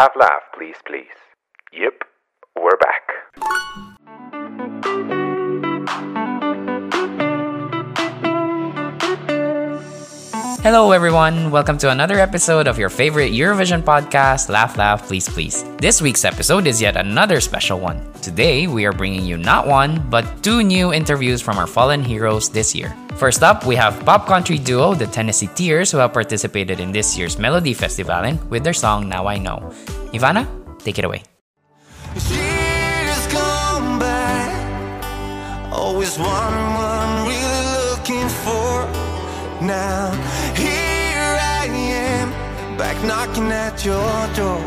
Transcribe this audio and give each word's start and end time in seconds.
Laugh, 0.00 0.16
laugh, 0.16 0.42
please, 0.54 0.76
please. 0.86 1.18
Yep, 1.74 2.04
we're 2.56 2.78
back. 2.78 3.99
Hello, 10.62 10.92
everyone. 10.92 11.50
Welcome 11.50 11.78
to 11.78 11.88
another 11.88 12.18
episode 12.18 12.66
of 12.68 12.78
your 12.78 12.90
favorite 12.90 13.32
Eurovision 13.32 13.80
podcast, 13.80 14.50
Laugh, 14.50 14.76
Laugh, 14.76 15.08
Please, 15.08 15.26
Please. 15.26 15.64
This 15.78 16.02
week's 16.02 16.22
episode 16.22 16.66
is 16.66 16.82
yet 16.82 16.98
another 16.98 17.40
special 17.40 17.80
one. 17.80 18.04
Today, 18.20 18.66
we 18.66 18.84
are 18.84 18.92
bringing 18.92 19.24
you 19.24 19.38
not 19.38 19.66
one, 19.66 20.04
but 20.10 20.26
two 20.42 20.62
new 20.62 20.92
interviews 20.92 21.40
from 21.40 21.56
our 21.56 21.66
fallen 21.66 22.04
heroes 22.04 22.50
this 22.50 22.74
year. 22.74 22.94
First 23.16 23.42
up, 23.42 23.64
we 23.64 23.74
have 23.74 24.04
pop 24.04 24.26
country 24.26 24.58
duo 24.58 24.92
The 24.92 25.06
Tennessee 25.06 25.48
Tears, 25.54 25.90
who 25.90 25.96
have 25.96 26.12
participated 26.12 26.78
in 26.78 26.92
this 26.92 27.16
year's 27.16 27.38
Melody 27.38 27.72
Festival 27.72 28.36
with 28.50 28.62
their 28.62 28.74
song 28.74 29.08
Now 29.08 29.26
I 29.26 29.38
Know. 29.38 29.72
Ivana, 30.12 30.44
take 30.78 30.98
it 30.98 31.06
away. 31.06 31.22
Always 35.72 36.18
what 36.18 36.28
I'm 36.28 37.26
really 37.26 37.88
looking 37.88 38.28
for. 38.44 38.84
Now 39.64 40.19
knocking 43.04 43.50
at 43.50 43.84
your 43.84 44.28
door. 44.34 44.60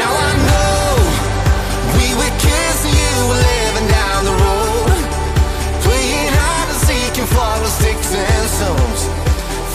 Now 0.00 0.12
I 0.28 0.32
know 0.48 0.96
we 1.96 2.06
were 2.18 2.34
kissing, 2.40 2.94
you 3.02 3.14
living 3.48 3.88
down 3.88 4.24
the 4.24 4.36
road, 4.46 4.98
playing 5.84 6.32
hide 6.32 6.68
and 6.68 6.80
seek 6.86 7.18
and 7.18 7.28
follow 7.28 7.66
sticks 7.66 8.12
and 8.14 8.48
stones. 8.50 9.00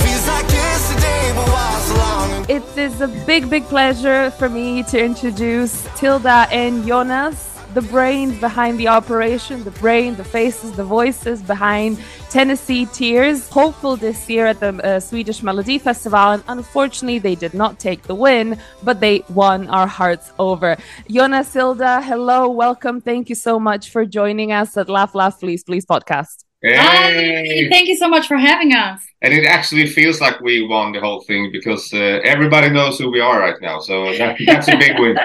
Feels 0.01 0.27
like 0.27 0.49
yesterday, 0.49 1.31
but 1.35 1.47
was 1.47 1.97
long 1.97 2.43
ago. 2.43 2.53
It 2.55 2.77
is 2.77 3.01
a 3.01 3.07
big, 3.25 3.49
big 3.49 3.65
pleasure 3.65 4.31
for 4.31 4.49
me 4.49 4.83
to 4.83 5.03
introduce 5.03 5.87
Tilda 5.95 6.47
and 6.51 6.85
Jonas, 6.85 7.58
the 7.73 7.81
brains 7.83 8.39
behind 8.39 8.79
the 8.79 8.87
operation, 8.87 9.63
the 9.63 9.71
brain, 9.71 10.15
the 10.15 10.23
faces, 10.23 10.71
the 10.71 10.83
voices 10.83 11.41
behind 11.41 11.99
Tennessee 12.29 12.85
Tears. 12.87 13.47
Hopeful 13.49 13.95
this 13.95 14.29
year 14.29 14.47
at 14.47 14.59
the 14.59 14.69
uh, 14.83 14.99
Swedish 14.99 15.43
Melody 15.43 15.77
Festival, 15.77 16.31
and 16.31 16.43
unfortunately, 16.47 17.19
they 17.19 17.35
did 17.35 17.53
not 17.53 17.79
take 17.79 18.03
the 18.03 18.15
win, 18.15 18.57
but 18.83 18.99
they 18.99 19.23
won 19.29 19.67
our 19.67 19.87
hearts 19.87 20.31
over. 20.39 20.77
Jonas, 21.09 21.53
Tilda, 21.53 22.01
hello, 22.01 22.49
welcome. 22.49 23.01
Thank 23.01 23.29
you 23.29 23.35
so 23.35 23.59
much 23.59 23.91
for 23.91 24.05
joining 24.05 24.51
us 24.51 24.75
at 24.77 24.89
Laugh, 24.89 25.13
Laugh, 25.13 25.39
Please, 25.39 25.63
Please 25.63 25.85
podcast. 25.85 26.45
Hi, 26.65 27.11
Hey! 27.11 27.69
thank 27.69 27.87
you 27.87 27.95
so 27.95 28.09
much 28.09 28.27
for 28.27 28.35
having 28.35 28.73
us. 28.73 29.01
And 29.21 29.33
it 29.33 29.45
actually 29.45 29.85
feels 29.85 30.19
like 30.19 30.41
we 30.41 30.67
won 30.67 30.91
the 30.91 30.99
whole 30.99 31.21
thing 31.21 31.51
because 31.53 31.93
uh, 31.93 32.19
everybody 32.23 32.69
knows 32.69 32.97
who 32.99 33.09
we 33.09 33.21
are 33.21 33.39
right 33.39 33.55
now. 33.61 33.79
So 33.79 34.11
that, 34.17 34.37
that's 34.45 34.67
a 34.67 34.75
big 34.75 34.99
win. 34.99 35.17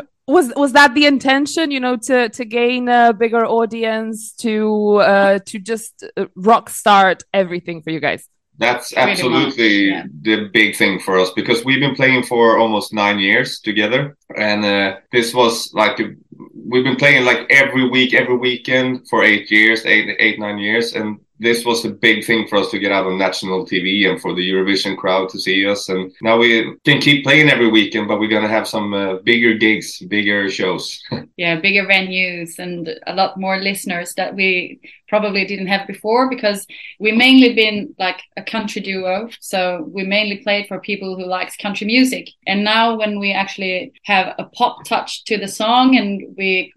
was 0.26 0.52
was 0.56 0.72
that 0.72 0.94
the 0.94 1.06
intention 1.06 1.70
you 1.70 1.80
know 1.80 1.96
to 1.96 2.28
to 2.30 2.44
gain 2.44 2.88
a 2.88 3.12
bigger 3.12 3.44
audience 3.44 4.32
to 4.32 4.96
uh 4.96 5.38
to 5.44 5.58
just 5.58 6.04
uh, 6.16 6.26
rock 6.34 6.70
start 6.70 7.22
everything 7.32 7.82
for 7.82 7.90
you 7.90 8.00
guys 8.00 8.28
That's 8.56 8.96
absolutely 8.96 9.88
yeah. 9.88 10.04
the 10.22 10.48
big 10.52 10.76
thing 10.76 11.00
for 11.00 11.18
us 11.18 11.30
because 11.34 11.64
we've 11.64 11.80
been 11.80 11.96
playing 11.96 12.22
for 12.22 12.56
almost 12.56 12.92
nine 12.92 13.18
years 13.18 13.58
together. 13.58 14.16
And 14.36 14.64
uh, 14.64 14.98
this 15.10 15.34
was 15.34 15.72
like, 15.74 15.98
a, 15.98 16.14
we've 16.54 16.84
been 16.84 16.96
playing 16.96 17.24
like 17.24 17.46
every 17.50 17.88
week, 17.88 18.14
every 18.14 18.36
weekend 18.36 19.08
for 19.08 19.24
eight 19.24 19.50
years, 19.50 19.84
eight, 19.86 20.16
eight, 20.20 20.38
nine 20.38 20.58
years. 20.58 20.94
And 20.94 21.18
this 21.38 21.64
was 21.64 21.84
a 21.84 21.90
big 21.90 22.24
thing 22.24 22.46
for 22.46 22.56
us 22.58 22.70
to 22.70 22.78
get 22.78 22.92
out 22.92 23.06
on 23.06 23.18
national 23.18 23.66
TV 23.66 24.08
and 24.08 24.20
for 24.20 24.34
the 24.34 24.48
Eurovision 24.48 24.96
crowd 24.96 25.28
to 25.30 25.38
see 25.38 25.66
us. 25.66 25.88
And 25.88 26.12
now 26.22 26.38
we 26.38 26.76
can 26.84 27.00
keep 27.00 27.24
playing 27.24 27.50
every 27.50 27.68
weekend, 27.68 28.06
but 28.06 28.20
we're 28.20 28.28
going 28.28 28.42
to 28.42 28.48
have 28.48 28.68
some 28.68 28.94
uh, 28.94 29.16
bigger 29.16 29.54
gigs, 29.54 29.98
bigger 29.98 30.48
shows. 30.50 31.02
Yeah, 31.36 31.58
bigger 31.58 31.84
venues 31.84 32.60
and 32.60 32.88
a 33.08 33.14
lot 33.14 33.40
more 33.40 33.58
listeners 33.58 34.14
that 34.14 34.36
we 34.36 34.80
probably 35.08 35.44
didn't 35.44 35.66
have 35.66 35.84
before 35.84 36.30
because 36.30 36.64
we 37.00 37.10
mainly 37.10 37.54
been 37.54 37.92
like 37.98 38.22
a 38.36 38.42
country 38.42 38.80
duo. 38.80 39.28
So 39.40 39.84
we 39.92 40.04
mainly 40.04 40.38
played 40.38 40.68
for 40.68 40.78
people 40.78 41.16
who 41.16 41.26
likes 41.26 41.56
country 41.56 41.88
music. 41.88 42.28
And 42.46 42.62
now 42.62 42.96
when 42.96 43.18
we 43.18 43.32
actually 43.32 43.92
have 44.04 44.34
a 44.38 44.44
pop 44.44 44.84
touch 44.84 45.24
to 45.24 45.36
the 45.36 45.48
song 45.48 45.96
and 45.96 46.22
we 46.38 46.72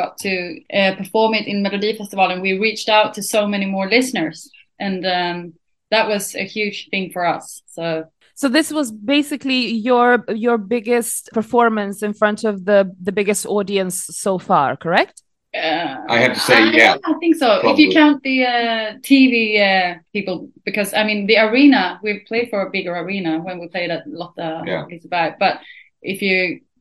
got 0.00 0.12
to 0.26 0.32
uh, 0.78 0.92
perform 1.00 1.30
it 1.38 1.46
in 1.50 1.56
Melody 1.66 1.92
Festival 2.00 2.26
and 2.32 2.40
we 2.46 2.52
reached 2.66 2.88
out 2.96 3.08
to 3.14 3.20
so 3.34 3.40
many 3.54 3.66
more 3.74 3.86
listeners. 3.96 4.36
And 4.86 5.00
um, 5.18 5.38
that 5.94 6.04
was 6.12 6.24
a 6.44 6.46
huge 6.56 6.78
thing 6.92 7.06
for 7.14 7.22
us. 7.34 7.44
So 7.76 7.84
so 8.40 8.48
this 8.48 8.68
was 8.78 8.88
basically 9.16 9.62
your 9.90 10.08
your 10.46 10.58
biggest 10.76 11.20
performance 11.40 11.96
in 12.08 12.12
front 12.20 12.38
of 12.50 12.54
the 12.68 12.78
the 13.06 13.12
biggest 13.20 13.42
audience 13.56 13.96
so 14.24 14.32
far 14.48 14.68
correct 14.84 15.16
Uh, 15.52 15.96
I 16.14 16.18
have 16.24 16.34
to 16.38 16.42
say, 16.50 16.58
I- 16.62 16.72
yeah, 16.80 16.94
I 17.10 17.14
think 17.20 17.34
so. 17.44 17.48
If 17.70 17.76
you 17.82 17.88
count 18.00 18.18
the 18.22 18.38
uh, 18.54 18.86
TV 19.08 19.34
uh, 19.68 19.98
people, 20.14 20.36
because 20.68 20.90
I 21.00 21.02
mean 21.08 21.20
the 21.30 21.38
arena, 21.46 21.82
we 22.04 22.10
played 22.30 22.46
for 22.50 22.60
a 22.62 22.70
bigger 22.76 22.94
arena 23.04 23.32
when 23.46 23.56
we 23.60 23.66
played 23.74 23.90
at 23.96 24.02
Lotta 24.20 24.48
Yeah. 24.70 24.84
Liseberg. 24.90 25.32
But 25.44 25.54
if 26.12 26.18
you 26.26 26.38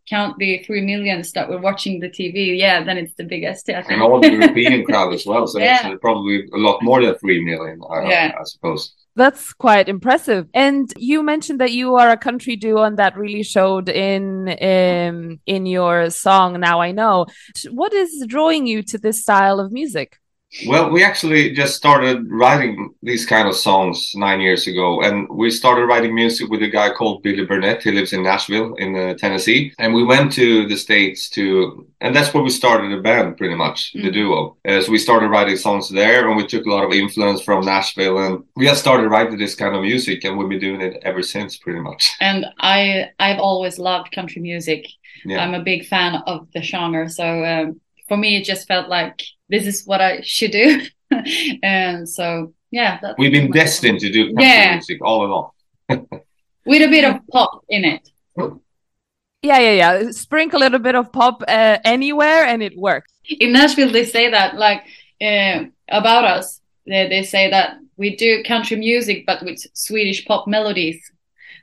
count 0.09 0.38
the 0.40 0.64
three 0.66 0.81
millions 0.81 1.31
that 1.34 1.47
were 1.50 1.59
watching 1.59 2.00
the 2.00 2.09
TV, 2.09 2.58
yeah, 2.58 2.84
then 2.84 2.97
it's 2.97 3.14
the 3.16 3.24
biggest. 3.24 3.70
I 3.70 3.81
think. 3.81 3.92
and 3.94 4.02
all 4.02 4.20
the 4.20 4.31
European 4.40 4.84
crowd 4.86 5.14
as 5.14 5.25
well. 5.25 5.46
So 5.47 5.59
Yeah. 5.59 5.88
it's 5.90 6.00
probably 6.02 6.38
a 6.53 6.58
lot 6.58 6.81
more 6.81 7.00
than 7.03 7.16
three 7.16 7.42
million, 7.44 7.80
I, 7.90 8.09
Yeah. 8.09 8.31
I 8.40 8.44
suppose. 8.44 8.81
that's 9.16 9.46
quite 9.53 9.88
impressive 9.90 10.44
and 10.53 10.86
you 11.12 11.18
mentioned 11.34 11.59
that 11.59 11.72
you 11.80 11.88
are 12.02 12.09
a 12.12 12.18
country 12.28 12.56
duo 12.64 12.81
and 12.88 12.98
that 13.02 13.18
really 13.18 13.44
showed 13.44 13.88
in 13.90 14.24
um, 14.72 15.18
in 15.56 15.62
your 15.75 16.09
song 16.25 16.50
now 16.69 16.78
i 16.88 16.92
know 17.00 17.16
what 17.81 17.92
is 18.03 18.12
drawing 18.36 18.64
you 18.72 18.80
to 18.92 18.98
this 19.06 19.18
style 19.25 19.59
of 19.59 19.68
music 19.81 20.09
Well, 20.68 20.90
we 20.90 21.04
actually 21.04 21.54
just 21.54 21.76
started 21.76 22.26
writing 22.30 22.94
these 23.04 23.24
kind 23.26 23.48
of 23.48 23.56
songs 23.56 24.14
nine 24.16 24.42
years 24.42 24.66
ago, 24.66 25.02
and 25.02 25.30
we 25.30 25.52
started 25.52 25.86
writing 25.86 26.16
music 26.16 26.50
with 26.50 26.64
a 26.64 26.68
guy 26.68 26.90
called 26.90 27.22
Billy 27.22 27.46
Burnett. 27.46 27.84
He 27.84 27.92
lives 27.92 28.14
in 28.14 28.24
Nashville, 28.24 28.74
in 28.76 28.96
uh, 28.96 29.14
Tennessee, 29.14 29.72
and 29.78 29.94
we 29.94 30.04
went 30.04 30.34
to 30.34 30.68
the 30.68 30.76
states 30.76 31.30
to, 31.32 31.86
and 32.02 32.16
that's 32.16 32.34
where 32.34 32.42
we 32.42 32.50
started 32.50 32.92
a 32.92 33.00
band, 33.02 33.38
pretty 33.38 33.54
much 33.56 33.94
the 33.94 34.10
Mm. 34.10 34.14
duo. 34.14 34.58
Uh, 34.68 34.82
so 34.82 34.92
we 34.92 34.98
started 34.98 35.28
writing 35.30 35.56
songs 35.56 35.88
there, 35.88 36.28
and 36.28 36.36
we 36.36 36.48
took 36.48 36.66
a 36.66 36.70
lot 36.70 36.84
of 36.84 36.92
influence 36.94 37.42
from 37.44 37.64
Nashville, 37.64 38.18
and 38.18 38.44
we 38.56 38.66
just 38.66 38.81
started 38.81 39.08
writing 39.08 39.38
this 39.38 39.54
kind 39.54 39.76
of 39.76 39.84
music, 39.84 40.24
and 40.24 40.36
we've 40.36 40.50
been 40.50 40.60
doing 40.60 40.81
it 40.81 41.00
ever 41.04 41.22
since, 41.22 41.58
pretty 41.58 41.80
much. 41.80 42.12
And 42.22 42.48
I, 42.60 43.10
I've 43.20 43.40
always 43.40 43.78
loved 43.78 44.12
country 44.12 44.42
music. 44.42 44.88
Yeah. 45.26 45.44
I'm 45.44 45.54
a 45.54 45.62
big 45.64 45.86
fan 45.86 46.16
of 46.26 46.48
the 46.54 46.62
genre. 46.64 47.08
So 47.08 47.46
um, 47.46 47.81
for 48.09 48.18
me, 48.18 48.36
it 48.38 48.44
just 48.44 48.68
felt 48.68 48.90
like 48.90 49.24
this 49.47 49.66
is 49.66 49.86
what 49.86 50.02
I 50.02 50.20
should 50.22 50.52
do. 50.52 50.81
and 51.64 52.08
so, 52.18 52.53
yeah, 52.72 53.00
that's 53.02 53.16
We've 53.18 53.31
been 53.31 53.50
my- 53.50 53.58
destined 53.62 54.00
to 54.02 54.12
do 54.12 54.25
country 54.28 54.44
Yeah. 54.44 54.74
music 54.74 55.00
all 55.02 55.25
along. 55.25 55.50
with 56.66 56.81
a 56.81 56.88
bit 56.90 57.06
of 57.06 57.16
pop 57.31 57.64
in 57.69 57.86
it. 57.86 58.09
yeah 59.42 59.58
yeah 59.59 59.72
yeah 59.81 60.12
sprinkle 60.12 60.59
a 60.59 60.64
little 60.64 60.80
bit 60.80 60.96
of 60.96 61.12
pop 61.12 61.42
uh, 61.48 61.78
anywhere 61.86 62.46
and 62.46 62.62
it 62.62 62.78
works 62.78 63.12
in 63.40 63.53
Nashville 63.53 63.92
they 63.92 64.06
say 64.06 64.30
that 64.30 64.56
like 64.56 64.81
uh, 65.22 65.64
about 65.90 66.25
us 66.25 66.62
they, 66.86 67.08
they 67.09 67.24
say 67.24 67.50
that 67.50 67.78
we 67.98 68.16
do 68.16 68.44
country 68.44 68.78
music 68.78 69.25
but 69.25 69.42
with 69.44 69.59
Swedish 69.74 70.25
pop 70.25 70.48
melodies 70.48 71.00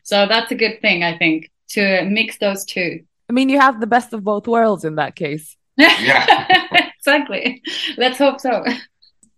so 0.02 0.26
that's 0.26 0.50
a 0.50 0.54
good 0.56 0.80
thing 0.80 1.04
I 1.04 1.16
think 1.18 1.50
to 1.74 2.04
mix 2.18 2.38
those 2.38 2.64
two 2.64 3.00
i 3.28 3.32
mean 3.32 3.48
you 3.48 3.58
have 3.60 3.80
the 3.80 3.86
best 3.96 4.12
of 4.12 4.22
both 4.24 4.46
worlds 4.48 4.84
in 4.84 4.94
that 4.96 5.14
case 5.16 5.56
Yeah. 5.76 6.46
exactly. 6.98 7.62
Let's 7.96 8.18
hope 8.18 8.40
so. 8.40 8.64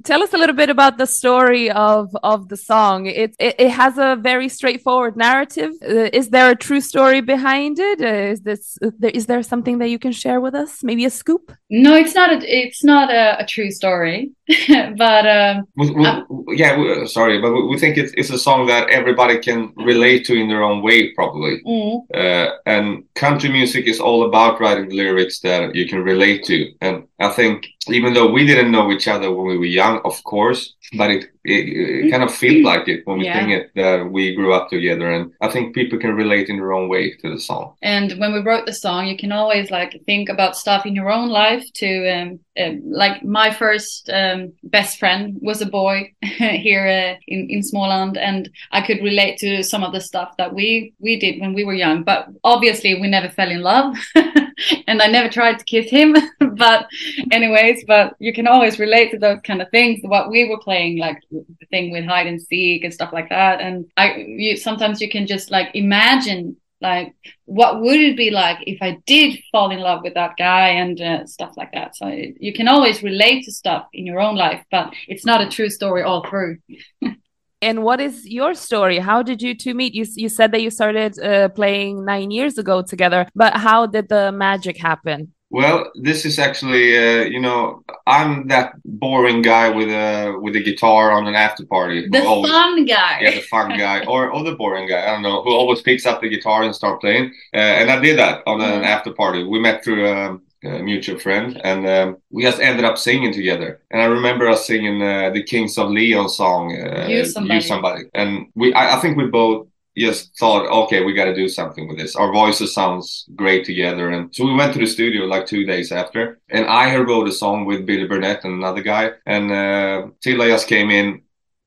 Tell 0.04 0.22
us 0.22 0.32
a 0.32 0.38
little 0.38 0.54
bit 0.54 0.70
about 0.70 0.96
the 0.96 1.06
story 1.06 1.70
of 1.70 2.16
of 2.22 2.48
the 2.48 2.56
song. 2.56 3.06
It 3.06 3.34
it, 3.38 3.56
it 3.58 3.70
has 3.70 3.98
a 3.98 4.16
very 4.16 4.48
straightforward 4.48 5.16
narrative. 5.16 5.72
Uh, 5.82 6.08
is 6.12 6.30
there 6.30 6.50
a 6.50 6.56
true 6.56 6.80
story 6.80 7.20
behind 7.20 7.78
it? 7.78 8.00
Uh, 8.00 8.32
is 8.32 8.40
this 8.42 8.78
uh, 8.82 8.90
there, 8.98 9.10
is 9.10 9.26
there 9.26 9.42
something 9.42 9.78
that 9.78 9.88
you 9.88 9.98
can 9.98 10.12
share 10.12 10.40
with 10.40 10.54
us? 10.54 10.84
Maybe 10.84 11.04
a 11.04 11.10
scoop 11.10 11.52
no 11.70 11.94
it's 11.94 12.14
not 12.14 12.30
a, 12.32 12.38
it's 12.46 12.82
not 12.84 13.10
a, 13.10 13.40
a 13.42 13.46
true 13.46 13.70
story 13.70 14.30
but 14.96 15.26
um, 15.26 15.64
We, 15.76 15.90
we, 15.90 16.56
yeah, 16.56 16.74
we, 16.78 17.06
sorry, 17.06 17.38
but 17.40 17.52
we, 17.52 17.66
we 17.66 17.78
think 17.78 17.98
it's, 17.98 18.12
it's 18.16 18.30
a 18.30 18.38
song 18.38 18.66
that 18.68 18.88
everybody 18.88 19.38
can 19.38 19.74
relate 19.76 20.24
to 20.26 20.34
in 20.34 20.48
their 20.48 20.62
own 20.62 20.80
way, 20.82 21.12
probably. 21.12 21.60
mm, 21.66 22.00
Uh, 22.14 22.52
and 22.64 23.04
country 23.14 23.50
music 23.50 23.86
is 23.86 24.00
all 24.00 24.24
about 24.24 24.58
writing 24.58 24.88
lyrics 24.88 25.40
that 25.40 25.74
you 25.74 25.86
can 25.86 26.02
relate 26.02 26.44
to. 26.44 26.72
And 26.80 27.04
I 27.20 27.28
think 27.28 27.66
even 27.88 28.14
though 28.14 28.30
we 28.30 28.46
didn't 28.46 28.70
know 28.72 28.90
each 28.90 29.06
other 29.06 29.30
when 29.30 29.46
we 29.48 29.58
were 29.58 29.66
young, 29.82 30.00
of 30.04 30.16
course, 30.24 30.74
but 30.96 31.10
it, 31.10 31.26
it, 31.48 32.04
it 32.06 32.10
kind 32.10 32.22
of 32.22 32.34
feels 32.34 32.64
like 32.64 32.88
it 32.88 33.00
when 33.06 33.18
we 33.18 33.24
Yeah. 33.24 33.40
sing 33.40 33.50
it 33.50 33.70
that 33.74 34.10
we 34.10 34.34
grew 34.34 34.52
up 34.52 34.68
together, 34.70 35.10
and 35.10 35.32
I 35.40 35.48
think 35.48 35.74
people 35.74 35.98
can 35.98 36.14
relate 36.14 36.48
in 36.48 36.56
their 36.56 36.72
own 36.72 36.88
way 36.88 37.14
to 37.20 37.30
the 37.34 37.40
song. 37.40 37.74
And 37.82 38.12
when 38.20 38.32
we 38.32 38.40
wrote 38.40 38.66
the 38.66 38.72
song, 38.74 39.06
you 39.06 39.16
can 39.16 39.32
always 39.32 39.70
like 39.70 39.92
think 40.06 40.28
about 40.28 40.56
stuff 40.56 40.86
in 40.86 40.94
your 40.94 41.10
own 41.10 41.28
life. 41.28 41.64
To 41.82 41.90
um, 42.16 42.40
um, 42.62 42.82
like 42.84 43.24
my 43.24 43.52
first 43.52 44.10
um, 44.12 44.52
best 44.64 44.98
friend 44.98 45.38
was 45.40 45.60
a 45.62 45.66
boy 45.66 46.12
here 46.66 46.86
uh, 46.86 47.14
in 47.26 47.40
in 47.50 47.60
Småland, 47.60 48.16
and 48.18 48.48
I 48.72 48.80
could 48.86 49.02
relate 49.02 49.38
to 49.38 49.62
some 49.62 49.84
of 49.84 49.92
the 49.92 50.00
stuff 50.00 50.30
that 50.38 50.54
we 50.54 50.92
we 51.00 51.18
did 51.18 51.40
when 51.40 51.54
we 51.54 51.64
were 51.64 51.74
young. 51.84 52.04
But 52.04 52.26
obviously, 52.44 52.94
we 53.00 53.08
never 53.08 53.28
fell 53.28 53.50
in 53.50 53.62
love, 53.62 53.96
and 54.86 55.00
I 55.00 55.06
never 55.06 55.28
tried 55.28 55.58
to 55.58 55.64
kiss 55.64 55.90
him. 55.90 56.16
but 56.56 56.88
anyways, 57.30 57.84
but 57.86 58.14
you 58.18 58.32
can 58.32 58.46
always 58.46 58.78
relate 58.78 59.10
to 59.12 59.18
those 59.18 59.40
kind 59.44 59.62
of 59.62 59.70
things. 59.70 60.00
What 60.02 60.30
we 60.30 60.48
were 60.48 60.58
playing, 60.58 60.98
like 60.98 61.20
the 61.30 61.66
thing 61.70 61.90
with 61.90 62.04
hide 62.04 62.26
and 62.26 62.40
seek 62.40 62.84
and 62.84 62.92
stuff 62.92 63.12
like 63.12 63.28
that. 63.28 63.60
And 63.60 63.90
I, 63.96 64.14
you 64.16 64.56
sometimes 64.56 65.00
you 65.00 65.08
can 65.08 65.26
just 65.26 65.50
like 65.50 65.70
imagine 65.74 66.56
like 66.80 67.12
what 67.46 67.80
would 67.80 67.98
it 67.98 68.16
be 68.16 68.30
like 68.30 68.58
if 68.66 68.78
I 68.80 68.98
did 69.04 69.40
fall 69.50 69.70
in 69.72 69.80
love 69.80 70.02
with 70.04 70.14
that 70.14 70.36
guy 70.38 70.68
and 70.68 71.00
uh, 71.00 71.26
stuff 71.26 71.54
like 71.56 71.72
that. 71.72 71.96
So 71.96 72.06
you 72.08 72.52
can 72.52 72.68
always 72.68 73.02
relate 73.02 73.44
to 73.44 73.52
stuff 73.52 73.86
in 73.92 74.06
your 74.06 74.20
own 74.20 74.36
life, 74.36 74.64
but 74.70 74.92
it's 75.08 75.26
not 75.26 75.40
a 75.40 75.48
true 75.48 75.70
story 75.70 76.02
all 76.02 76.24
through. 76.28 76.58
And 77.60 77.82
what 77.82 78.00
is 78.00 78.24
your 78.26 78.54
story? 78.54 78.98
How 78.98 79.22
did 79.22 79.42
you 79.42 79.54
two 79.54 79.74
meet? 79.74 79.92
You 79.94 80.04
you 80.14 80.28
said 80.28 80.52
that 80.52 80.62
you 80.62 80.70
started 80.70 81.18
uh, 81.18 81.48
playing 81.48 82.04
nine 82.04 82.30
years 82.30 82.56
ago 82.56 82.82
together, 82.82 83.26
but 83.34 83.54
how 83.56 83.86
did 83.86 84.08
the 84.08 84.30
magic 84.30 84.76
happen? 84.78 85.32
Well, 85.50 85.90
this 86.02 86.26
is 86.26 86.38
actually, 86.38 86.94
uh, 86.96 87.22
you 87.24 87.40
know, 87.40 87.82
I'm 88.06 88.48
that 88.48 88.74
boring 88.84 89.40
guy 89.42 89.70
with 89.70 89.88
a 89.88 90.38
with 90.40 90.54
a 90.54 90.62
guitar 90.62 91.10
on 91.10 91.26
an 91.26 91.34
after 91.34 91.64
party. 91.66 92.04
who 92.04 92.10
The 92.10 92.22
always- 92.24 92.52
fun 92.52 92.84
guy. 92.84 93.18
yeah, 93.22 93.30
the 93.34 93.40
fun 93.40 93.70
guy, 93.76 94.04
or 94.04 94.30
or 94.30 94.44
the 94.44 94.54
boring 94.54 94.86
guy. 94.88 95.02
I 95.02 95.10
don't 95.12 95.22
know 95.22 95.42
who 95.42 95.52
always 95.52 95.80
picks 95.82 96.06
up 96.06 96.20
the 96.20 96.28
guitar 96.28 96.62
and 96.62 96.72
start 96.74 97.00
playing. 97.00 97.32
Uh, 97.52 97.56
and 97.80 97.90
I 97.90 97.98
did 97.98 98.18
that 98.18 98.42
on 98.46 98.60
an 98.60 98.82
Mm. 98.82 98.86
after 98.86 99.10
party. 99.12 99.42
We 99.42 99.58
met 99.58 99.82
through 99.82 100.06
um, 100.08 100.42
a 100.64 100.78
mutual 100.82 101.18
friend, 101.18 101.60
and 101.64 101.86
um, 101.86 102.16
we 102.30 102.42
just 102.42 102.60
ended 102.60 102.84
up 102.84 102.98
singing 102.98 103.32
together. 103.32 103.80
And 103.90 104.02
I 104.02 104.06
remember 104.06 104.48
us 104.48 104.66
singing 104.66 105.02
uh, 105.02 105.30
the 105.30 105.42
Kings 105.42 105.78
of 105.78 105.90
Leon 105.90 106.28
song, 106.28 106.76
uh, 106.76 107.06
Use 107.08 107.32
Somebody. 107.32 107.60
Somebody." 107.60 108.02
And 108.14 108.46
we, 108.54 108.72
I, 108.72 108.96
I 108.96 109.00
think 109.00 109.16
we 109.16 109.26
both 109.26 109.68
just 109.96 110.36
thought, 110.38 110.66
okay, 110.84 111.02
we 111.02 111.12
got 111.12 111.24
to 111.24 111.34
do 111.34 111.48
something 111.48 111.88
with 111.88 111.98
this. 111.98 112.14
Our 112.14 112.32
voices 112.32 112.72
sounds 112.72 113.26
great 113.34 113.64
together, 113.64 114.10
and 114.10 114.34
so 114.34 114.44
we 114.44 114.54
went 114.54 114.72
to 114.74 114.78
the 114.78 114.86
studio 114.86 115.24
like 115.24 115.46
two 115.46 115.64
days 115.64 115.90
after. 115.92 116.38
And 116.50 116.66
I 116.66 116.96
wrote 116.96 117.28
a 117.28 117.32
song 117.32 117.64
with 117.64 117.86
Billy 117.86 118.06
Burnett 118.06 118.44
and 118.44 118.54
another 118.54 118.82
guy, 118.82 119.12
and 119.26 119.50
uh, 119.50 120.08
Tilda 120.22 120.46
just 120.46 120.68
came 120.68 120.90
in 120.90 121.22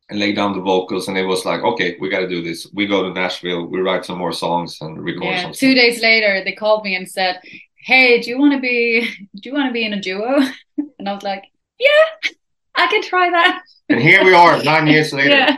and 0.09 0.19
laid 0.19 0.35
down 0.35 0.53
the 0.53 0.59
vocals, 0.61 1.07
and 1.07 1.17
it 1.17 1.25
was 1.25 1.45
like, 1.45 1.61
okay, 1.61 1.97
we 1.99 2.09
got 2.09 2.19
to 2.19 2.27
do 2.27 2.41
this. 2.41 2.67
We 2.73 2.85
go 2.85 3.03
to 3.03 3.13
Nashville, 3.13 3.65
we 3.67 3.79
write 3.79 4.03
some 4.05 4.17
more 4.17 4.33
songs 4.33 4.77
and 4.81 5.01
record 5.01 5.23
Yeah. 5.23 5.41
some. 5.43 5.53
Two 5.53 5.73
days 5.73 6.01
later, 6.01 6.43
they 6.43 6.51
called 6.51 6.83
me 6.83 6.95
and 6.95 7.09
said, 7.09 7.39
"Hey, 7.83 8.19
do 8.21 8.29
you 8.29 8.37
want 8.37 8.53
to 8.53 8.59
be? 8.59 9.01
Do 9.35 9.49
you 9.49 9.53
want 9.53 9.67
to 9.67 9.73
be 9.73 9.85
in 9.85 9.93
a 9.93 10.01
duo?" 10.01 10.39
And 10.99 11.09
I 11.09 11.13
was 11.13 11.23
like, 11.23 11.43
"Yeah, 11.79 12.31
I 12.75 12.87
can 12.87 13.01
try 13.01 13.29
that." 13.29 13.61
And 13.89 13.99
here 14.01 14.23
we 14.23 14.33
are, 14.33 14.63
nine 14.63 14.87
years 14.87 15.11
later. 15.19 15.29
Yeah, 15.29 15.57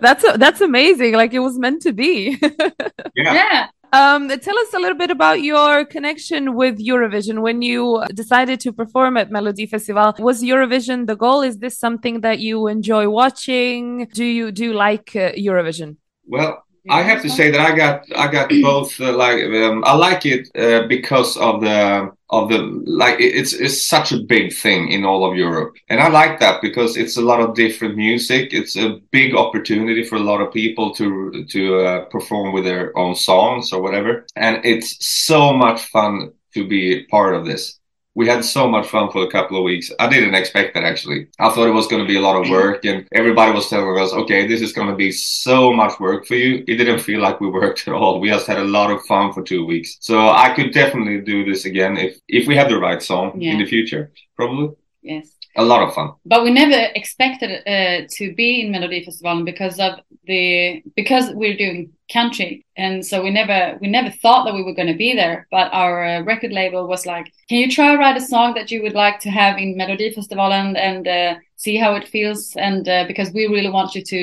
That's 0.00 0.24
that's 0.38 0.60
amazing. 0.60 1.14
Like 1.14 1.32
it 1.32 1.38
was 1.40 1.58
meant 1.58 1.82
to 1.82 1.92
be. 1.92 2.38
Yeah. 3.14 3.34
yeah. 3.34 3.66
Um, 3.92 4.28
tell 4.40 4.58
us 4.58 4.72
a 4.72 4.78
little 4.78 4.96
bit 4.96 5.10
about 5.10 5.42
your 5.42 5.84
connection 5.84 6.54
with 6.54 6.78
Eurovision. 6.78 7.42
When 7.42 7.60
you 7.60 8.02
decided 8.14 8.58
to 8.60 8.72
perform 8.72 9.18
at 9.18 9.30
Melody 9.30 9.66
Festival, 9.66 10.14
was 10.18 10.42
Eurovision 10.42 11.06
the 11.06 11.14
goal? 11.14 11.42
Is 11.42 11.58
this 11.58 11.78
something 11.78 12.22
that 12.22 12.38
you 12.38 12.68
enjoy 12.68 13.10
watching? 13.10 14.06
Do 14.14 14.24
you 14.24 14.50
do 14.50 14.64
you 14.64 14.72
like 14.72 15.14
uh, 15.14 15.32
Eurovision? 15.48 15.96
Well, 16.26 16.64
I 16.88 17.02
have 17.02 17.22
to 17.22 17.30
say 17.30 17.50
that 17.50 17.60
I 17.60 17.76
got 17.76 18.04
I 18.16 18.26
got 18.26 18.50
both 18.60 19.00
uh, 19.00 19.12
like 19.16 19.44
um, 19.44 19.84
I 19.86 19.94
like 19.94 20.26
it 20.26 20.48
uh, 20.56 20.86
because 20.88 21.36
of 21.36 21.60
the 21.60 22.10
of 22.30 22.48
the 22.48 22.58
like 22.86 23.20
it's 23.20 23.52
it's 23.52 23.86
such 23.86 24.10
a 24.10 24.22
big 24.22 24.52
thing 24.52 24.90
in 24.90 25.04
all 25.04 25.24
of 25.24 25.36
Europe, 25.36 25.76
and 25.88 26.00
I 26.00 26.08
like 26.08 26.40
that 26.40 26.60
because 26.60 26.96
it's 26.96 27.16
a 27.16 27.22
lot 27.22 27.40
of 27.40 27.54
different 27.54 27.96
music. 27.96 28.52
It's 28.52 28.76
a 28.76 28.98
big 29.12 29.34
opportunity 29.36 30.02
for 30.02 30.16
a 30.16 30.26
lot 30.30 30.40
of 30.40 30.52
people 30.52 30.92
to 30.94 31.44
to 31.44 31.78
uh, 31.78 32.04
perform 32.06 32.52
with 32.52 32.64
their 32.64 32.96
own 32.98 33.14
songs 33.14 33.72
or 33.72 33.80
whatever, 33.80 34.26
and 34.34 34.64
it's 34.64 35.06
so 35.06 35.52
much 35.52 35.82
fun 35.86 36.32
to 36.54 36.66
be 36.66 37.06
part 37.06 37.34
of 37.34 37.46
this. 37.46 37.78
We 38.14 38.26
had 38.28 38.44
so 38.44 38.68
much 38.68 38.88
fun 38.88 39.10
for 39.10 39.22
a 39.24 39.30
couple 39.30 39.56
of 39.56 39.64
weeks. 39.64 39.90
I 39.98 40.06
didn't 40.08 40.34
expect 40.34 40.74
that 40.74 40.84
actually. 40.84 41.28
I 41.38 41.48
thought 41.48 41.66
it 41.68 41.72
was 41.72 41.86
going 41.86 42.02
to 42.02 42.08
be 42.08 42.16
a 42.18 42.20
lot 42.20 42.36
of 42.40 42.50
work, 42.50 42.84
and 42.84 43.08
everybody 43.12 43.52
was 43.52 43.68
telling 43.70 43.98
us, 43.98 44.12
"Okay, 44.12 44.46
this 44.46 44.60
is 44.60 44.72
going 44.74 44.88
to 44.88 44.94
be 44.94 45.10
so 45.10 45.72
much 45.72 45.98
work 45.98 46.26
for 46.26 46.34
you." 46.34 46.62
It 46.68 46.76
didn't 46.76 46.98
feel 46.98 47.20
like 47.20 47.40
we 47.40 47.48
worked 47.60 47.88
at 47.88 47.94
all. 47.94 48.20
We 48.20 48.28
just 48.28 48.46
had 48.46 48.58
a 48.58 48.64
lot 48.78 48.90
of 48.90 49.02
fun 49.06 49.32
for 49.32 49.42
two 49.42 49.64
weeks. 49.64 49.96
So 50.00 50.28
I 50.28 50.52
could 50.54 50.72
definitely 50.72 51.20
do 51.22 51.44
this 51.50 51.64
again 51.64 51.96
if 51.96 52.18
if 52.28 52.46
we 52.46 52.54
have 52.56 52.68
the 52.68 52.78
right 52.78 53.02
song 53.02 53.32
Yeah. 53.40 53.52
in 53.52 53.58
the 53.60 53.66
future. 53.66 54.12
Probably 54.36 54.68
Yes. 55.02 55.26
A 55.56 55.64
lot 55.64 55.82
of 55.82 55.94
fun. 55.94 56.12
but 56.24 56.44
we 56.44 56.50
never 56.50 56.90
expected 56.94 57.50
uh, 57.66 58.06
to 58.08 58.34
be 58.34 58.62
in 58.62 58.72
Melody 58.72 59.04
Festival 59.04 59.44
because 59.44 59.78
of 59.78 60.00
the 60.26 60.82
because 60.96 61.30
we're 61.30 61.56
doing 61.56 61.92
country, 62.12 62.64
and 62.76 63.04
so 63.04 63.22
we 63.22 63.30
never 63.30 63.78
we 63.80 63.88
never 63.88 64.10
thought 64.10 64.44
that 64.44 64.54
we 64.54 64.62
were 64.62 64.74
going 64.74 64.88
to 64.88 64.96
be 64.96 65.14
there. 65.14 65.46
But 65.50 65.72
our 65.72 66.04
uh, 66.04 66.22
record 66.22 66.52
label 66.52 66.86
was 66.86 67.06
like, 67.06 67.32
"Can 67.48 67.58
you 67.58 67.70
try 67.70 67.94
write 67.96 68.16
a 68.16 68.20
song 68.20 68.54
that 68.54 68.70
you 68.70 68.82
would 68.82 68.94
like 68.94 69.20
to 69.20 69.30
have 69.30 69.58
in 69.58 69.76
Melody 69.76 70.12
Festival 70.12 70.52
and 70.52 70.76
and 70.76 71.06
uh, 71.06 71.34
see 71.64 71.76
how 71.76 71.94
it 71.94 72.08
feels?" 72.08 72.40
And 72.56 72.88
uh, 72.88 73.04
because 73.06 73.30
we 73.32 73.46
really 73.46 73.70
want 73.70 73.94
you 73.94 74.02
to 74.12 74.18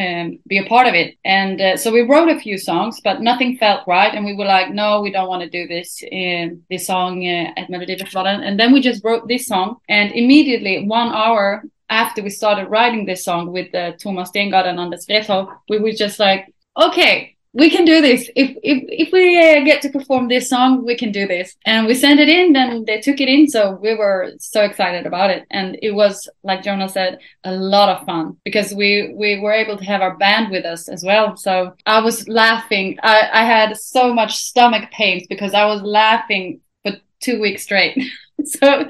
um, 0.00 0.38
be 0.46 0.58
a 0.58 0.66
part 0.72 0.86
of 0.86 0.94
it, 0.94 1.16
and 1.24 1.60
uh, 1.60 1.76
so 1.76 1.92
we 1.92 2.02
wrote 2.02 2.30
a 2.30 2.40
few 2.46 2.56
songs, 2.58 3.00
but 3.06 3.20
nothing 3.30 3.56
felt 3.56 3.86
right, 3.86 4.14
and 4.14 4.24
we 4.24 4.34
were 4.34 4.50
like, 4.56 4.68
"No, 4.82 5.00
we 5.00 5.10
don't 5.10 5.28
want 5.28 5.42
to 5.42 5.50
do 5.58 5.66
this 5.74 6.02
uh, 6.20 6.46
this 6.70 6.86
song 6.86 7.12
uh, 7.26 7.60
at 7.60 7.70
Melody 7.70 7.96
Festival." 7.98 8.26
And 8.26 8.58
then 8.58 8.72
we 8.72 8.80
just 8.80 9.04
wrote 9.04 9.28
this 9.28 9.46
song, 9.46 9.76
and 9.88 10.12
immediately 10.12 10.86
one 10.86 11.10
hour 11.22 11.64
after 11.90 12.22
we 12.22 12.30
started 12.30 12.68
writing 12.68 13.06
this 13.06 13.24
song 13.24 13.52
with 13.52 13.74
uh, 13.74 13.92
Thomas 13.92 14.30
Stengaard 14.30 14.66
and 14.66 14.80
Anders 14.80 15.06
Wrethov, 15.06 15.54
we 15.68 15.78
were 15.78 15.92
just 15.92 16.18
like, 16.18 16.52
okay, 16.76 17.33
we 17.54 17.70
can 17.70 17.84
do 17.84 18.00
this. 18.00 18.28
If 18.34 18.56
if 18.62 18.84
if 18.88 19.12
we 19.12 19.38
uh, 19.38 19.64
get 19.64 19.80
to 19.82 19.88
perform 19.88 20.28
this 20.28 20.48
song, 20.48 20.84
we 20.84 20.96
can 20.96 21.12
do 21.12 21.26
this. 21.26 21.56
And 21.64 21.86
we 21.86 21.94
sent 21.94 22.20
it 22.20 22.28
in, 22.28 22.52
Then 22.52 22.84
they 22.84 23.00
took 23.00 23.20
it 23.20 23.28
in. 23.28 23.48
So 23.48 23.78
we 23.80 23.94
were 23.94 24.32
so 24.38 24.62
excited 24.62 25.06
about 25.06 25.30
it, 25.30 25.46
and 25.50 25.78
it 25.80 25.92
was 25.92 26.28
like 26.42 26.62
Jonas 26.62 26.92
said, 26.92 27.18
a 27.44 27.52
lot 27.52 27.88
of 27.88 28.04
fun 28.06 28.36
because 28.44 28.74
we 28.74 29.14
we 29.16 29.38
were 29.40 29.52
able 29.52 29.78
to 29.78 29.84
have 29.84 30.02
our 30.02 30.16
band 30.16 30.50
with 30.50 30.64
us 30.64 30.88
as 30.88 31.04
well. 31.04 31.36
So 31.36 31.74
I 31.86 32.00
was 32.00 32.28
laughing. 32.28 32.98
I 33.02 33.28
I 33.32 33.44
had 33.44 33.76
so 33.76 34.12
much 34.12 34.36
stomach 34.36 34.90
pains 34.90 35.26
because 35.28 35.54
I 35.54 35.64
was 35.66 35.80
laughing 35.82 36.60
for 36.82 36.92
two 37.20 37.40
weeks 37.40 37.62
straight. 37.62 37.96
so 38.44 38.88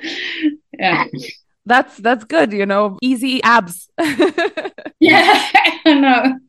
yeah. 0.78 1.04
That's 1.66 1.96
that's 1.96 2.24
good. 2.24 2.52
You 2.52 2.66
know, 2.66 2.98
easy 3.02 3.42
abs. 3.42 3.88
Yeah, 5.00 5.50
I 5.84 5.94
know. 5.94 6.40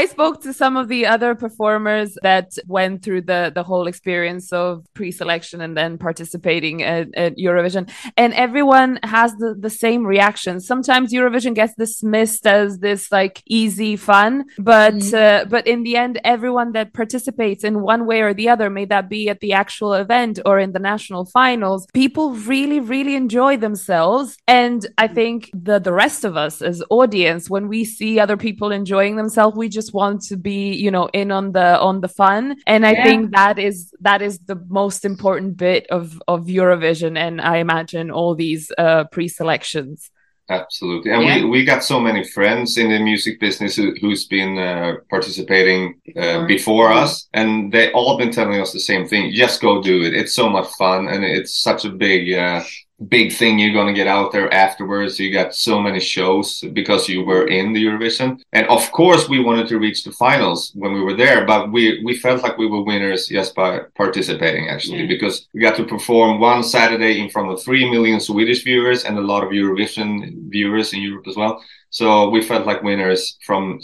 I 0.00 0.06
spoke 0.06 0.36
to 0.42 0.52
some 0.52 0.74
of 0.76 0.88
the 0.88 1.02
other 1.14 1.32
performers 1.46 2.10
that 2.28 2.48
went 2.76 2.94
through 3.04 3.22
the 3.32 3.42
the 3.58 3.64
whole 3.70 3.86
experience 3.92 4.46
of 4.64 4.70
pre-selection 4.98 5.58
and 5.64 5.72
then 5.80 5.92
participating 6.08 6.76
at, 6.82 7.06
at 7.24 7.32
Eurovision, 7.46 7.84
and 8.22 8.30
everyone 8.46 8.90
has 9.16 9.30
the 9.42 9.50
the 9.66 9.74
same 9.84 10.02
reaction. 10.14 10.54
Sometimes 10.72 11.06
Eurovision 11.18 11.54
gets 11.60 11.74
dismissed 11.84 12.44
as 12.60 12.68
this 12.86 13.02
like 13.18 13.36
easy 13.60 13.92
fun, 14.10 14.32
but 14.72 14.94
Mhm. 14.94 15.14
uh, 15.24 15.44
but 15.54 15.64
in 15.74 15.80
the 15.86 15.94
end, 16.04 16.14
everyone 16.34 16.70
that 16.76 16.88
participates 17.02 17.62
in 17.68 17.74
one 17.92 18.02
way 18.10 18.18
or 18.26 18.32
the 18.40 18.48
other, 18.54 18.68
may 18.78 18.86
that 18.94 19.06
be 19.16 19.22
at 19.32 19.38
the 19.44 19.52
actual 19.64 19.92
event 20.04 20.34
or 20.48 20.56
in 20.64 20.70
the 20.76 20.84
national 20.92 21.22
finals, 21.40 21.80
people 22.02 22.26
really 22.54 22.80
really 22.94 23.14
enjoy 23.24 23.52
themselves, 23.66 24.28
and 24.62 24.80
I 25.04 25.06
think 25.18 25.36
the 25.68 25.78
the 25.88 25.94
rest 26.04 26.20
of 26.24 26.34
us 26.46 26.54
as 26.70 26.76
audience, 27.00 27.42
when 27.54 27.64
we 27.74 27.80
see 27.98 28.12
other 28.24 28.38
people 28.46 28.68
enjoying 28.80 29.14
themselves, 29.22 29.54
we 29.56 29.68
just 29.84 29.94
want 29.94 30.22
to 30.22 30.36
be 30.36 30.74
you 30.74 30.90
know 30.90 31.08
in 31.12 31.30
on 31.30 31.52
the 31.52 31.78
on 31.80 32.00
the 32.00 32.08
fun 32.08 32.56
and 32.66 32.86
i 32.86 32.92
Yeah. 32.92 33.04
think 33.04 33.30
that 33.32 33.58
is 33.58 33.92
that 34.00 34.20
is 34.22 34.38
the 34.46 34.56
most 34.68 35.04
important 35.04 35.56
bit 35.56 35.86
of 35.90 36.04
of 36.28 36.46
eurovision 36.46 37.16
and 37.18 37.40
i 37.40 37.56
imagine 37.58 38.10
all 38.10 38.34
these 38.34 38.64
uh 38.78 39.04
pre-selections 39.12 40.10
Absolutely, 40.50 41.10
and 41.10 41.22
Yeah. 41.22 41.36
we, 41.36 41.44
we 41.54 41.64
got 41.64 41.82
so 41.82 41.98
many 41.98 42.22
friends 42.22 42.76
in 42.76 42.90
the 42.90 42.98
music 42.98 43.40
business 43.40 43.76
who, 43.76 43.94
who's 44.00 44.26
been 44.26 44.58
uh, 44.58 44.92
participating 45.08 45.80
uh, 46.22 46.44
Before. 46.46 46.46
before 46.46 46.92
us, 46.92 47.28
and 47.32 47.72
they 47.72 47.90
all 47.92 48.18
been 48.18 48.30
telling 48.30 48.60
us 48.60 48.70
the 48.72 48.80
same 48.80 49.04
thing: 49.08 49.32
just 49.32 49.62
go 49.62 49.80
do 49.80 50.02
it. 50.06 50.12
It's 50.20 50.34
so 50.34 50.46
much 50.50 50.68
fun, 50.82 51.08
and 51.08 51.24
it's 51.24 51.54
such 51.68 51.86
a 51.86 51.92
big 52.08 52.22
uh, 52.34 52.60
big 53.08 53.32
thing 53.32 53.58
you're 53.58 53.72
going 53.72 53.86
to 53.86 53.92
get 53.92 54.06
out 54.06 54.32
there 54.32 54.52
afterwards. 54.52 55.18
You 55.18 55.32
got 55.32 55.54
so 55.54 55.80
many 55.80 56.00
shows 56.00 56.62
because 56.72 57.08
you 57.08 57.24
were 57.24 57.46
in 57.48 57.72
the 57.72 57.84
Eurovision. 57.84 58.40
And 58.52 58.66
of 58.68 58.90
course, 58.92 59.28
we 59.28 59.40
wanted 59.40 59.68
to 59.68 59.78
reach 59.78 60.04
the 60.04 60.12
finals 60.12 60.72
when 60.74 60.92
we 60.92 61.00
were 61.00 61.14
there, 61.14 61.44
but 61.44 61.72
we, 61.72 62.02
we 62.04 62.16
felt 62.16 62.42
like 62.42 62.58
we 62.58 62.66
were 62.66 62.82
winners 62.82 63.28
just 63.28 63.54
by 63.54 63.80
participating 63.94 64.68
actually, 64.68 65.00
Yeah. 65.00 65.06
because 65.06 65.48
we 65.52 65.60
got 65.60 65.76
to 65.76 65.84
perform 65.84 66.40
one 66.40 66.62
Saturday 66.62 67.20
in 67.20 67.30
front 67.30 67.50
of 67.50 67.62
3 67.62 67.90
million 67.90 68.20
Swedish 68.20 68.62
viewers 68.64 69.04
and 69.04 69.18
a 69.18 69.20
lot 69.20 69.42
of 69.44 69.50
Eurovision 69.50 70.50
viewers 70.50 70.92
in 70.92 71.00
Europe 71.02 71.26
as 71.26 71.36
well. 71.36 71.62
So 71.94 72.28
we 72.28 72.42
felt 72.42 72.66
like 72.66 72.82
winners 72.82 73.38
from 73.46 73.78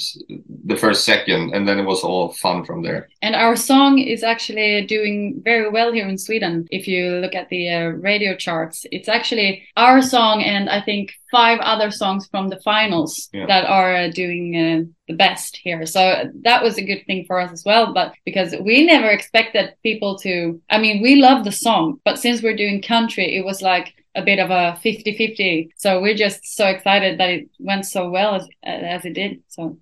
the 0.66 0.76
first 0.76 1.04
second, 1.04 1.54
and 1.54 1.66
then 1.68 1.78
it 1.78 1.84
was 1.84 2.02
all 2.02 2.32
fun 2.32 2.64
from 2.64 2.82
there. 2.82 3.08
And 3.22 3.36
our 3.36 3.54
song 3.54 4.00
is 4.00 4.24
actually 4.24 4.84
doing 4.86 5.40
very 5.44 5.70
well 5.70 5.92
here 5.92 6.08
in 6.08 6.18
Sweden. 6.18 6.66
If 6.72 6.88
you 6.88 7.20
look 7.22 7.36
at 7.36 7.48
the 7.50 7.68
uh, 7.70 7.84
radio 8.10 8.34
charts, 8.34 8.84
it's 8.90 9.08
actually 9.08 9.62
our 9.76 10.02
song 10.02 10.42
and 10.42 10.68
I 10.68 10.80
think 10.82 11.12
five 11.30 11.60
other 11.60 11.92
songs 11.92 12.26
from 12.32 12.48
the 12.48 12.58
finals 12.64 13.28
Yeah. 13.32 13.46
that 13.46 13.64
are 13.66 13.94
uh, 13.94 14.08
doing 14.08 14.44
uh, 14.56 14.90
the 15.06 15.14
best 15.14 15.60
here. 15.62 15.86
So 15.86 16.24
that 16.42 16.64
was 16.64 16.78
a 16.78 16.82
good 16.90 17.04
thing 17.06 17.26
for 17.28 17.38
us 17.38 17.52
as 17.52 17.62
well. 17.64 17.94
But 17.94 18.14
because 18.24 18.56
we 18.60 18.84
never 18.84 19.08
expected 19.08 19.74
people 19.84 20.18
to, 20.24 20.60
I 20.68 20.78
mean, 20.78 21.00
we 21.00 21.14
love 21.14 21.44
the 21.44 21.52
song, 21.52 22.00
but 22.04 22.18
since 22.18 22.42
we're 22.42 22.56
doing 22.56 22.82
country, 22.82 23.36
it 23.36 23.44
was 23.44 23.62
like 23.62 23.94
a 24.14 24.22
bit 24.22 24.38
of 24.38 24.50
a 24.50 24.76
50 24.82 25.16
50. 25.16 25.72
So 25.76 26.00
we're 26.00 26.16
just 26.16 26.40
so 26.56 26.66
excited 26.66 27.18
that 27.20 27.30
it 27.30 27.48
went 27.58 27.86
so 27.86 28.10
well 28.10 28.34
as, 28.34 28.48
as 28.62 29.04
it 29.04 29.14
did. 29.14 29.42
So. 29.48 29.78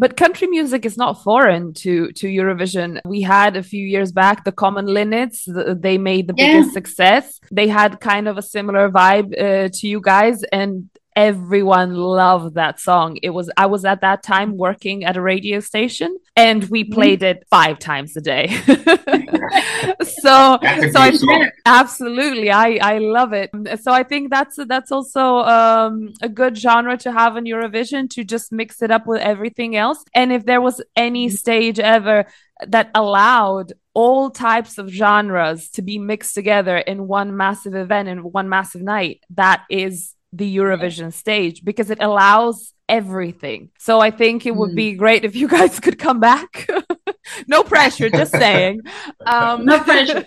But 0.00 0.16
country 0.16 0.46
music 0.46 0.84
is 0.86 0.96
not 0.96 1.22
foreign 1.24 1.74
to 1.82 2.12
to 2.12 2.26
Eurovision. 2.28 3.00
We 3.04 3.20
had 3.22 3.56
a 3.56 3.62
few 3.62 3.84
years 3.84 4.12
back 4.12 4.44
the 4.44 4.52
Common 4.52 4.86
Linnets. 4.86 5.44
th- 5.44 5.76
They 5.80 5.98
made 5.98 6.28
the 6.28 6.34
Yeah. 6.36 6.46
biggest 6.46 6.72
success. 6.72 7.40
They 7.50 7.68
had 7.68 7.98
kind 8.00 8.28
of 8.28 8.38
a 8.38 8.42
similar 8.42 8.90
vibe 8.90 9.28
uh, 9.46 9.68
to 9.76 9.88
you 9.88 10.00
guys, 10.00 10.44
and 10.52 10.88
everyone 11.18 11.96
loved 11.96 12.54
that 12.54 12.78
song. 12.78 13.18
It 13.24 13.30
was 13.30 13.50
I 13.56 13.66
was 13.66 13.84
at 13.84 14.02
that 14.02 14.22
time 14.22 14.56
working 14.56 15.04
at 15.04 15.16
a 15.16 15.20
radio 15.20 15.58
station, 15.60 16.16
and 16.36 16.62
we 16.70 16.84
Mm-hmm. 16.84 16.92
played 16.94 17.22
it 17.24 17.44
five 17.50 17.80
times 17.80 18.16
a 18.16 18.20
day. 18.20 18.46
so 20.22 20.58
a 20.62 20.90
so 20.92 21.00
I 21.00 21.50
absolutely 21.66 22.50
I 22.52 22.78
I 22.80 22.98
love 22.98 23.32
it. 23.32 23.50
So 23.82 23.92
I 23.92 24.04
think 24.04 24.30
that's 24.30 24.56
that's 24.68 24.92
also 24.92 25.38
um, 25.38 26.12
a 26.22 26.28
good 26.28 26.56
genre 26.56 26.96
to 26.98 27.10
have 27.12 27.36
in 27.36 27.44
Eurovision 27.44 28.08
to 28.10 28.24
just 28.24 28.52
mix 28.52 28.80
it 28.82 28.90
up 28.92 29.06
with 29.06 29.20
everything 29.20 29.74
else. 29.76 30.04
And 30.14 30.32
if 30.32 30.44
there 30.46 30.60
was 30.60 30.80
any 30.96 31.28
stage 31.28 31.80
ever 31.80 32.26
that 32.66 32.90
allowed 32.94 33.72
all 33.94 34.30
types 34.30 34.78
of 34.78 34.88
genres 34.88 35.70
to 35.70 35.82
be 35.82 35.98
mixed 35.98 36.34
together 36.34 36.76
in 36.78 37.08
one 37.08 37.36
massive 37.36 37.74
event 37.74 38.08
in 38.08 38.18
one 38.20 38.48
massive 38.48 38.82
night, 38.82 39.20
that 39.30 39.64
is 39.68 40.14
the 40.32 40.56
Eurovision 40.56 41.12
stage 41.12 41.64
because 41.64 41.90
it 41.90 41.98
allows 42.00 42.74
everything. 42.88 43.70
So 43.78 44.00
I 44.00 44.10
think 44.10 44.46
it 44.46 44.54
would 44.54 44.70
Mm. 44.72 44.76
be 44.76 44.92
great 44.92 45.24
if 45.24 45.34
you 45.36 45.48
guys 45.48 45.80
could 45.80 45.98
come 45.98 46.20
back. 46.20 46.68
no 47.46 47.62
pressure, 47.62 48.10
just 48.10 48.32
saying. 48.44 48.80
Um, 49.26 49.64
No 49.64 49.78
pressure. 49.88 50.24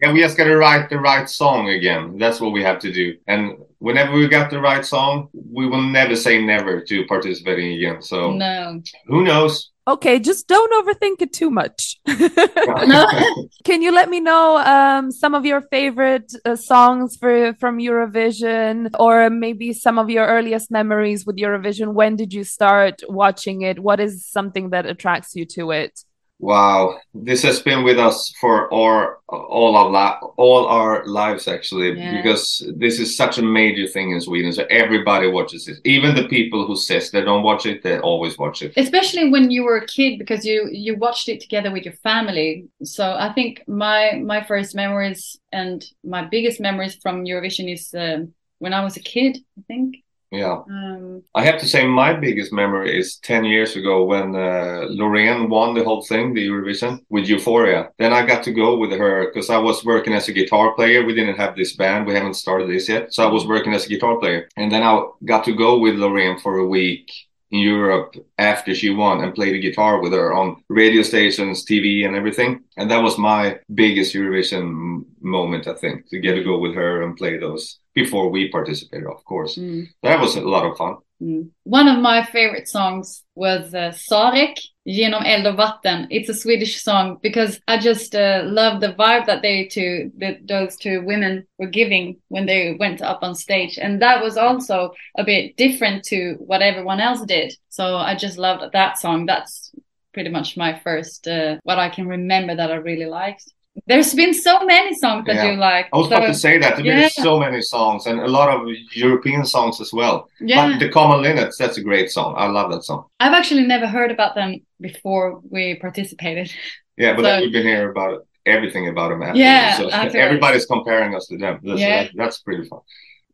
And 0.00 0.12
we 0.14 0.20
just 0.20 0.36
got 0.36 0.44
to 0.44 0.56
write 0.56 0.88
the 0.90 0.98
right 0.98 1.28
song 1.28 1.68
again. 1.70 2.18
That's 2.18 2.40
what 2.40 2.52
we 2.52 2.62
have 2.62 2.78
to 2.80 2.92
do. 2.92 3.16
And 3.26 3.56
whenever 3.78 4.12
we 4.12 4.28
got 4.28 4.48
the 4.50 4.60
right 4.60 4.84
song, 4.84 5.28
we 5.32 5.66
will 5.66 5.82
never 5.82 6.14
say 6.14 6.40
never 6.40 6.80
to 6.82 7.06
participating 7.06 7.72
again. 7.72 8.00
So 8.02 8.30
No. 8.32 8.80
who 9.08 9.24
knows? 9.24 9.70
Okay, 9.88 10.18
just 10.18 10.46
don't 10.46 10.70
overthink 10.78 11.22
it 11.22 11.32
too 11.32 11.50
much. 11.50 11.98
Can 13.64 13.80
you 13.80 13.90
let 13.90 14.10
me 14.10 14.20
know 14.20 14.58
um, 14.58 15.10
some 15.10 15.34
of 15.34 15.46
your 15.46 15.62
favorite 15.62 16.30
uh, 16.44 16.56
songs 16.56 17.16
for 17.16 17.54
from 17.54 17.78
Eurovision, 17.78 18.90
or 18.98 19.30
maybe 19.30 19.72
some 19.72 19.98
of 19.98 20.10
your 20.10 20.26
earliest 20.26 20.70
memories 20.70 21.24
with 21.24 21.36
Eurovision? 21.36 21.94
When 21.94 22.16
did 22.16 22.34
you 22.34 22.44
start 22.44 23.02
watching 23.08 23.62
it? 23.62 23.78
What 23.78 23.98
is 23.98 24.26
something 24.26 24.70
that 24.70 24.84
attracts 24.84 25.34
you 25.34 25.46
to 25.56 25.70
it? 25.70 26.04
Wow, 26.40 27.00
this 27.14 27.42
has 27.42 27.60
been 27.60 27.82
with 27.82 27.98
us 27.98 28.32
for 28.40 28.72
our 28.72 29.18
all 29.28 29.74
our 29.76 29.90
li- 29.90 30.28
all 30.36 30.66
our 30.66 31.04
lives 31.04 31.48
actually, 31.48 31.98
Yeah. 31.98 32.16
because 32.16 32.64
this 32.76 33.00
is 33.00 33.16
such 33.16 33.38
a 33.38 33.42
major 33.42 33.86
thing 33.88 34.12
in 34.12 34.20
Sweden. 34.20 34.52
So 34.52 34.64
everybody 34.70 35.26
watches 35.26 35.66
it. 35.66 35.78
Even 35.84 36.14
the 36.14 36.28
people 36.28 36.64
who 36.66 36.76
says 36.76 37.10
they 37.10 37.22
don't 37.22 37.42
watch 37.42 37.66
it, 37.66 37.82
they 37.82 37.98
always 37.98 38.38
watch 38.38 38.62
it. 38.62 38.72
especially 38.76 39.28
when 39.30 39.50
you 39.50 39.64
were 39.64 39.78
a 39.78 39.86
kid 39.86 40.18
because 40.18 40.44
you 40.46 40.68
you 40.70 40.96
watched 40.96 41.28
it 41.28 41.40
together 41.40 41.70
with 41.72 41.84
your 41.84 41.98
family 42.08 42.48
so 42.84 43.04
i 43.26 43.32
think 43.36 43.52
my 43.66 44.00
my 44.32 44.40
first 44.50 44.74
memories 44.82 45.22
and 45.52 45.78
my 46.14 46.22
biggest 46.34 46.60
memories 46.60 46.94
from 47.02 47.24
eurovision 47.24 47.66
is 47.76 47.82
um, 48.04 48.32
when 48.62 48.72
i 48.72 48.82
was 48.86 48.96
a 48.96 49.00
kid 49.14 49.32
i 49.58 49.62
think 49.70 49.88
Yeah. 50.30 50.62
um, 50.70 51.22
I 51.34 51.44
have 51.44 51.58
to 51.60 51.66
say 51.66 51.86
my 51.86 52.12
biggest 52.12 52.52
memory 52.52 52.98
is 52.98 53.16
10 53.18 53.44
years 53.44 53.76
ago 53.76 54.04
when 54.04 54.34
uh, 54.34 54.86
Loreen 54.90 55.48
won 55.48 55.74
the 55.74 55.84
whole 55.84 56.02
thing, 56.04 56.34
the 56.34 56.46
Eurovision, 56.46 57.00
with 57.08 57.28
Euphoria. 57.28 57.90
Then 57.98 58.12
I 58.12 58.26
got 58.26 58.42
to 58.44 58.52
go 58.52 58.76
with 58.76 58.92
her 58.92 59.26
because 59.26 59.48
I 59.48 59.56
was 59.56 59.84
working 59.84 60.12
as 60.12 60.28
a 60.28 60.32
guitar 60.32 60.74
player. 60.74 61.04
We 61.04 61.14
didn't 61.14 61.36
have 61.36 61.56
this 61.56 61.76
band. 61.76 62.06
We 62.06 62.14
haven't 62.14 62.34
started 62.34 62.68
this 62.68 62.88
yet. 62.88 63.14
So 63.14 63.26
I 63.26 63.32
was 63.32 63.46
working 63.46 63.72
as 63.72 63.86
a 63.86 63.88
guitar 63.88 64.18
player. 64.18 64.48
And 64.56 64.70
then 64.70 64.82
I 64.82 65.02
got 65.24 65.44
to 65.44 65.54
go 65.54 65.78
with 65.78 65.94
Loreen 65.94 66.40
for 66.40 66.58
a 66.58 66.66
week 66.66 67.10
in 67.50 67.60
Europe 67.60 68.14
after 68.38 68.74
she 68.74 68.90
won 68.90 69.22
and 69.22 69.34
played 69.34 69.54
the 69.54 69.60
guitar 69.60 70.00
with 70.00 70.12
her 70.12 70.32
on 70.34 70.62
radio 70.68 71.02
stations, 71.02 71.64
TV 71.64 72.04
and 72.04 72.14
everything. 72.14 72.60
And 72.76 72.90
that 72.90 73.02
was 73.02 73.18
my 73.18 73.58
biggest 73.74 74.14
Eurovision 74.14 75.04
moment, 75.20 75.66
I 75.66 75.74
think, 75.74 76.08
to 76.10 76.20
get 76.20 76.34
to 76.34 76.44
go 76.44 76.58
with 76.58 76.74
her 76.74 77.02
and 77.02 77.16
play 77.16 77.38
those 77.38 77.78
before 77.94 78.28
we 78.30 78.50
participated, 78.50 79.06
of 79.06 79.24
course. 79.24 79.56
mm, 79.56 79.86
That 80.02 80.20
was 80.20 80.36
a 80.36 80.40
lot 80.42 80.66
of 80.70 80.76
fun. 80.76 80.96
Mm. 81.22 81.48
one 81.64 81.88
of 81.88 81.98
my 82.00 82.24
favorite 82.24 82.68
songs 82.68 83.24
was 83.34 83.74
uh, 83.74 83.92
sarek 83.92 84.56
genom 84.86 85.22
eld 85.24 85.46
och 85.46 85.56
vatten. 85.56 86.06
It's 86.10 86.28
a 86.28 86.34
swedish 86.34 86.82
song 86.82 87.18
because 87.22 87.60
i 87.68 87.78
just 87.78 88.14
uh, 88.14 88.42
love 88.44 88.80
the 88.80 88.94
vibe 88.94 89.26
that 89.26 89.42
they 89.42 89.66
two 89.66 90.10
that 90.18 90.46
those 90.46 90.76
two 90.76 91.02
women 91.04 91.46
were 91.58 91.70
giving 91.70 92.16
when 92.28 92.46
they 92.46 92.76
went 92.80 93.02
up 93.02 93.22
on 93.22 93.34
stage. 93.34 93.78
And 93.78 94.00
that 94.00 94.22
was 94.22 94.36
also 94.36 94.92
a 95.18 95.24
bit 95.24 95.56
different 95.56 96.04
to 96.04 96.36
what 96.38 96.62
everyone 96.62 97.00
else 97.00 97.24
did. 97.26 97.54
So 97.68 97.96
i 97.96 98.14
just 98.14 98.38
loved 98.38 98.72
that 98.72 98.98
song. 98.98 99.26
That's 99.26 99.72
pretty 100.12 100.30
much 100.30 100.56
my 100.56 100.80
first 100.80 101.28
uh, 101.28 101.56
what 101.62 101.78
i 101.78 101.88
can 101.88 102.08
remember 102.08 102.56
that 102.56 102.72
i 102.72 102.74
really 102.74 103.06
liked 103.06 103.44
there's 103.86 104.14
been 104.14 104.34
so 104.34 104.64
many 104.64 104.94
songs 104.94 105.24
that 105.26 105.36
Yeah. 105.36 105.50
you 105.52 105.56
like 105.58 105.86
I 105.92 105.96
was 105.98 106.06
about 106.08 106.26
to 106.26 106.34
say 106.34 106.58
that. 106.58 106.76
There's 106.76 106.86
Yeah. 107.16 107.22
so 107.24 107.38
many 107.38 107.60
songs 107.62 108.06
and 108.06 108.20
a 108.20 108.28
lot 108.28 108.48
of 108.54 108.68
European 108.94 109.44
songs 109.44 109.80
as 109.80 109.92
well. 109.92 110.28
yeah 110.40 110.68
But 110.70 110.78
the 110.80 110.88
Common 110.88 111.22
Linnets, 111.22 111.56
that's 111.58 111.78
a 111.78 111.82
great 111.82 112.10
song. 112.10 112.34
I 112.36 112.46
love 112.46 112.70
that 112.72 112.82
song. 112.84 113.04
i've 113.20 113.32
actually 113.40 113.64
never 113.66 113.86
heard 113.86 114.10
about 114.10 114.34
them 114.34 114.50
before 114.80 115.40
we 115.54 115.62
participated 115.86 116.48
Yeah, 116.96 117.12
but 117.16 117.24
so, 117.24 117.40
we've 117.40 117.52
been 117.52 117.66
hearing 117.66 117.90
about 117.96 118.26
everything 118.46 118.88
about 118.88 119.08
them 119.10 119.22
after. 119.22 119.38
Yeah, 119.38 119.76
so 119.76 119.84
afterwards. 119.90 120.14
everybody's 120.26 120.66
comparing 120.66 121.14
us 121.14 121.26
to 121.28 121.36
them. 121.38 121.54
That's, 121.62 121.80
Yeah. 121.80 122.02
that- 122.04 122.12
that's 122.20 122.38
pretty 122.46 122.64
fun. 122.70 122.80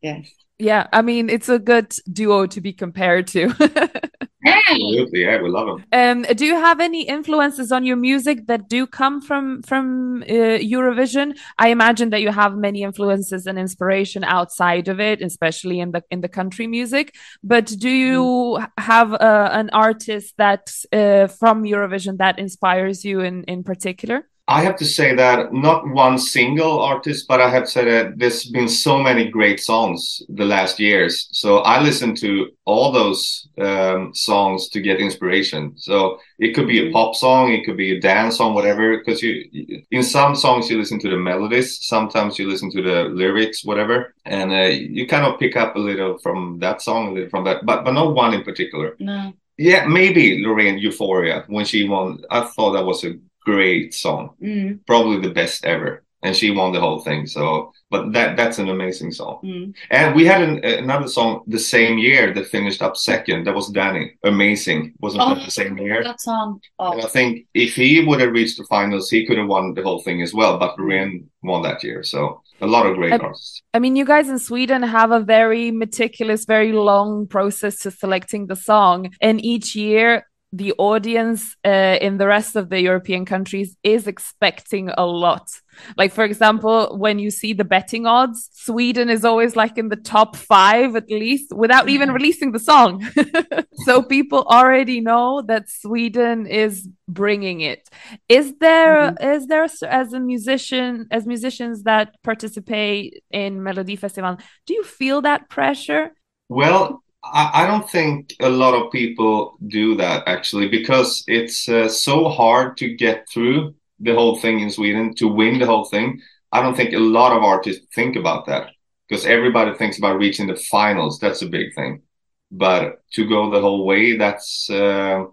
yes 0.03 0.25
Yeah, 0.59 0.87
I 0.93 1.01
mean, 1.03 1.25
it's 1.31 1.49
a 1.49 1.59
good 1.59 1.89
duo 2.19 2.47
to 2.55 2.61
be 2.61 2.73
compared 2.73 3.27
to. 3.35 3.43
yeah 4.45 4.61
Absolutely, 4.71 5.23
yeah, 5.23 5.41
we 5.43 5.49
love 5.49 5.67
them. 5.67 5.87
um, 5.93 6.23
do 6.35 6.45
you 6.45 6.57
have 6.57 6.81
any 6.81 7.03
influences 7.03 7.71
on 7.73 7.85
your 7.85 7.97
music 7.97 8.47
that 8.47 8.69
do 8.69 8.87
come 8.87 9.21
from 9.21 9.63
from 9.63 10.23
uh, 10.25 10.59
Eurovision? 10.75 11.37
I 11.59 11.69
imagine 11.69 12.11
that 12.11 12.21
you 12.21 12.31
have 12.31 12.57
many 12.57 12.83
influences 12.83 13.47
and 13.47 13.59
inspiration 13.59 14.25
outside 14.25 14.89
of 14.89 15.01
it, 15.01 15.23
especially 15.23 15.81
in 15.81 15.93
the 15.93 16.03
in 16.11 16.21
the 16.21 16.29
country 16.29 16.67
music. 16.67 17.15
But 17.43 17.67
do 17.67 17.89
you 17.91 18.59
h- 18.61 18.67
have 18.79 19.13
uh, 19.15 19.51
an 19.53 19.71
artist 19.73 20.35
that 20.39 20.71
uh, 20.93 21.29
from 21.29 21.63
Eurovision 21.65 22.19
that 22.19 22.39
inspires 22.39 23.05
you 23.05 23.21
in 23.21 23.45
in 23.45 23.63
particular? 23.65 24.29
I 24.47 24.61
have 24.63 24.77
to 24.77 24.85
say 24.85 25.15
that 25.15 25.55
not 25.55 25.89
one 25.89 26.19
single 26.19 26.83
artist, 26.83 27.27
but 27.27 27.41
I 27.41 27.49
have 27.49 27.67
said 27.67 27.87
that 27.87 28.19
there's 28.19 28.45
been 28.45 28.69
so 28.69 28.99
many 28.99 29.31
great 29.31 29.59
songs 29.59 30.23
the 30.29 30.45
last 30.45 30.79
years. 30.79 31.29
So 31.33 31.59
I 31.59 31.81
listen 31.81 32.15
to 32.17 32.51
all 32.67 32.93
those 32.93 33.49
um, 33.57 34.13
songs 34.15 34.69
to 34.69 34.83
get 34.83 35.01
inspiration. 35.01 35.73
So 35.77 36.19
it 36.39 36.55
could 36.55 36.69
be 36.69 36.87
a 36.87 36.93
pop 36.93 37.15
song, 37.15 37.53
it 37.53 37.65
could 37.65 37.79
be 37.79 37.97
a 37.97 38.01
dance 38.01 38.37
song, 38.37 38.53
whatever. 38.53 38.99
Because 38.99 39.23
you, 39.23 39.87
in 39.91 40.03
some 40.03 40.35
songs 40.35 40.69
you 40.69 40.77
listen 40.77 40.99
to 41.01 41.09
the 41.09 41.17
melodies, 41.17 41.79
sometimes 41.87 42.39
you 42.39 42.47
listen 42.47 42.71
to 42.73 42.83
the 42.83 43.05
lyrics, 43.05 43.65
whatever, 43.65 44.15
and 44.27 44.53
uh, 44.53 44.67
you 44.67 45.07
kind 45.07 45.25
of 45.25 45.41
pick 45.41 45.57
up 45.57 45.75
a 45.75 45.79
little 45.79 46.19
from 46.19 46.59
that 46.59 46.83
song, 46.83 47.09
a 47.09 47.13
little 47.13 47.31
from 47.31 47.45
that, 47.45 47.65
but 47.65 47.83
but 47.83 47.93
not 47.93 48.15
one 48.15 48.35
in 48.35 48.43
particular. 48.43 48.95
no 48.99 49.33
Yeah, 49.57 49.87
maybe 49.87 50.43
Loreen 50.43 50.81
Euphoria 50.81 51.45
when 51.47 51.65
she 51.65 51.89
won. 51.89 52.23
I 52.31 52.41
thought 52.43 52.73
that 52.73 52.85
was 52.85 53.05
a 53.05 53.15
great 53.45 53.95
song. 53.95 54.31
Mm, 54.43 54.87
probably 54.87 55.21
the 55.21 55.35
best 55.35 55.65
ever. 55.65 56.03
And 56.23 56.35
she 56.35 56.51
won 56.51 56.73
the 56.73 56.81
whole 56.81 57.01
thing 57.01 57.27
so 57.27 57.73
but 57.91 58.13
that 58.15 58.35
that's 58.39 58.59
an 58.59 58.71
amazing 58.71 59.13
song. 59.13 59.41
Mm. 59.45 59.75
and 59.91 60.15
we 60.17 60.25
had 60.25 60.41
an, 60.41 60.65
another 60.65 61.07
song 61.07 61.43
the 61.47 61.59
same 61.59 61.99
year 61.99 62.33
that 62.33 62.47
finished 62.47 62.81
up 62.81 62.97
second. 62.97 63.45
That 63.45 63.55
was 63.55 63.69
danny. 63.69 64.07
Amazing. 64.25 64.95
Wasn't 65.01 65.23
Oh, 65.23 65.35
that 65.35 65.45
the 65.45 65.51
same 65.51 65.77
year? 65.77 66.03
that 66.03 66.21
song. 66.21 66.61
And 66.79 67.03
i 67.03 67.05
oh, 67.05 67.09
think 67.09 67.47
if 67.53 67.75
he 67.77 67.91
would 68.07 68.21
have 68.23 68.33
reached 68.33 68.57
the 68.59 68.65
finals 68.77 69.11
he 69.11 69.27
could 69.27 69.37
have 69.39 69.49
won 69.49 69.75
the 69.75 69.83
whole 69.83 70.01
thing 70.07 70.23
as 70.23 70.33
well 70.33 70.57
but 70.59 70.77
Loreen 70.79 71.13
won 71.43 71.61
that 71.63 71.85
year 71.85 72.03
so 72.03 72.41
a 72.61 72.67
lot 72.67 72.87
of 72.87 72.97
great 72.97 73.13
Um, 73.13 73.21
artists. 73.21 73.63
I 73.75 73.79
mean, 73.79 73.95
you 73.97 74.07
guys 74.07 74.29
in 74.29 74.39
Sweden 74.39 74.83
have 74.83 75.11
a 75.11 75.21
very 75.21 75.71
meticulous, 75.71 76.45
very 76.47 76.73
long 76.73 77.27
process 77.27 77.75
to 77.81 77.91
selecting 77.91 78.47
the 78.47 78.57
song. 78.57 79.11
And 79.21 79.45
each 79.45 79.69
year, 79.75 80.27
the 80.57 80.73
audience 80.79 81.57
uh, 81.65 81.99
in 82.01 82.17
the 82.19 82.29
rest 82.29 82.55
of 82.55 82.69
the 82.69 82.81
European 82.81 83.25
countries 83.25 83.77
is 83.83 84.07
expecting 84.07 84.89
a 84.97 85.05
lot. 85.05 85.49
Like, 85.97 86.13
for 86.13 86.23
example, 86.23 86.97
when 86.97 87.19
you 87.19 87.33
see 87.33 87.53
the 87.53 87.65
betting 87.65 88.07
odds, 88.07 88.51
Sweden 88.53 89.11
is 89.11 89.25
always 89.25 89.57
like 89.57 89.77
in 89.77 89.89
the 89.89 89.97
top 89.97 90.37
five 90.37 90.95
at 90.95 91.11
least 91.11 91.53
without 91.53 91.89
even 91.89 92.13
releasing 92.13 92.53
the 92.53 92.61
song. 92.61 93.05
so 93.85 94.01
people 94.01 94.45
already 94.45 95.01
know 95.01 95.43
that 95.43 95.69
Sweden 95.69 96.47
is 96.47 96.89
bringing 97.09 97.61
it. 97.61 97.89
Is 98.29 98.55
there 98.61 99.15
is 99.21 99.49
there 99.49 99.67
as 99.89 100.13
a 100.13 100.21
musician 100.21 101.09
as 101.11 101.27
musicians 101.27 101.83
that 101.83 102.15
participate 102.23 103.25
in 103.31 103.63
Melody 103.63 103.97
Festival, 103.97 104.39
do 104.67 104.75
you 104.75 104.85
feel 104.85 105.23
that 105.23 105.49
pressure? 105.49 106.13
Well, 106.49 107.04
I, 107.33 107.65
I 107.65 107.67
don't 107.67 107.89
think 107.89 108.35
a 108.41 108.49
lot 108.49 108.75
of 108.75 108.93
people 108.93 109.57
do 109.67 109.97
that 109.97 110.25
actually 110.27 110.69
because 110.69 111.25
it's 111.27 111.69
uh, 111.69 111.89
so 111.89 112.29
hard 112.29 112.77
to 112.79 112.95
get 112.95 113.29
through 113.33 113.75
the 114.01 114.15
whole 114.15 114.39
thing 114.39 114.61
in 114.61 114.71
Sweden 114.71 115.15
to 115.17 115.29
win 115.29 115.59
the 115.59 115.67
whole 115.67 115.85
thing. 115.87 116.21
I 116.53 116.63
don't 116.63 116.77
think 116.77 116.93
a 116.93 116.99
lot 116.99 117.37
of 117.37 117.43
artists 117.43 117.87
think 117.95 118.17
about 118.17 118.47
that 118.47 118.71
because 119.09 119.27
everybody 119.27 119.75
thinks 119.75 119.99
about 119.99 120.19
reaching 120.19 120.47
the 120.47 120.57
finals. 120.57 121.19
That's 121.19 121.43
a 121.43 121.49
big 121.49 121.75
thing. 121.75 122.03
But 122.51 123.03
to 123.15 123.29
go 123.29 123.51
the 123.51 123.61
whole 123.61 123.85
way, 123.85 124.17
that's 124.17 124.69
uh, 124.71 125.25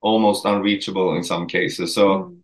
almost 0.00 0.44
unreachable 0.44 1.16
in 1.16 1.22
some 1.24 1.46
cases. 1.46 1.94
So 1.94 2.36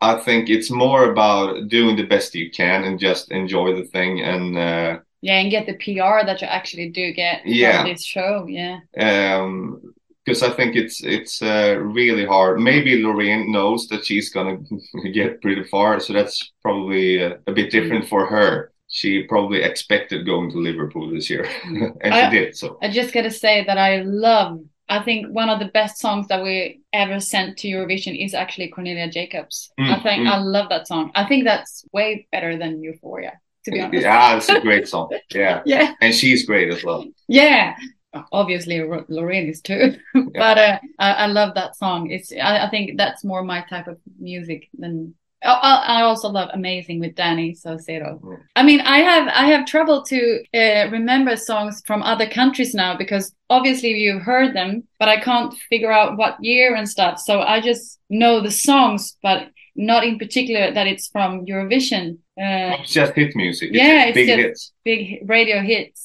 I 0.00 0.16
think 0.16 0.48
it's 0.48 0.70
more 0.70 1.10
about 1.10 1.68
doing 1.68 1.96
the 1.96 2.06
best 2.06 2.34
you 2.34 2.50
can 2.50 2.84
and 2.84 2.98
just 2.98 3.30
enjoy 3.30 3.74
the 3.74 3.84
thing 3.84 4.20
and 4.20 4.56
uh, 4.56 4.98
Yeah, 5.26 5.40
and 5.40 5.50
get 5.50 5.66
the 5.66 5.74
PR 5.84 6.24
that 6.24 6.40
you 6.40 6.46
actually 6.46 6.88
do 6.90 7.12
get 7.12 7.36
Yeah. 7.44 7.82
from 7.82 7.90
this 7.90 8.04
show. 8.04 8.46
Yeah. 8.48 8.78
um 9.08 9.80
because 10.24 10.42
I 10.42 10.50
think 10.50 10.74
it's 10.74 10.96
it's 11.04 11.40
uh, 11.40 11.76
really 12.00 12.26
hard. 12.26 12.60
Maybe 12.60 13.00
Loreen 13.00 13.40
knows 13.56 13.86
that 13.88 14.04
she's 14.04 14.28
gonna 14.34 14.58
get 15.18 15.40
pretty 15.40 15.64
far, 15.64 16.00
so 16.00 16.12
that's 16.12 16.52
probably 16.62 17.22
uh, 17.22 17.34
a 17.46 17.52
bit 17.52 17.70
different 17.70 18.08
for 18.08 18.26
her. 18.26 18.72
She 18.88 19.22
probably 19.24 19.62
expected 19.62 20.26
going 20.26 20.50
to 20.50 20.58
Liverpool 20.58 21.10
this 21.10 21.28
year, 21.30 21.44
and 22.02 22.12
I- 22.14 22.30
she 22.30 22.36
did. 22.38 22.56
So 22.56 22.78
I 22.82 22.88
just 22.90 23.14
gotta 23.14 23.30
say 23.30 23.64
that 23.68 23.78
I 23.78 24.02
love. 24.02 24.60
I 24.88 25.02
think 25.02 25.26
one 25.42 25.48
of 25.48 25.58
the 25.58 25.72
best 25.80 25.98
songs 25.98 26.26
that 26.28 26.42
we 26.42 26.80
ever 26.92 27.18
sent 27.20 27.58
to 27.58 27.68
Eurovision 27.68 28.14
is 28.24 28.34
actually 28.34 28.68
Cornelia 28.68 29.08
Jacobs. 29.10 29.72
Mm, 29.80 29.90
I 29.94 30.02
think 30.02 30.18
mm. 30.22 30.30
I 30.34 30.38
love 30.38 30.68
that 30.68 30.86
song. 30.86 31.10
I 31.14 31.24
think 31.28 31.44
that's 31.44 31.84
way 31.92 32.26
better 32.30 32.56
than 32.56 32.82
Euphoria, 32.82 33.32
to 33.66 33.70
be 33.72 33.80
honest. 33.80 34.02
yeah, 34.02 34.36
it's 34.36 34.48
a 34.48 34.60
great 34.60 34.88
song. 34.88 35.10
Yeah, 35.34 35.62
Yeah. 35.66 35.94
and 36.00 36.14
she's 36.14 36.46
great 36.46 36.72
as 36.72 36.82
well. 36.82 37.04
Yeah. 37.28 37.76
Obviously, 38.32 38.76
Loreen 38.78 39.50
is 39.50 39.60
too, 39.60 39.98
but 40.14 40.56
uh, 40.56 40.78
I, 40.98 41.12
I 41.12 41.26
love 41.26 41.54
that 41.54 41.76
song. 41.76 42.10
It's 42.10 42.32
I, 42.32 42.66
I 42.66 42.70
think 42.70 42.96
that's 42.96 43.22
more 43.24 43.42
my 43.42 43.60
type 43.68 43.88
of 43.88 43.98
music 44.18 44.70
than. 44.78 45.14
I 45.44 46.00
also 46.02 46.28
love 46.30 46.48
"Amazing" 46.54 46.98
with 46.98 47.14
Danny 47.14 47.54
Saucedo. 47.54 48.18
Mm. 48.20 48.38
I 48.56 48.62
mean, 48.62 48.80
I 48.80 48.98
have 49.10 49.28
I 49.28 49.46
have 49.52 49.66
trouble 49.66 50.02
to 50.04 50.42
uh, 50.54 50.88
remember 50.90 51.36
songs 51.36 51.82
from 51.86 52.02
other 52.02 52.26
countries 52.26 52.72
now 52.74 52.96
because 52.96 53.34
obviously 53.50 53.90
you've 53.90 54.22
heard 54.22 54.56
them, 54.56 54.84
but 54.98 55.08
I 55.10 55.20
can't 55.20 55.52
figure 55.68 55.92
out 55.92 56.16
what 56.16 56.42
year 56.42 56.74
and 56.74 56.88
stuff. 56.88 57.20
So 57.20 57.42
I 57.42 57.60
just 57.60 58.00
know 58.08 58.40
the 58.40 58.50
songs, 58.50 59.18
but 59.22 59.48
not 59.76 60.04
in 60.04 60.18
particular 60.18 60.72
that 60.72 60.86
it's 60.86 61.08
from 61.08 61.44
Eurovision. 61.44 62.16
Uh, 62.38 62.76
It's 62.80 62.92
just 62.92 63.14
hit 63.14 63.34
music. 63.34 63.70
It's 63.70 63.78
Yeah, 63.78 64.06
just 64.06 64.08
it's 64.08 64.14
big 64.16 64.26
just- 64.28 64.40
hits. 64.40 64.72
big 64.84 65.28
radio 65.28 65.60
hits. 65.62 66.02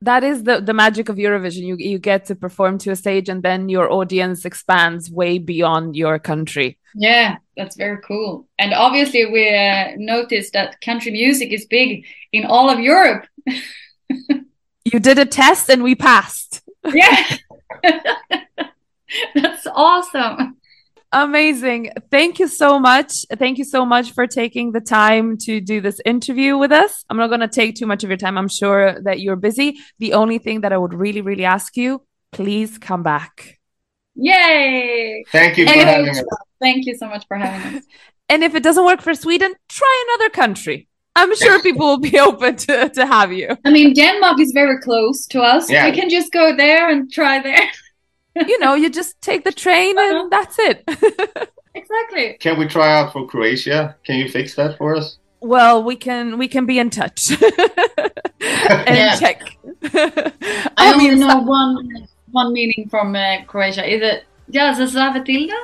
That 0.00 0.22
is 0.22 0.42
the, 0.42 0.60
the 0.60 0.74
magic 0.74 1.08
of 1.08 1.16
Eurovision. 1.16 1.62
You 1.70 1.76
you 1.78 1.98
get 1.98 2.26
to 2.26 2.34
perform 2.34 2.76
to 2.78 2.90
a 2.90 2.96
stage 2.96 3.30
and 3.32 3.42
then 3.42 3.70
your 3.70 3.86
audience 3.90 4.44
expands 4.44 5.10
way 5.10 5.38
beyond 5.38 5.96
your 5.96 6.18
country. 6.18 6.76
Yeah, 6.94 7.36
that's 7.56 7.76
very 7.76 7.98
cool. 8.08 8.46
And 8.58 8.74
obviously, 8.74 9.24
we 9.36 9.44
uh, 9.48 9.92
noticed 9.96 10.52
that 10.52 10.80
country 10.82 11.10
music 11.12 11.52
is 11.52 11.64
big 11.66 12.04
in 12.32 12.44
all 12.44 12.68
of 12.70 12.78
Europe. 12.80 13.24
You 14.92 15.00
did 15.00 15.18
a 15.18 15.24
test 15.24 15.70
and 15.70 15.82
we 15.82 15.94
passed. 15.94 16.60
Yeah. 16.92 17.16
that's 19.34 19.66
awesome. 19.74 20.58
Amazing. 21.14 21.92
Thank 22.10 22.40
you 22.40 22.48
so 22.48 22.80
much. 22.80 23.24
Thank 23.38 23.58
you 23.58 23.64
so 23.64 23.86
much 23.86 24.10
for 24.10 24.26
taking 24.26 24.72
the 24.72 24.80
time 24.80 25.38
to 25.42 25.60
do 25.60 25.80
this 25.80 26.00
interview 26.04 26.58
with 26.58 26.72
us. 26.72 27.04
I'm 27.08 27.16
not 27.16 27.28
going 27.28 27.38
to 27.38 27.46
take 27.46 27.76
too 27.76 27.86
much 27.86 28.02
of 28.02 28.10
your 28.10 28.16
time. 28.16 28.36
I'm 28.36 28.48
sure 28.48 29.00
that 29.02 29.20
you're 29.20 29.36
busy. 29.36 29.78
The 30.00 30.14
only 30.14 30.38
thing 30.38 30.62
that 30.62 30.72
I 30.72 30.76
would 30.76 30.92
really, 30.92 31.20
really 31.20 31.44
ask 31.44 31.76
you, 31.76 32.02
please 32.32 32.78
come 32.78 33.04
back. 33.04 33.60
Yay. 34.16 35.24
Thank 35.30 35.56
you 35.56 35.66
for 35.66 35.72
Anyway, 35.72 35.84
having 35.84 36.08
us. 36.08 36.24
Thank 36.60 36.84
you 36.84 36.96
so 36.96 37.06
much 37.08 37.24
for 37.28 37.36
having 37.36 37.78
us. 37.78 37.84
And 38.30 38.42
if 38.42 38.54
it 38.54 38.62
doesn't 38.62 38.86
work 38.86 39.02
for 39.02 39.14
Sweden, 39.14 39.52
try 39.68 40.04
another 40.08 40.30
country. 40.30 40.88
I'm 41.14 41.36
sure 41.36 41.60
people 41.68 41.86
will 41.86 42.00
be 42.00 42.18
open 42.18 42.56
to, 42.56 42.88
to 42.88 43.06
have 43.06 43.32
you. 43.32 43.56
I 43.64 43.70
mean, 43.70 43.94
Denmark 43.94 44.40
is 44.40 44.50
very 44.52 44.80
close 44.80 45.26
to 45.26 45.42
us. 45.42 45.70
Yeah. 45.70 45.88
We 45.88 45.92
can 45.94 46.10
just 46.10 46.32
go 46.32 46.56
there 46.56 46.88
and 46.88 47.12
try 47.12 47.40
there. 47.40 47.68
You 48.36 48.58
know, 48.58 48.74
you 48.74 48.90
just 48.90 49.20
take 49.20 49.44
the 49.44 49.52
train 49.52 49.96
and 49.98 50.30
that's 50.30 50.58
it. 50.58 50.82
exactly. 51.74 52.36
Can 52.40 52.58
we 52.58 52.66
try 52.66 52.98
out 52.98 53.12
for 53.12 53.26
Croatia? 53.26 53.96
Can 54.04 54.16
you 54.16 54.28
fix 54.28 54.54
that 54.56 54.76
for 54.76 54.96
us? 54.96 55.18
well, 55.44 55.82
we 55.82 55.94
can 55.94 56.38
we 56.38 56.48
can 56.48 56.66
be 56.66 56.78
in 56.78 56.90
touch 56.90 57.30
and 58.40 59.20
check. 59.20 59.42
I, 59.92 60.92
only 60.92 61.10
mean, 61.10 61.20
know 61.20 61.38
one 61.38 62.08
one 62.30 62.52
meaning 62.52 62.88
from 62.90 63.14
uh, 63.14 63.44
Croatia. 63.46 63.84
Is 63.84 64.02
it 64.02 64.24
Ja 64.48 64.72
se 64.72 64.86
zove 64.86 65.24
Tilda? 65.24 65.54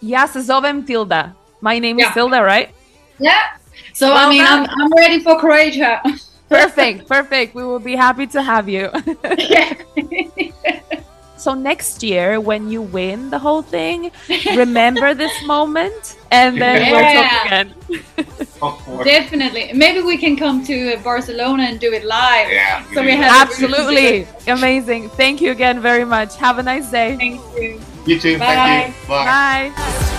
Ja 0.00 0.26
se 0.26 0.40
zovem 0.40 0.86
Tilda. 0.86 1.34
My 1.60 1.78
name 1.78 2.00
is 2.00 2.08
Tilda, 2.14 2.42
right? 2.42 2.70
Yeah. 3.18 3.58
So 3.92 4.08
Well 4.08 4.28
I 4.28 4.30
mean. 4.30 4.44
I'm 4.44 4.66
I'm 4.68 4.92
ready 4.92 5.20
for 5.20 5.38
Croatia. 5.38 6.02
Perfect, 6.48 7.08
perfect. 7.08 7.54
We 7.54 7.64
will 7.64 7.80
be 7.80 7.96
happy 7.96 8.26
to 8.28 8.40
have 8.40 8.68
you. 8.68 8.90
yeah. 9.36 9.74
So 11.46 11.54
next 11.54 12.02
year, 12.02 12.40
when 12.40 12.62
you 12.72 12.82
win 12.82 13.30
the 13.30 13.38
whole 13.38 13.62
thing, 13.62 14.10
remember 14.56 15.14
this 15.14 15.36
moment, 15.44 16.18
and 16.32 16.60
then 16.60 16.90
we'll 16.90 17.06
talk 17.18 17.46
again. 17.46 17.68
Of. 18.60 19.04
Definitely. 19.04 19.70
Maybe 19.72 20.00
we 20.02 20.16
can 20.16 20.36
come 20.36 20.64
to 20.64 20.94
uh, 20.94 21.02
Barcelona 21.04 21.62
and 21.70 21.78
do 21.78 21.92
it 21.92 22.04
live. 22.04 22.50
Yeah. 22.50 22.82
So 22.94 23.04
we 23.04 23.12
have- 23.12 23.46
Absolutely 23.46 24.26
amazing. 24.48 25.08
Thank 25.10 25.40
you 25.40 25.52
again 25.52 25.78
very 25.80 26.04
much. 26.04 26.34
Have 26.36 26.58
a 26.58 26.64
nice 26.64 26.90
day. 26.90 27.14
Thank 27.16 27.40
you. 27.56 27.80
You 28.06 28.18
too. 28.18 28.38
Bye. 28.40 28.46
Thank 28.46 28.96
you. 28.96 29.08
Bye. 29.08 29.72
Bye. 29.72 30.12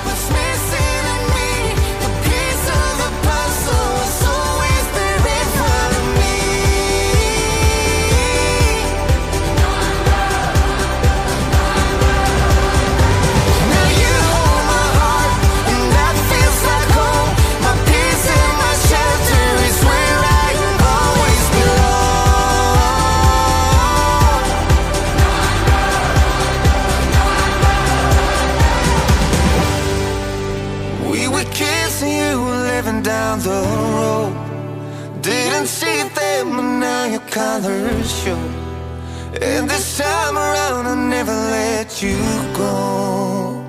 And 39.41 39.70
this 39.70 39.98
time 39.98 40.38
around, 40.38 40.86
I'll 40.86 40.96
never 40.96 41.32
let 41.32 42.02
you 42.02 42.17
go. 42.56 43.63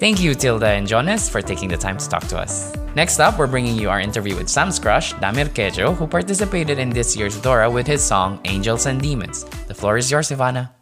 Thank 0.00 0.20
you, 0.20 0.34
Tilda 0.34 0.66
and 0.66 0.86
Jonas, 0.86 1.28
for 1.28 1.40
taking 1.40 1.68
the 1.68 1.76
time 1.76 1.96
to 1.96 2.08
talk 2.08 2.26
to 2.28 2.38
us. 2.38 2.74
Next 2.94 3.20
up, 3.20 3.38
we're 3.38 3.46
bringing 3.46 3.76
you 3.76 3.88
our 3.88 4.00
interview 4.00 4.36
with 4.36 4.48
Sam's 4.48 4.78
crush, 4.78 5.14
Damir 5.14 5.48
Kedžo, 5.48 5.96
who 5.96 6.06
participated 6.06 6.78
in 6.78 6.90
this 6.90 7.16
year's 7.16 7.40
Dora 7.40 7.70
with 7.70 7.86
his 7.86 8.02
song 8.02 8.40
Angels 8.44 8.86
and 8.86 9.00
Demons. 9.00 9.44
The 9.66 9.74
floor 9.74 9.96
is 9.96 10.10
yours, 10.10 10.28
Ivana. 10.30 10.73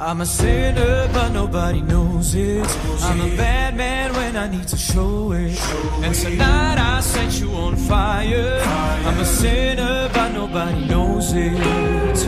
I'm 0.00 0.20
a 0.20 0.26
sinner, 0.26 1.08
but 1.12 1.30
nobody 1.30 1.80
knows 1.80 2.32
it. 2.32 2.64
I'm 3.02 3.20
a 3.20 3.36
bad 3.36 3.76
man 3.76 4.12
when 4.12 4.36
I 4.36 4.46
need 4.48 4.68
to 4.68 4.76
show 4.76 5.32
it. 5.32 5.58
And 6.04 6.14
tonight 6.14 6.78
I 6.78 7.00
set 7.00 7.40
you 7.40 7.52
on 7.54 7.74
fire. 7.74 8.60
I'm 8.62 9.18
a 9.18 9.24
sinner, 9.24 10.08
but 10.14 10.28
nobody 10.28 10.86
knows 10.86 11.32
it. 11.34 12.26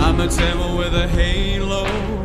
I'm 0.00 0.18
a 0.18 0.26
devil 0.26 0.76
with 0.76 0.94
a 0.94 1.06
halo. 1.06 2.21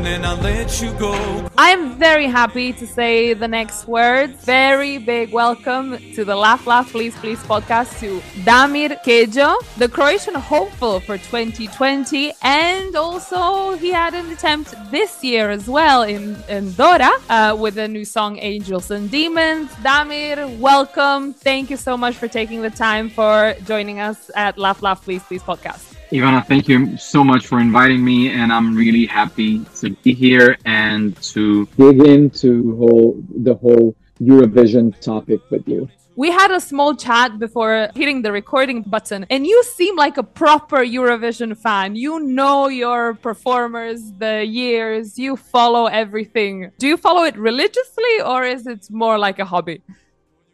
And 0.00 0.06
then 0.06 0.24
I'll 0.24 0.38
let 0.38 0.80
you 0.80 0.94
go. 0.94 1.46
I'm 1.58 1.98
very 1.98 2.26
happy 2.26 2.72
to 2.72 2.86
say 2.86 3.34
the 3.34 3.46
next 3.46 3.86
words. 3.86 4.32
Very 4.46 4.96
big 4.96 5.30
welcome 5.30 5.98
to 6.14 6.24
the 6.24 6.34
Laugh 6.34 6.66
Laugh 6.66 6.90
Please 6.90 7.14
Please 7.16 7.38
podcast 7.40 8.00
to 8.00 8.20
Damir 8.46 8.96
Kedžo, 9.04 9.58
the 9.76 9.90
Croatian 9.90 10.36
hopeful 10.36 11.00
for 11.00 11.18
2020, 11.18 12.32
and 12.40 12.96
also 12.96 13.76
he 13.76 13.90
had 13.90 14.14
an 14.14 14.30
attempt 14.30 14.74
this 14.90 15.22
year 15.22 15.50
as 15.50 15.68
well 15.68 16.04
in, 16.04 16.34
in 16.48 16.72
Dora 16.72 17.10
uh, 17.28 17.54
with 17.60 17.76
a 17.76 17.86
new 17.86 18.06
song 18.06 18.38
Angels 18.38 18.90
and 18.90 19.10
Demons. 19.10 19.68
Damir, 19.82 20.58
welcome. 20.58 21.34
Thank 21.34 21.68
you 21.68 21.76
so 21.76 21.98
much 21.98 22.16
for 22.16 22.26
taking 22.26 22.62
the 22.62 22.70
time 22.70 23.10
for 23.10 23.54
joining 23.66 24.00
us 24.00 24.30
at 24.34 24.56
Laugh 24.56 24.80
Laugh 24.80 25.04
Please 25.04 25.22
Please 25.24 25.42
podcast. 25.42 25.89
Ivana, 26.12 26.44
thank 26.44 26.66
you 26.66 26.96
so 26.96 27.22
much 27.22 27.46
for 27.46 27.60
inviting 27.60 28.04
me, 28.04 28.32
and 28.32 28.52
I'm 28.52 28.74
really 28.74 29.06
happy 29.06 29.64
to 29.76 29.90
be 30.02 30.12
here 30.12 30.58
and 30.64 31.16
to 31.34 31.66
dig 31.78 32.00
into 32.04 32.76
whole 32.76 33.22
the 33.30 33.54
whole 33.54 33.94
Eurovision 34.20 34.98
topic 35.00 35.40
with 35.50 35.68
you. 35.68 35.88
We 36.16 36.32
had 36.32 36.50
a 36.50 36.60
small 36.60 36.96
chat 36.96 37.38
before 37.38 37.90
hitting 37.94 38.22
the 38.22 38.32
recording 38.32 38.82
button, 38.82 39.24
and 39.30 39.46
you 39.46 39.62
seem 39.62 39.94
like 39.94 40.16
a 40.18 40.24
proper 40.24 40.78
Eurovision 40.78 41.56
fan. 41.56 41.94
You 41.94 42.18
know 42.18 42.66
your 42.66 43.14
performers, 43.14 44.12
the 44.18 44.44
years, 44.44 45.16
you 45.16 45.36
follow 45.36 45.86
everything. 45.86 46.72
Do 46.78 46.88
you 46.88 46.96
follow 46.96 47.22
it 47.22 47.36
religiously, 47.38 48.20
or 48.26 48.42
is 48.42 48.66
it 48.66 48.90
more 48.90 49.16
like 49.16 49.38
a 49.38 49.44
hobby? 49.44 49.80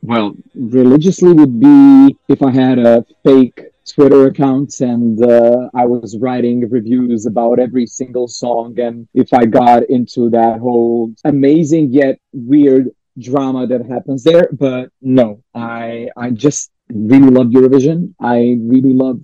Well, 0.03 0.37
religiously 0.55 1.33
would 1.33 1.59
be 1.59 2.15
if 2.29 2.43
I 2.43 2.51
had 2.51 2.79
a 2.79 3.07
fake 3.25 3.73
Twitter 3.87 4.27
account 4.27 4.81
and 4.81 5.23
uh, 5.25 5.69
I 5.75 5.85
was 5.87 6.19
writing 6.19 6.69
reviews 6.69 7.27
about 7.27 7.59
every 7.59 7.87
single 7.87 8.29
song, 8.29 8.79
and 8.81 9.09
if 9.15 9.33
I 9.33 9.45
got 9.47 9.89
into 9.89 10.29
that 10.31 10.59
whole 10.59 11.15
amazing 11.25 11.93
yet 11.93 12.19
weird 12.33 12.91
drama 13.19 13.67
that 13.67 13.87
happens 13.87 14.23
there. 14.25 14.49
But 14.53 14.91
no, 15.01 15.43
I 15.55 16.09
I 16.17 16.31
just 16.31 16.71
really 16.89 17.31
love 17.31 17.49
Eurovision. 17.49 18.15
I 18.21 18.59
really 18.61 18.93
love 18.93 19.21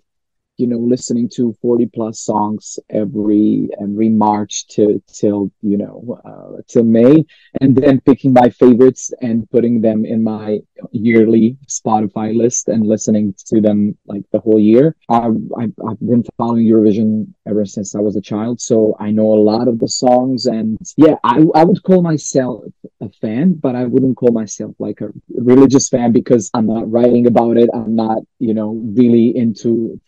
you 0.62 0.68
know 0.68 0.78
listening 0.78 1.28
to 1.28 1.54
40 1.60 1.86
plus 1.86 2.20
songs 2.20 2.78
every 2.90 3.68
every 3.80 4.08
march 4.08 4.66
to 4.74 5.02
till 5.20 5.50
you 5.60 5.78
know 5.82 5.96
uh, 6.30 6.62
till 6.68 6.84
may 6.84 7.24
and 7.60 7.74
then 7.76 8.00
picking 8.00 8.32
my 8.32 8.48
favorites 8.62 9.12
and 9.20 9.50
putting 9.50 9.80
them 9.80 10.04
in 10.04 10.22
my 10.22 10.60
yearly 10.92 11.56
spotify 11.66 12.28
list 12.42 12.68
and 12.68 12.86
listening 12.86 13.34
to 13.50 13.60
them 13.60 13.96
like 14.06 14.24
the 14.32 14.40
whole 14.40 14.60
year. 14.60 14.96
I've, 15.08 15.36
I've, 15.60 15.74
I've 15.86 16.00
been 16.00 16.24
following 16.38 16.66
eurovision 16.66 17.10
ever 17.46 17.64
since 17.64 17.94
i 17.94 18.00
was 18.00 18.16
a 18.16 18.20
child 18.32 18.60
so 18.60 18.96
i 19.00 19.10
know 19.10 19.28
a 19.32 19.44
lot 19.52 19.66
of 19.68 19.78
the 19.78 19.88
songs 19.88 20.46
and 20.46 20.78
yeah 20.96 21.16
i, 21.24 21.44
I 21.54 21.64
would 21.64 21.82
call 21.82 22.02
myself 22.02 22.64
a 23.00 23.10
fan 23.20 23.54
but 23.54 23.74
i 23.74 23.84
wouldn't 23.84 24.16
call 24.16 24.32
myself 24.32 24.74
like 24.78 25.00
a 25.00 25.08
religious 25.50 25.88
fan 25.88 26.12
because 26.12 26.50
i'm 26.54 26.66
not 26.66 26.90
writing 26.90 27.26
about 27.26 27.56
it. 27.56 27.70
I'm 27.74 27.96
not 27.96 28.18
you 28.38 28.54
know 28.54 28.70
really 29.00 29.36
into 29.36 30.00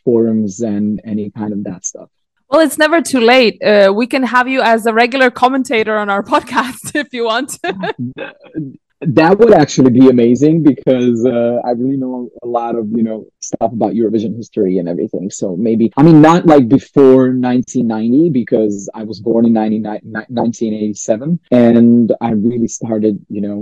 forums 0.44 0.61
and 0.61 1.00
any 1.04 1.30
kind 1.30 1.52
of 1.52 1.64
that 1.64 1.85
stuff 1.85 2.11
Well, 2.50 2.61
it's 2.61 2.78
never 2.78 3.00
too 3.02 3.20
late. 3.20 3.57
Uh, 3.62 3.92
we 4.00 4.07
can 4.07 4.22
have 4.22 4.46
you 4.48 4.61
as 4.61 4.87
a 4.87 4.92
regular 4.92 5.30
commentator 5.30 5.96
on 5.96 6.09
our 6.11 6.22
podcast 6.35 6.94
if 6.94 7.09
you 7.12 7.24
want. 7.24 7.59
that 9.00 9.38
would 9.38 9.54
actually 9.62 9.90
be 10.00 10.09
amazing 10.09 10.62
because 10.62 11.26
uh, 11.26 11.57
I 11.68 11.70
really 11.80 11.96
know 11.96 12.30
a 12.42 12.46
lot 12.46 12.74
of 12.80 12.85
you 12.98 13.02
know 13.02 13.18
stuff 13.40 13.72
about 13.78 13.92
Eurovision 14.00 14.33
history 14.37 14.78
and 14.78 14.88
everything. 14.88 15.30
So 15.30 15.57
maybe 15.57 15.85
I 15.96 16.02
mean 16.02 16.20
not 16.20 16.46
like 16.46 16.66
before 16.68 17.22
1990 17.33 18.30
because 18.40 18.76
I 19.00 19.02
was 19.11 19.18
born 19.20 19.44
in 19.46 19.54
1987 19.54 21.40
and 21.50 22.12
I 22.20 22.30
really 22.48 22.68
started 22.78 23.14
you 23.37 23.42
know 23.46 23.59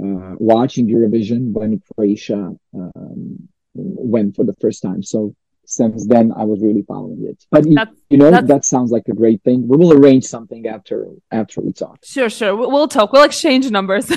uh, 0.00 0.34
watching 0.52 0.84
Eurovision 0.88 1.40
when 1.56 1.70
Croatia 1.86 2.42
um, 2.74 3.48
went 3.76 4.34
for 4.36 4.44
the 4.44 4.54
first 4.54 4.82
time. 4.82 5.02
So 5.02 5.34
since 5.66 6.06
then 6.06 6.32
I 6.36 6.44
was 6.44 6.60
really 6.62 6.82
following 6.82 7.24
it. 7.28 7.44
But 7.50 7.66
you, 7.68 7.74
That's- 7.74 7.96
you 8.10 8.18
know 8.18 8.30
that 8.30 8.64
sounds 8.64 8.90
like 8.90 9.04
a 9.08 9.14
great 9.14 9.42
thing. 9.42 9.66
We 9.68 9.76
will 9.76 9.92
arrange 9.92 10.24
something 10.24 10.66
after 10.66 11.06
after 11.30 11.60
we 11.60 11.72
talk. 11.72 11.98
sure, 12.04 12.30
sure. 12.30 12.54
We'll 12.56 12.88
talk. 12.88 13.12
We'll 13.12 13.24
exchange 13.24 13.70
numbers. 13.70 14.10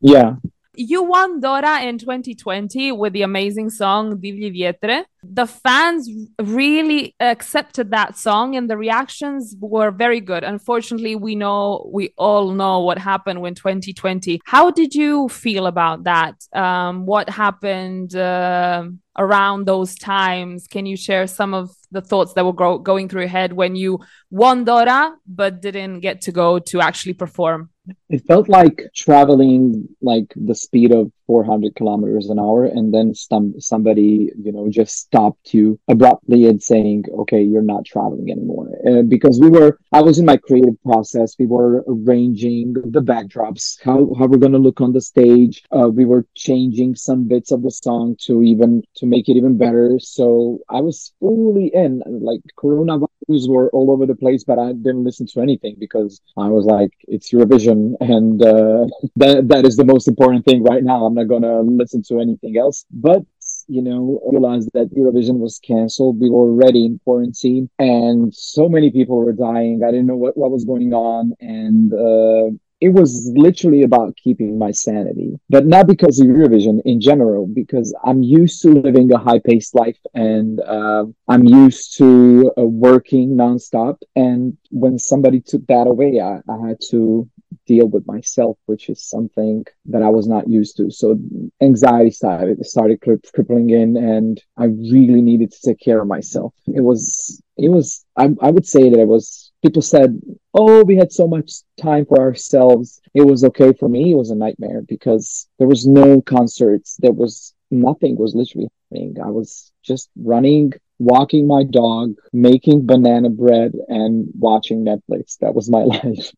Yeah. 0.00 0.34
You 0.76 1.04
won 1.04 1.40
Dora 1.40 1.82
in 1.82 1.98
2020 1.98 2.90
with 2.92 3.12
the 3.12 3.22
amazing 3.22 3.70
song 3.70 4.16
Divlji 4.18 4.50
vjetre. 4.52 5.04
The 5.22 5.46
fans 5.46 6.10
really 6.42 7.14
accepted 7.20 7.92
that 7.92 8.18
song 8.18 8.56
and 8.56 8.68
the 8.68 8.76
reactions 8.76 9.54
were 9.60 9.92
very 9.92 10.20
good. 10.20 10.42
Unfortunately, 10.42 11.14
we 11.14 11.36
know, 11.36 11.88
we 11.92 12.12
all 12.18 12.50
know 12.50 12.80
what 12.80 12.98
happened 12.98 13.40
when 13.40 13.54
2020. 13.54 14.40
How 14.44 14.70
did 14.72 14.94
you 14.94 15.28
feel 15.28 15.66
about 15.66 16.04
that? 16.04 16.34
Um, 16.52 17.06
what 17.06 17.30
happened 17.30 18.16
uh, 18.16 18.88
around 19.16 19.66
those 19.66 19.94
times? 19.94 20.66
Can 20.66 20.86
you 20.86 20.96
share 20.96 21.28
some 21.28 21.54
of 21.54 21.70
the 21.92 22.00
thoughts 22.00 22.32
that 22.32 22.44
were 22.44 22.52
go- 22.52 22.78
going 22.78 23.08
through 23.08 23.22
your 23.22 23.28
head 23.28 23.52
when 23.52 23.76
you 23.76 24.00
won 24.30 24.64
Dora 24.64 25.14
but 25.24 25.62
didn't 25.62 26.00
get 26.00 26.22
to 26.22 26.32
go 26.32 26.58
to 26.58 26.80
actually 26.80 27.14
perform? 27.14 27.70
It 28.08 28.26
felt 28.26 28.48
like 28.48 28.82
traveling 28.94 29.88
like 30.00 30.32
the 30.36 30.54
speed 30.54 30.92
of 30.92 31.12
400 31.26 31.74
kilometers 31.74 32.28
an 32.28 32.38
hour, 32.38 32.64
and 32.64 32.92
then 32.92 33.14
some 33.14 33.54
somebody, 33.60 34.30
you 34.42 34.52
know, 34.52 34.68
just 34.68 34.96
stopped 34.98 35.54
you 35.54 35.78
abruptly 35.88 36.46
and 36.46 36.62
saying, 36.62 37.04
"Okay, 37.20 37.42
you're 37.42 37.70
not 37.74 37.84
traveling 37.84 38.30
anymore." 38.30 38.68
Uh, 38.88 39.02
because 39.02 39.40
we 39.40 39.48
were, 39.48 39.78
I 39.92 40.02
was 40.02 40.18
in 40.18 40.26
my 40.26 40.36
creative 40.36 40.80
process. 40.82 41.36
We 41.38 41.46
were 41.46 41.84
arranging 41.88 42.74
the 42.74 43.04
backdrops, 43.10 43.78
how 43.82 43.98
how 44.18 44.26
we're 44.26 44.44
gonna 44.44 44.58
look 44.58 44.80
on 44.80 44.92
the 44.92 45.00
stage. 45.00 45.62
Uh, 45.70 45.88
we 45.88 46.04
were 46.04 46.26
changing 46.34 46.94
some 46.94 47.26
bits 47.26 47.50
of 47.52 47.62
the 47.62 47.70
song 47.70 48.16
to 48.26 48.42
even 48.42 48.82
to 48.96 49.06
make 49.06 49.28
it 49.28 49.36
even 49.36 49.56
better. 49.56 49.98
So 49.98 50.58
I 50.68 50.80
was 50.80 51.12
fully 51.20 51.68
in. 51.74 52.02
Like 52.06 52.42
coronavirus 52.56 53.48
were 53.48 53.70
all 53.70 53.90
over 53.90 54.06
the 54.06 54.14
place, 54.24 54.44
but 54.44 54.58
I 54.58 54.72
didn't 54.72 55.04
listen 55.04 55.26
to 55.28 55.40
anything 55.40 55.76
because 55.78 56.20
I 56.36 56.48
was 56.48 56.64
like, 56.66 56.92
"It's 57.08 57.32
Eurovision, 57.32 57.73
and 58.00 58.42
uh, 58.42 58.86
that 59.16 59.48
that 59.48 59.64
is 59.64 59.76
the 59.76 59.84
most 59.84 60.08
important 60.08 60.44
thing 60.44 60.62
right 60.62 60.82
now. 60.82 61.04
I'm 61.04 61.14
not 61.14 61.28
gonna 61.28 61.60
listen 61.60 62.02
to 62.08 62.20
anything 62.20 62.56
else." 62.56 62.84
But 62.90 63.22
you 63.66 63.82
know, 63.82 64.20
realized 64.30 64.70
that 64.74 64.94
Eurovision 64.94 65.38
was 65.38 65.58
canceled. 65.58 66.20
We 66.20 66.30
were 66.30 66.48
already 66.50 66.86
in 66.86 67.00
quarantine, 67.04 67.70
and 67.78 68.34
so 68.34 68.68
many 68.68 68.90
people 68.90 69.16
were 69.16 69.32
dying. 69.32 69.82
I 69.86 69.90
didn't 69.90 70.06
know 70.06 70.16
what 70.16 70.36
what 70.36 70.50
was 70.50 70.64
going 70.64 70.92
on, 70.92 71.32
and 71.40 71.92
uh, 71.92 72.50
it 72.84 72.92
was 72.92 73.32
literally 73.34 73.82
about 73.82 74.14
keeping 74.16 74.58
my 74.58 74.70
sanity, 74.70 75.40
but 75.48 75.64
not 75.64 75.86
because 75.86 76.20
of 76.20 76.26
Eurovision 76.26 76.82
in 76.84 77.00
general, 77.00 77.46
because 77.46 77.96
I'm 78.04 78.22
used 78.22 78.60
to 78.62 78.68
living 78.72 79.10
a 79.10 79.16
high 79.16 79.38
paced 79.38 79.74
life 79.74 79.98
and 80.12 80.60
uh, 80.60 81.06
I'm 81.26 81.44
used 81.46 81.96
to 81.96 82.52
uh, 82.58 82.62
working 82.62 83.36
nonstop. 83.36 83.96
And 84.16 84.58
when 84.70 84.98
somebody 84.98 85.40
took 85.40 85.66
that 85.68 85.86
away, 85.86 86.20
I, 86.20 86.40
I 86.54 86.68
had 86.68 86.78
to 86.90 87.26
deal 87.66 87.88
with 87.88 88.06
myself, 88.06 88.58
which 88.66 88.90
is 88.90 89.02
something 89.02 89.64
that 89.86 90.02
I 90.02 90.10
was 90.10 90.26
not 90.26 90.46
used 90.46 90.76
to. 90.76 90.90
So 90.90 91.18
anxiety 91.62 92.10
started 92.10 92.66
started 92.66 93.00
cri- 93.00 93.30
crippling 93.34 93.70
in, 93.70 93.96
and 93.96 94.42
I 94.58 94.66
really 94.66 95.22
needed 95.22 95.52
to 95.52 95.58
take 95.64 95.80
care 95.80 96.02
of 96.02 96.08
myself. 96.08 96.52
It 96.66 96.82
was 96.82 97.40
it 97.56 97.70
was 97.70 98.04
I, 98.16 98.28
I 98.42 98.50
would 98.50 98.66
say 98.66 98.90
that 98.90 99.00
it 99.00 99.08
was 99.08 99.52
people 99.64 99.82
said 99.82 100.20
oh 100.52 100.84
we 100.84 100.94
had 100.96 101.12
so 101.12 101.26
much 101.26 101.50
time 101.80 102.04
for 102.06 102.20
ourselves. 102.20 103.00
It 103.14 103.22
was 103.22 103.44
okay 103.44 103.72
for 103.80 103.88
me. 103.88 104.12
It 104.12 104.16
was 104.22 104.30
a 104.30 104.36
nightmare 104.44 104.82
because 104.82 105.48
there 105.58 105.68
was 105.74 105.86
no 105.86 106.20
concerts. 106.20 106.96
There 106.98 107.12
was 107.12 107.54
nothing 107.70 108.16
was 108.16 108.34
literally 108.34 108.68
happening. 108.90 109.16
I 109.24 109.30
was 109.30 109.72
just 109.82 110.08
running 110.16 110.72
walking 111.00 111.46
my 111.48 111.64
dog 111.64 112.14
making 112.32 112.86
banana 112.86 113.28
bread 113.28 113.72
and 113.88 114.28
watching 114.38 114.84
netflix. 114.84 115.38
That 115.38 115.54
was 115.54 115.68
my 115.68 115.82
life. 115.94 116.30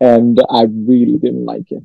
And 0.00 0.40
i 0.50 0.62
really 0.92 1.18
didn't 1.18 1.46
like 1.46 1.68
it. 1.70 1.82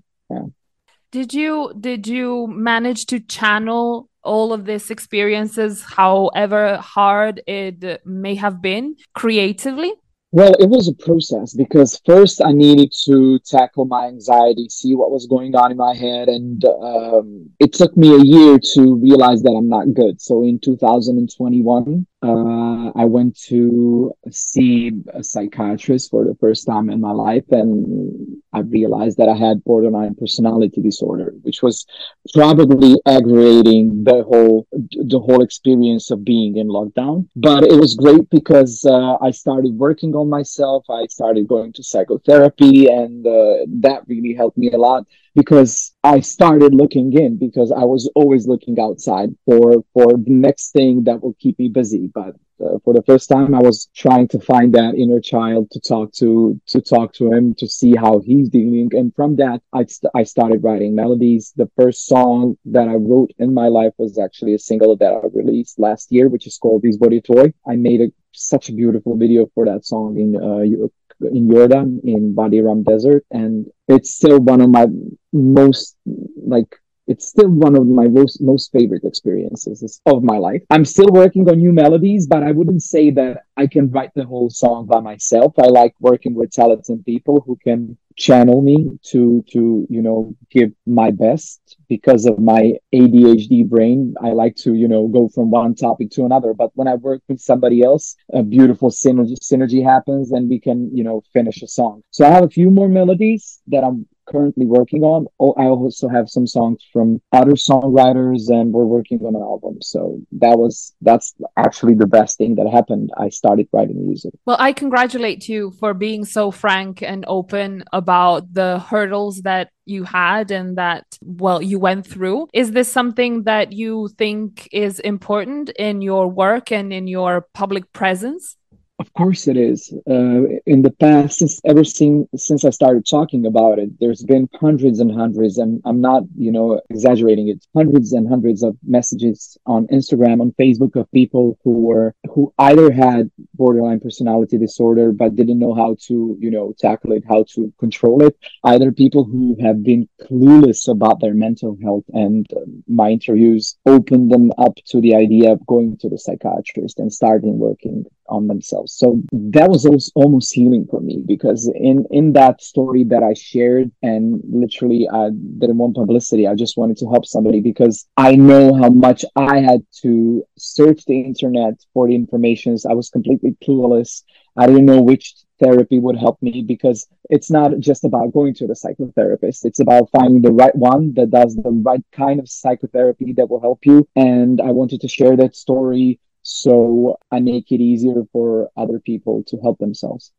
Did 1.12 1.34
you 1.34 1.74
did 1.80 2.08
you 2.08 2.48
manage 2.48 3.08
to 3.08 3.20
channel 3.20 4.10
all 4.22 4.54
of 4.54 4.66
these 4.66 4.92
experiences, 4.92 5.82
however 5.82 6.78
hard 6.78 7.42
it 7.48 8.06
may 8.06 8.36
have 8.36 8.62
been, 8.62 8.96
creatively? 9.14 9.94
Well, 10.32 10.54
it 10.60 10.70
was 10.70 10.88
a 10.88 10.94
process 10.94 11.56
because 11.56 12.00
first 12.06 12.40
I 12.40 12.52
needed 12.52 12.94
to 13.06 13.40
tackle 13.40 13.86
my 13.86 14.06
anxiety, 14.06 14.68
see 14.70 14.94
what 14.94 15.10
was 15.10 15.26
going 15.26 15.56
on 15.56 15.72
in 15.72 15.78
my 15.78 15.96
head, 15.96 16.30
and 16.30 16.64
um, 16.66 17.50
it 17.60 17.74
took 17.74 17.98
me 17.98 18.14
a 18.14 18.24
year 18.24 18.60
to 18.76 18.96
realize 18.98 19.42
that 19.42 19.56
I'm 19.58 19.70
not 19.70 19.92
good. 19.96 20.22
So 20.22 20.44
in 20.44 20.60
2021, 20.60 22.06
uh, 22.22 22.92
I 22.96 23.06
went 23.06 23.40
to 23.48 24.14
see 24.30 24.92
a 25.14 25.24
psychiatrist 25.24 26.12
for 26.12 26.26
the 26.26 26.36
first 26.36 26.66
time 26.66 26.90
in 26.90 27.00
my 27.00 27.12
life, 27.12 27.46
and 27.52 28.42
I 28.52 28.60
realized 28.60 29.18
that 29.18 29.30
I 29.30 29.38
had 29.38 29.64
borderline 29.64 30.16
personality 30.16 30.82
disorder, 30.82 31.34
which 31.44 31.62
was 31.62 31.86
probably 32.34 33.00
aggravating 33.06 34.04
the 34.04 34.24
whole 34.24 34.68
the 34.72 35.20
whole 35.20 35.42
experience 35.42 36.12
of 36.12 36.26
being 36.26 36.58
in 36.58 36.68
lockdown. 36.68 37.28
But 37.38 37.64
it 37.64 37.80
was 37.80 37.96
great 37.96 38.30
because 38.30 38.84
uh, 38.84 39.16
I 39.22 39.32
started 39.32 39.74
working 39.78 40.14
on 40.14 40.30
myself. 40.30 40.86
I 40.90 41.06
started 41.08 41.48
going 41.48 41.72
to 41.74 41.84
psychotherapy, 41.84 42.88
and 42.88 43.26
uh, 43.26 43.66
that 43.80 44.04
really 44.08 44.34
helped 44.34 44.58
me 44.58 44.72
a 44.72 44.78
lot 44.78 45.06
because 45.40 45.94
I 46.04 46.20
started 46.20 46.74
looking 46.74 47.14
in 47.14 47.38
because 47.38 47.72
I 47.72 47.86
was 47.94 48.12
always 48.14 48.46
looking 48.46 48.78
outside 48.80 49.30
for 49.46 49.84
for 49.94 50.08
the 50.28 50.36
next 50.48 50.72
thing 50.72 51.04
that 51.06 51.22
will 51.22 51.36
keep 51.40 51.58
me 51.60 51.70
busy. 51.70 52.04
But 52.14 52.34
uh, 52.64 52.78
for 52.84 52.94
the 52.94 53.04
first 53.04 53.30
time, 53.30 53.56
I 53.56 53.62
was 53.70 53.90
trying 53.96 54.28
to 54.30 54.40
find 54.40 54.74
that 54.74 54.96
inner 54.96 55.22
child 55.22 55.72
to 55.72 55.80
talk 55.80 56.12
to, 56.22 56.60
to 56.68 56.82
talk 56.82 57.14
to 57.14 57.32
him, 57.32 57.56
to 57.56 57.68
see 57.68 57.96
how 57.96 58.20
he's 58.20 58.50
dealing. 58.50 58.90
And 58.92 59.16
from 59.16 59.38
that, 59.38 59.62
I, 59.72 59.86
st- 59.86 60.12
I 60.14 60.24
started 60.24 60.62
writing 60.62 60.94
melodies. 60.94 61.54
The 61.56 61.72
first 61.78 62.06
song 62.06 62.58
that 62.66 62.90
I 62.90 62.96
wrote 62.96 63.32
in 63.38 63.54
my 63.54 63.70
life 63.70 63.94
was 63.98 64.20
actually 64.20 64.56
a 64.56 64.60
single 64.60 64.98
that 64.98 65.14
I 65.14 65.22
released 65.32 65.80
last 65.80 66.12
year, 66.12 66.28
which 66.28 66.48
is 66.48 66.58
called 66.58 66.82
"This 66.82 66.98
Body 66.98 67.22
Toy." 67.22 67.54
I 67.66 67.76
made 67.78 68.02
a, 68.02 68.12
such 68.34 68.68
a 68.68 68.74
beautiful 68.74 69.16
video 69.16 69.50
for 69.56 69.64
that 69.66 69.86
song 69.86 70.20
in 70.20 70.30
uh, 70.36 70.88
in 71.22 71.50
Jordan 71.52 72.02
in 72.04 72.34
Wadi 72.36 72.62
Rum 72.62 72.84
Desert, 72.84 73.26
and 73.32 73.68
it's 73.88 74.14
still 74.16 74.40
one 74.40 74.62
of 74.62 74.70
my 74.70 74.88
most 75.34 75.98
like 76.46 76.76
it's 77.10 77.28
still 77.28 77.50
one 77.50 77.76
of 77.76 77.88
my 77.88 78.08
most 78.08 78.40
most 78.40 78.72
favorite 78.72 79.04
experiences 79.04 80.00
of 80.06 80.24
my 80.24 80.38
life. 80.38 80.62
I'm 80.70 80.86
still 80.86 81.12
working 81.12 81.50
on 81.50 81.58
new 81.58 81.74
melodies, 81.74 82.28
but 82.28 82.44
I 82.44 82.52
wouldn't 82.52 82.84
say 82.84 83.10
that 83.12 83.46
I 83.58 83.66
can 83.66 83.90
write 83.90 84.14
the 84.16 84.26
whole 84.26 84.52
song 84.52 84.86
by 84.86 85.00
myself. 85.00 85.54
I 85.58 85.66
like 85.66 85.96
working 86.00 86.36
with 86.36 86.52
talented 86.52 87.04
people 87.06 87.44
who 87.46 87.58
can 87.64 87.98
channel 88.16 88.62
me 88.62 89.00
to 89.12 89.44
to 89.54 89.88
you 89.90 90.02
know 90.02 90.36
give 90.52 90.72
my 90.86 91.10
best 91.10 91.78
because 91.88 92.26
of 92.28 92.38
my 92.38 92.74
ADHD 92.94 93.68
brain. 93.68 94.14
I 94.22 94.30
like 94.44 94.56
to 94.58 94.76
you 94.76 94.88
know 94.88 95.08
go 95.08 95.30
from 95.30 95.50
one 95.50 95.74
topic 95.74 96.12
to 96.12 96.26
another. 96.26 96.54
But 96.54 96.72
when 96.76 96.88
I 96.88 96.96
work 96.96 97.24
with 97.28 97.40
somebody 97.40 97.82
else, 97.82 98.16
a 98.34 98.44
beautiful 98.44 98.92
synergy 98.92 99.38
synergy 99.52 99.84
happens, 99.84 100.32
and 100.32 100.48
we 100.48 100.60
can 100.60 100.96
you 100.96 101.04
know 101.04 101.24
finish 101.34 101.64
a 101.64 101.68
song. 101.68 102.04
So 102.12 102.24
I 102.26 102.30
have 102.30 102.44
a 102.44 102.50
few 102.50 102.70
more 102.70 102.88
melodies 102.88 103.62
that 103.68 103.84
I'm 103.84 104.06
currently 104.30 104.66
working 104.66 105.04
on. 105.04 105.28
Oh, 105.40 105.54
I 105.58 105.66
also 105.66 106.08
have 106.08 106.30
some 106.30 106.48
songs 106.48 106.86
from 106.94 107.22
other 107.32 107.54
songwriters, 107.54 108.50
and 108.50 108.72
we're 108.72 108.86
working 108.86 109.20
on 109.26 109.36
an 109.36 109.42
album. 109.42 109.82
So 109.82 110.22
that 110.34 110.58
was 110.58 110.94
that's 111.02 111.34
actually 111.58 111.96
the 111.96 112.08
best 112.08 112.38
thing 112.38 112.56
that 112.56 112.70
happened. 112.70 113.10
I 113.18 113.30
started 113.30 113.68
writing 113.74 114.06
music. 114.06 114.34
Well, 114.46 114.58
I 114.60 114.74
congratulate 114.74 115.50
you 115.50 115.72
for 115.80 115.94
being 115.94 116.26
so 116.26 116.52
frank 116.52 117.02
and 117.02 117.26
open 117.28 117.84
about 117.94 118.54
the 118.54 118.80
hurdles 118.80 119.42
that 119.42 119.70
you 119.90 120.04
had 120.04 120.52
and 120.52 120.78
that 120.78 121.04
well 121.24 121.62
you 121.62 121.80
went 121.80 122.06
through 122.06 122.48
is 122.54 122.72
this 122.72 122.92
something 122.92 123.44
that 123.44 123.74
you 123.74 124.08
think 124.18 124.70
is 124.72 125.00
important 125.00 125.70
in 125.72 126.02
your 126.02 126.28
work 126.28 126.72
and 126.72 126.94
in 126.94 127.08
your 127.08 127.48
public 127.54 127.92
presence 127.92 128.56
of 129.00 129.14
course 129.14 129.48
it 129.48 129.58
is. 129.58 129.94
Uh, 130.10 130.60
in 130.66 130.82
the 130.82 130.94
past, 131.00 131.40
since 131.40 131.62
ever 131.66 131.84
since 131.84 132.28
since 132.36 132.66
I 132.66 132.70
started 132.70 133.06
talking 133.10 133.46
about 133.46 133.80
it, 133.80 133.90
there's 134.00 134.24
been 134.24 134.50
hundreds 134.60 135.00
and 135.00 135.12
hundreds, 135.12 135.58
and 135.58 135.82
I'm 135.86 136.02
not, 136.02 136.24
you 136.38 136.52
know, 136.52 136.82
exaggerating 136.90 137.48
it. 137.48 137.66
Hundreds 137.74 138.12
and 138.14 138.28
hundreds 138.28 138.62
of 138.62 138.78
messages 138.84 139.58
on 139.66 139.88
Instagram, 139.88 140.42
on 140.42 140.52
Facebook, 140.60 140.96
of 140.96 141.10
people 141.12 141.58
who 141.64 141.72
were 141.72 142.14
who 142.30 142.54
either 142.60 142.92
had 142.92 143.32
borderline 143.54 144.00
personality 144.02 144.58
disorder 144.58 145.12
but 145.12 145.36
didn't 145.36 145.60
know 145.60 145.74
how 145.74 145.96
to, 146.08 146.38
you 146.40 146.52
know, 146.52 146.74
tackle 146.78 147.14
it, 147.14 147.24
how 147.28 147.46
to 147.54 147.74
control 147.80 148.22
it. 148.24 148.38
Either 148.66 148.92
people 148.92 149.24
who 149.24 149.56
have 149.62 149.82
been 149.84 150.10
clueless 150.22 150.88
about 150.90 151.22
their 151.22 151.34
mental 151.34 151.78
health, 151.82 152.04
and 152.14 152.46
uh, 152.54 152.60
my 152.88 153.12
interviews 153.12 153.78
opened 153.86 154.30
them 154.32 154.52
up 154.58 154.76
to 154.86 155.00
the 155.00 155.16
idea 155.16 155.52
of 155.52 155.66
going 155.68 155.98
to 155.98 156.10
the 156.10 156.18
psychiatrist 156.18 157.00
and 157.00 157.14
starting 157.14 157.58
working 157.58 158.06
on 158.30 158.48
themselves. 158.48 158.94
So 158.94 159.22
that 159.32 159.70
was 159.70 160.12
almost 160.16 160.54
healing 160.54 160.88
for 160.90 161.00
me 161.00 161.22
because 161.26 161.72
in 161.76 162.06
in 162.12 162.34
that 162.34 162.62
story 162.62 163.04
that 163.06 163.24
I 163.24 163.34
shared 163.34 163.92
and 164.02 164.42
literally 164.50 165.08
I 165.12 165.30
didn't 165.30 165.78
want 165.78 165.96
publicity. 165.96 166.48
I 166.48 166.56
just 166.56 166.78
wanted 166.78 166.98
to 166.98 167.10
help 167.10 167.26
somebody 167.26 167.60
because 167.60 168.08
I 168.18 168.36
know 168.36 168.74
how 168.74 168.90
much 168.90 169.26
I 169.36 169.60
had 169.60 169.86
to 170.02 170.44
search 170.58 171.06
the 171.06 171.20
internet 171.20 171.76
for 171.94 172.08
the 172.08 172.16
information. 172.16 172.78
I 172.90 172.94
was 172.94 173.10
completely 173.10 173.56
clueless. 173.64 174.24
I 174.56 174.68
didn't 174.68 174.86
know 174.86 175.02
which 175.02 175.36
therapy 175.60 176.00
would 176.00 176.18
help 176.18 176.42
me 176.42 176.64
because 176.66 177.08
it's 177.30 177.52
not 177.52 177.78
just 177.80 178.04
about 178.04 178.34
going 178.34 178.54
to 178.56 178.68
the 178.68 178.74
psychotherapist. 178.74 179.66
It's 179.66 179.80
about 179.80 180.10
finding 180.12 180.42
the 180.42 180.52
right 180.52 180.76
one 180.76 181.14
that 181.14 181.32
does 181.32 181.56
the 181.56 181.72
right 181.72 182.04
kind 182.12 182.40
of 182.40 182.50
psychotherapy 182.50 183.34
that 183.34 183.50
will 183.50 183.62
help 183.62 183.86
you. 183.86 184.08
And 184.16 184.62
I 184.62 184.72
wanted 184.72 185.02
to 185.02 185.08
share 185.08 185.36
that 185.38 185.56
story 185.56 186.20
so 186.42 187.18
I 187.32 187.40
make 187.40 187.72
it 187.72 187.82
easier 187.82 188.24
for 188.32 188.70
other 188.76 189.00
people 189.00 189.44
to 189.48 189.58
help 189.58 189.80
themselves. 189.80 190.32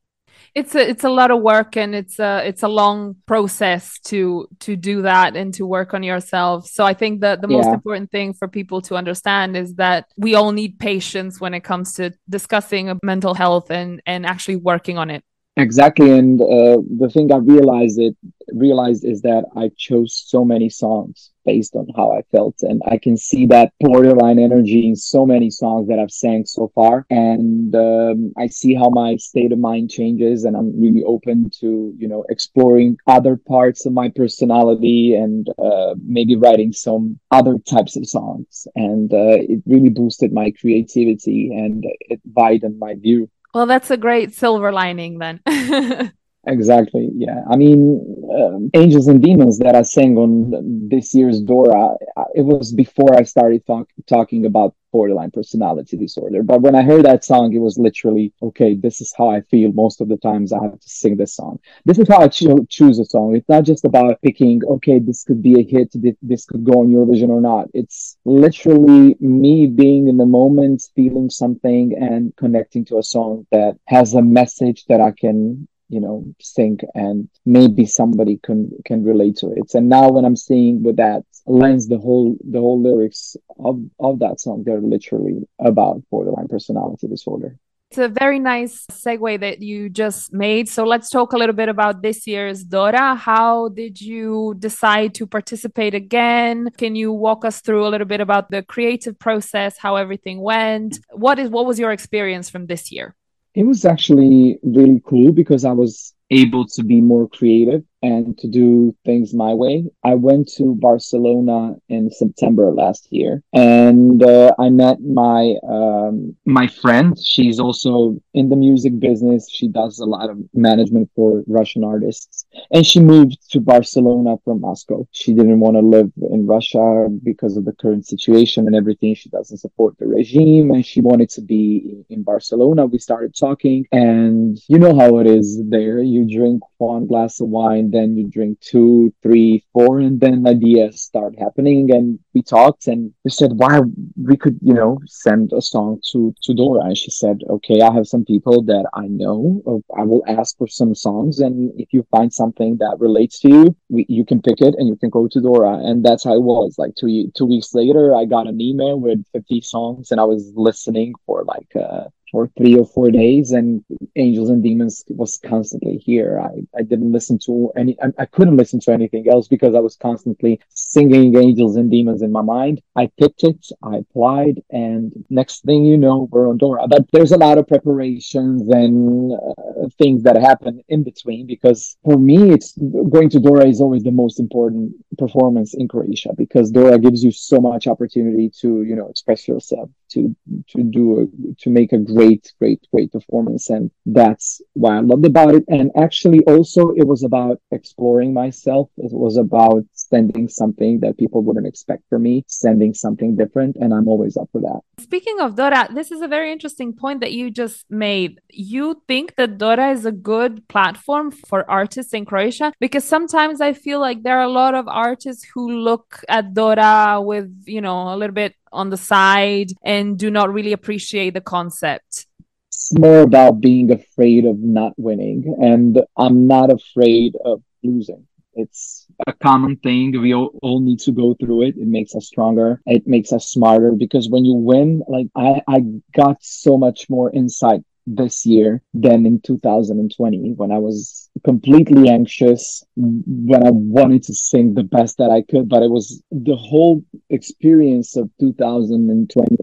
It's 0.55 0.75
a 0.75 0.89
it's 0.89 1.05
a 1.05 1.09
lot 1.09 1.31
of 1.31 1.43
work 1.43 1.77
and 1.77 1.95
it's 1.95 2.19
a 2.19 2.47
it's 2.47 2.63
a 2.63 2.69
long 2.69 3.17
process 3.27 3.99
to 4.07 4.49
to 4.61 4.77
do 4.77 5.03
that 5.03 5.37
and 5.37 5.55
to 5.55 5.67
work 5.67 5.95
on 5.95 6.03
yourself. 6.03 6.67
So 6.67 6.85
i 6.85 6.95
think 6.95 7.21
that 7.21 7.41
the 7.41 7.49
most 7.49 7.69
important 7.69 8.11
thing 8.11 8.35
for 8.35 8.49
people 8.49 8.81
to 8.83 8.97
understand 8.97 9.57
is 9.57 9.75
that 9.75 10.07
we 10.17 10.35
all 10.35 10.53
need 10.53 10.79
patience 10.79 11.41
when 11.41 11.55
it 11.55 11.61
comes 11.61 11.95
to 11.95 12.13
discussing 12.29 12.99
mental 13.03 13.35
health 13.35 13.71
and 13.71 14.03
and 14.07 14.27
actually 14.27 14.57
working 14.57 14.99
on 14.99 15.11
it. 15.11 15.25
Exactly, 15.57 16.11
and 16.11 16.41
uh, 16.41 16.79
the 16.99 17.11
thing 17.13 17.31
I 17.33 17.37
realized 17.37 17.99
it 17.99 18.17
realized 18.53 19.05
is 19.05 19.23
that 19.23 19.45
I 19.57 19.71
chose 19.77 20.23
so 20.27 20.45
many 20.45 20.71
songs 20.71 21.30
based 21.53 21.75
on 21.81 21.87
how 21.97 22.09
I 22.19 22.23
felt, 22.35 22.57
and 22.63 22.79
I 22.95 22.97
can 23.05 23.17
see 23.17 23.45
that 23.47 23.73
borderline 23.81 24.39
energy 24.39 24.83
in 24.91 24.97
so 24.97 25.21
many 25.35 25.51
songs 25.63 25.89
that 25.89 25.99
I've 25.99 26.17
sang 26.25 26.41
so 26.47 26.65
far, 26.77 26.95
and 27.11 27.75
um, 27.75 28.33
I 28.39 28.47
see 28.61 28.73
how 28.81 28.89
my 29.03 29.11
state 29.17 29.53
of 29.53 29.59
mind 29.59 29.91
changes, 29.99 30.45
and 30.45 30.55
I'm 30.57 30.71
really 30.85 31.05
open 31.15 31.37
to 31.61 31.71
you 32.03 32.09
know 32.13 32.23
exploring 32.35 32.91
other 33.17 33.35
parts 33.37 33.81
of 33.87 33.93
my 33.93 34.09
personality 34.23 35.15
and 35.25 35.43
uh, 35.69 35.93
maybe 36.17 36.37
writing 36.37 36.73
some 36.73 37.19
other 37.39 37.55
types 37.75 37.95
of 37.97 38.05
songs, 38.07 38.67
and 38.77 39.13
uh, 39.13 39.39
it 39.53 39.61
really 39.67 39.93
boosted 40.01 40.31
my 40.33 40.49
creativity 40.61 41.41
and 41.63 41.85
it 42.13 42.21
widened 42.39 42.79
my 42.79 42.95
view. 43.07 43.21
well 43.55 43.67
that's 43.67 43.91
a 43.91 43.97
great 44.07 44.31
silver 44.43 44.71
lining 44.83 45.19
then 45.25 45.41
Exactly. 46.46 47.11
Yeah. 47.14 47.42
I 47.50 47.57
mean, 47.57 48.24
um, 48.35 48.70
Angels 48.72 49.09
and 49.09 49.22
Demons 49.22 49.59
that 49.59 49.74
I 49.74 49.83
sang 49.83 50.16
on 50.16 50.88
this 50.88 51.14
year's 51.14 51.42
Dora, 51.42 51.94
it 52.35 52.40
was 52.40 52.72
before 52.72 53.14
I 53.14 53.24
started 53.24 53.66
talk, 53.66 53.90
talking 54.07 54.46
about 54.46 54.74
borderline 54.90 55.31
personality 55.33 55.98
disorder. 55.98 56.42
But 56.42 56.62
when 56.62 56.74
I 56.74 56.83
heard 56.83 57.05
that 57.05 57.26
song, 57.26 57.53
it 57.53 57.59
was 57.59 57.76
literally, 57.79 58.33
okay, 58.42 58.74
this 58.74 59.03
is 59.03 59.12
how 59.16 59.29
I 59.29 59.42
feel 59.42 59.70
most 59.72 60.00
of 60.00 60.09
the 60.09 60.16
times 60.16 60.50
I 60.50 60.62
have 60.62 60.81
to 60.81 60.88
sing 60.88 61.18
this 61.18 61.37
song. 61.37 61.61
This 61.85 61.98
is 61.98 62.09
how 62.09 62.22
I 62.22 62.29
cho- 62.29 62.64
choose 62.70 62.98
a 62.98 63.05
song. 63.05 63.37
It's 63.37 63.48
not 63.48 63.64
just 63.64 63.85
about 63.85 64.20
picking, 64.22 64.62
okay, 64.66 64.98
this 64.98 65.22
could 65.24 65.42
be 65.42 65.61
a 65.61 65.62
hit, 65.62 65.94
this 66.22 66.46
could 66.46 66.64
go 66.64 66.81
on 66.81 66.88
Eurovision 66.88 67.29
or 67.29 67.42
not. 67.42 67.68
It's 67.74 68.16
literally 68.24 69.14
me 69.20 69.66
being 69.66 70.09
in 70.09 70.16
the 70.16 70.26
moment, 70.26 70.88
feeling 70.96 71.29
something 71.29 71.94
and 72.00 72.35
connecting 72.37 72.87
to 72.87 72.96
a 72.98 73.03
song 73.03 73.46
that 73.53 73.76
has 73.88 74.14
a 74.14 74.22
message 74.22 74.87
that 74.87 75.03
I 75.03 75.11
can 75.12 75.68
you 75.90 76.00
know 76.00 76.24
think 76.57 76.81
and 76.94 77.29
maybe 77.44 77.85
somebody 77.85 78.38
can 78.42 78.70
can 78.85 79.05
relate 79.05 79.37
to 79.37 79.50
it 79.50 79.74
and 79.74 79.88
now 79.88 80.09
when 80.09 80.24
i'm 80.24 80.37
seeing 80.37 80.83
with 80.83 80.96
that 80.96 81.22
lens 81.46 81.88
the 81.88 81.98
whole 81.98 82.37
the 82.48 82.61
whole 82.61 82.81
lyrics 82.81 83.37
of 83.59 83.83
of 83.98 84.20
that 84.20 84.40
song 84.40 84.62
they're 84.64 84.81
literally 84.81 85.46
about 85.59 86.03
borderline 86.11 86.48
personality 86.48 87.07
disorder 87.09 87.59
It's 87.90 87.98
a 87.98 88.09
very 88.24 88.38
nice 88.38 88.87
segue 89.05 89.40
that 89.40 89.59
you 89.68 89.88
just 90.03 90.33
made. 90.33 90.68
So 90.68 90.85
let's 90.85 91.11
talk 91.11 91.33
a 91.33 91.37
little 91.37 91.59
bit 91.62 91.68
about 91.68 92.03
this 92.07 92.24
year's 92.24 92.62
Dora. 92.62 93.16
How 93.16 93.68
did 93.83 93.94
you 94.00 94.55
decide 94.66 95.11
to 95.18 95.26
participate 95.26 95.94
again? 96.05 96.70
Can 96.83 96.94
you 96.94 97.09
walk 97.26 97.44
us 97.44 97.61
through 97.61 97.85
a 97.85 97.90
little 97.90 98.07
bit 98.14 98.20
about 98.20 98.44
the 98.55 98.62
creative 98.62 99.18
process, 99.18 99.72
how 99.85 99.96
everything 99.96 100.38
went? 100.40 101.00
What 101.11 101.37
is 101.42 101.48
what 101.50 101.66
was 101.66 101.81
your 101.83 101.90
experience 101.90 102.48
from 102.48 102.66
this 102.66 102.92
year? 102.94 103.16
It 103.55 103.65
was 103.65 103.85
actually 103.85 104.59
really 104.63 105.03
cool 105.05 105.33
because 105.33 105.65
i 105.65 105.73
was 105.73 106.15
able 106.31 106.67
to 106.67 106.83
be 106.83 107.01
more 107.01 107.29
creative 107.29 107.83
and 108.03 108.37
to 108.39 108.49
do 108.49 108.95
things 109.05 109.35
my 109.35 109.53
way. 109.53 109.85
I 110.05 110.15
went 110.15 110.51
to 110.57 110.75
Barcelona 110.75 111.77
in 111.89 112.11
September 112.11 112.73
last 112.73 113.09
year, 113.11 113.43
and 113.53 114.23
uh, 114.23 114.55
I 114.59 114.71
met 114.71 115.01
my 115.01 115.57
um, 115.69 116.37
my 116.45 116.67
friend. 116.67 117.17
She's 117.19 117.59
also 117.61 118.21
in 118.35 118.49
the 118.49 118.57
music 118.57 118.99
business. 118.99 119.51
She 119.51 119.69
does 119.69 119.99
a 119.99 120.07
lot 120.07 120.31
of 120.31 120.39
management 120.55 121.11
for 121.15 121.43
Russian 121.47 121.85
artists, 121.85 122.47
and 122.71 122.87
she 122.87 123.01
moved 123.01 123.39
to 123.51 123.61
Barcelona 123.61 124.37
from 124.45 124.61
Moscow. 124.61 125.07
She 125.13 125.35
didn't 125.35 125.61
want 125.61 125.77
to 125.77 125.83
live 125.83 126.11
in 126.31 126.47
Russia 126.47 127.09
because 127.23 127.57
of 127.57 127.65
the 127.65 127.73
current 127.73 128.07
situation 128.07 128.67
and 128.67 128.77
everything. 128.77 129.15
She 129.15 129.29
doesn't 129.31 129.59
support 129.59 129.99
the 129.99 130.07
regime, 130.07 130.71
and 130.71 130.85
she 130.85 131.01
wanted 131.01 131.31
to 131.31 131.43
be 131.43 132.05
in 132.09 132.23
Barcelona. 132.23 132.87
We 132.87 132.99
started 132.99 133.35
talking, 133.35 133.87
and 133.93 134.59
you 134.69 134.79
know 134.79 134.99
how 134.99 135.19
it 135.19 135.27
is 135.27 135.63
there. 135.69 136.01
You 136.01 136.27
drink 136.31 136.63
one 136.79 137.07
glass 137.07 137.41
of 137.41 137.49
wine, 137.49 137.89
then 137.92 138.16
you 138.16 138.29
drink 138.29 138.61
two, 138.61 139.12
three, 139.22 139.64
four, 139.72 140.00
and 140.00 140.20
then 140.20 140.46
ideas 140.46 141.03
start 141.03 141.38
happening. 141.38 141.92
And 141.92 142.18
we 142.35 142.42
talked 142.42 142.87
and 142.87 143.12
we 143.24 143.31
said, 143.31 143.53
why 143.55 143.81
we 144.16 144.37
could, 144.37 144.59
you 144.62 144.74
know, 144.74 144.98
send 145.07 145.53
a 145.53 145.62
song 145.62 146.00
to, 146.12 146.35
to 146.42 146.55
Dora. 146.55 146.87
And 146.87 146.98
she 146.98 147.11
said, 147.11 147.40
okay, 147.48 147.81
I 147.81 147.92
have 147.92 148.07
some 148.07 148.24
people 148.24 148.62
that 148.62 148.88
I 148.94 149.07
know. 149.07 149.83
I 149.96 150.03
will 150.03 150.22
ask 150.26 150.57
for 150.59 150.66
some 150.66 150.94
songs. 150.94 151.40
And 151.40 151.72
if 151.79 151.92
you 151.92 152.07
find 152.11 152.33
something 152.33 152.76
that 152.79 152.96
relates 152.98 153.40
to 153.40 153.48
you, 153.48 153.76
we, 153.88 154.07
you 154.09 154.24
can 154.24 154.42
pick 154.42 154.61
it 154.61 154.74
and 154.76 154.88
you 154.88 154.96
can 154.96 155.11
go 155.11 155.29
to 155.29 155.40
Dora. 155.40 155.79
And 155.79 156.05
that's 156.05 156.24
how 156.24 156.35
it 156.35 156.42
was. 156.42 156.76
Like 156.79 156.94
two, 156.94 157.31
two 157.37 157.46
weeks 157.46 157.74
later, 157.74 158.14
I 158.14 158.24
got 158.24 158.46
an 158.46 158.61
email 158.61 158.98
with 158.98 159.24
50 159.33 159.61
songs 159.62 160.11
and 160.11 160.20
I 160.20 160.24
was 160.24 160.53
listening 160.55 161.14
for 161.26 161.44
like, 161.44 161.74
uh, 161.76 162.05
for 162.31 162.49
three 162.57 162.77
or 162.77 162.87
four 162.87 163.11
days 163.11 163.53
and 163.53 163.85
angels 164.16 164.51
and 164.51 164.62
demons 164.62 165.05
was 165.09 165.38
constantly 165.38 165.97
here. 165.99 166.40
I, 166.40 166.79
I 166.79 166.83
didn't 166.83 167.12
listen 167.12 167.38
to 167.47 167.73
any 167.77 167.97
I, 168.03 168.09
I, 168.19 168.27
couldn't 168.27 168.57
listen 168.57 168.81
to 168.81 168.93
anything 168.93 169.29
else 169.29 169.49
because 169.49 169.75
i 169.75 169.81
was 169.81 169.97
constantly 169.97 170.61
singing 170.69 171.37
angels 171.37 171.77
and 171.77 171.90
demons 171.90 172.23
in 172.23 172.33
my 172.33 172.43
mind. 172.43 172.81
I 172.97 173.11
picked 173.19 173.45
it 173.45 173.66
i 173.83 173.97
applied 173.97 174.62
and 174.71 175.12
next 175.31 175.64
thing 175.64 175.85
you 175.85 175.97
know 175.97 176.29
we're 176.31 176.49
on 176.49 176.59
dora. 176.59 176.87
But 176.88 177.11
there's 177.12 177.33
a 177.33 177.37
lot 177.37 177.59
of 177.59 177.66
preparations 177.66 178.69
and 178.69 179.33
uh, 179.33 179.88
things 179.99 180.23
that 180.25 180.37
happen 180.37 180.83
in 180.88 181.03
between 181.03 181.47
because 181.47 181.97
for 182.05 182.19
me 182.19 182.51
it's 182.51 182.73
going 182.77 183.31
to 183.31 183.40
dora 183.40 183.66
is 183.66 183.81
always 183.81 184.03
the 184.03 184.11
most 184.11 184.38
important 184.40 184.93
performance 185.19 185.75
in 185.75 185.88
croatia 185.88 186.31
because 186.37 186.71
dora 186.71 186.99
gives 186.99 187.23
you 187.25 187.31
so 187.31 187.59
much 187.61 187.87
opportunity 187.87 188.51
to 188.61 188.83
you 188.83 188.95
know 188.97 189.09
express 189.09 189.49
yourself 189.49 189.90
to 190.11 190.35
to 190.68 190.83
do 190.83 191.20
a, 191.20 191.55
to 191.62 191.70
make 191.70 191.92
a 191.92 191.99
great 191.99 192.53
great 192.59 192.87
great 192.92 193.12
performance. 193.12 193.70
And 193.70 193.90
that's 194.07 194.61
why 194.75 194.96
i 194.96 195.01
loved 195.01 195.25
about 195.25 195.55
it. 195.55 195.64
And 195.68 195.90
actually 195.96 196.40
also 196.44 196.90
it 196.90 197.07
was 197.07 197.23
about 197.23 197.61
exploring 197.70 198.33
myself. 198.33 198.90
It 198.96 199.12
was 199.12 199.37
about 199.37 199.87
sending 200.11 200.49
something 200.49 201.01
that 201.01 201.16
people 201.16 201.42
wouldn't 201.42 201.66
expect 201.66 202.03
from 202.09 202.23
me 202.23 202.44
sending 202.46 202.92
something 202.92 203.37
different 203.37 203.77
and 203.77 203.94
i'm 203.94 204.09
always 204.09 204.37
up 204.37 204.49
for 204.53 204.61
that. 204.61 204.81
Speaking 204.99 205.40
of 205.40 205.57
dora 205.57 205.88
this 205.94 206.11
is 206.11 206.20
a 206.20 206.29
very 206.29 206.53
interesting 206.53 206.92
point 206.92 207.20
that 207.20 207.33
you 207.33 207.51
just 207.51 207.87
made. 207.90 208.40
You 208.51 209.03
think 209.09 209.37
that 209.37 209.59
dora 209.59 209.90
is 209.90 210.05
a 210.05 210.12
good 210.12 210.66
platform 210.68 211.31
for 211.31 211.68
artists 211.70 212.12
in 212.12 212.25
croatia? 212.25 212.73
Because 212.81 213.05
sometimes 213.05 213.61
i 213.61 213.73
feel 213.73 214.01
like 214.01 214.23
there 214.23 214.38
are 214.38 214.49
a 214.53 214.59
lot 214.62 214.75
of 214.75 214.88
artists 214.88 215.44
who 215.55 215.70
look 215.70 216.23
at 216.29 216.55
dora 216.55 217.20
with 217.20 217.49
you 217.66 217.81
know 217.81 218.14
a 218.14 218.16
little 218.16 218.35
bit 218.35 218.55
on 218.73 218.90
the 218.90 218.96
side 218.96 219.70
and 219.85 220.18
do 220.18 220.31
not 220.31 220.53
really 220.53 220.73
appreciate 220.73 221.35
the 221.35 221.40
concept. 221.40 222.27
It's 222.68 222.96
more 222.96 223.23
about 223.23 223.61
being 223.61 223.90
afraid 223.90 224.44
of 224.44 224.59
not 224.59 224.92
winning 224.96 225.57
and 225.61 226.01
i'm 226.16 226.46
not 226.46 226.70
afraid 226.73 227.35
of 227.44 227.62
losing 227.83 228.27
it's 228.61 229.07
a 229.27 229.33
common 229.33 229.77
thing 229.77 230.20
we 230.20 230.35
all, 230.35 230.51
all, 230.62 230.81
need 230.81 231.01
to 231.01 231.12
go 231.12 231.35
through 231.40 231.62
it 231.62 231.75
it 231.77 231.88
makes 231.88 232.14
us 232.14 232.27
stronger 232.27 232.81
it 232.87 233.07
makes 233.07 233.33
us 233.33 233.49
smarter 233.49 233.92
because 233.92 234.29
when 234.29 234.44
you 234.44 234.55
win 234.55 235.03
like 235.09 235.27
i 235.37 235.62
i 235.68 235.79
got 236.14 236.37
so 236.42 236.77
much 236.77 237.09
more 237.11 237.31
insight 237.31 237.83
this 238.07 238.44
year 238.46 238.83
than 238.94 239.27
in 239.27 239.40
2020 239.40 240.55
when 240.57 240.73
I 240.73 240.79
was 240.79 241.31
completely 241.44 242.09
anxious, 242.09 242.85
when 242.96 243.66
I 243.66 243.70
wanted 243.70 244.23
to 244.25 244.35
sing 244.35 244.75
the 244.75 244.83
best 244.83 245.18
that 245.18 245.31
I 245.31 245.42
could. 245.42 245.68
But 245.68 245.83
it 245.83 245.90
was 245.90 246.23
the 246.31 246.57
whole 246.57 247.05
experience 247.29 248.16
of 248.16 248.31
2020. 248.40 249.57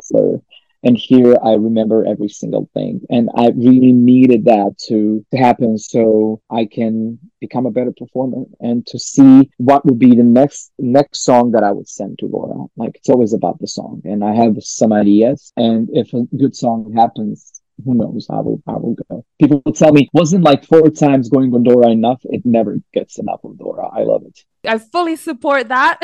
And 0.83 0.97
here 0.97 1.35
I 1.43 1.53
remember 1.53 2.05
every 2.05 2.29
single 2.29 2.69
thing. 2.73 3.01
And 3.09 3.29
I 3.35 3.49
really 3.49 3.91
needed 3.91 4.45
that 4.45 4.75
to, 4.87 5.25
to 5.31 5.37
happen 5.37 5.77
so 5.77 6.41
I 6.49 6.65
can 6.65 7.19
become 7.39 7.65
a 7.65 7.71
better 7.71 7.93
performer 7.97 8.43
and 8.59 8.85
to 8.87 8.99
see 8.99 9.49
what 9.57 9.85
would 9.85 9.99
be 9.99 10.15
the 10.15 10.23
next 10.23 10.71
next 10.79 11.23
song 11.23 11.51
that 11.51 11.63
I 11.63 11.71
would 11.71 11.89
send 11.89 12.19
to 12.19 12.27
Dora. 12.27 12.65
Like 12.75 12.95
it's 12.95 13.09
always 13.09 13.33
about 13.33 13.59
the 13.59 13.67
song. 13.67 14.01
And 14.05 14.23
I 14.23 14.35
have 14.35 14.55
some 14.59 14.93
ideas. 14.93 15.51
And 15.57 15.89
if 15.93 16.13
a 16.13 16.23
good 16.35 16.55
song 16.55 16.93
happens, 16.95 17.61
who 17.83 17.93
knows 17.93 18.27
how 18.29 18.41
will 18.41 18.61
how 18.65 18.77
will 18.77 18.95
go. 19.09 19.25
People 19.39 19.61
will 19.65 19.73
tell 19.73 19.91
me 19.91 20.09
wasn't 20.13 20.43
like 20.43 20.65
four 20.65 20.89
times 20.89 21.29
going 21.29 21.53
on 21.53 21.63
Dora 21.63 21.89
enough. 21.89 22.21
It 22.23 22.45
never 22.45 22.77
gets 22.93 23.19
enough 23.19 23.43
of 23.43 23.57
Dora. 23.57 23.87
I 23.87 24.03
love 24.03 24.23
it. 24.25 24.39
I 24.67 24.77
fully 24.79 25.15
support 25.15 25.69
that. 25.69 25.99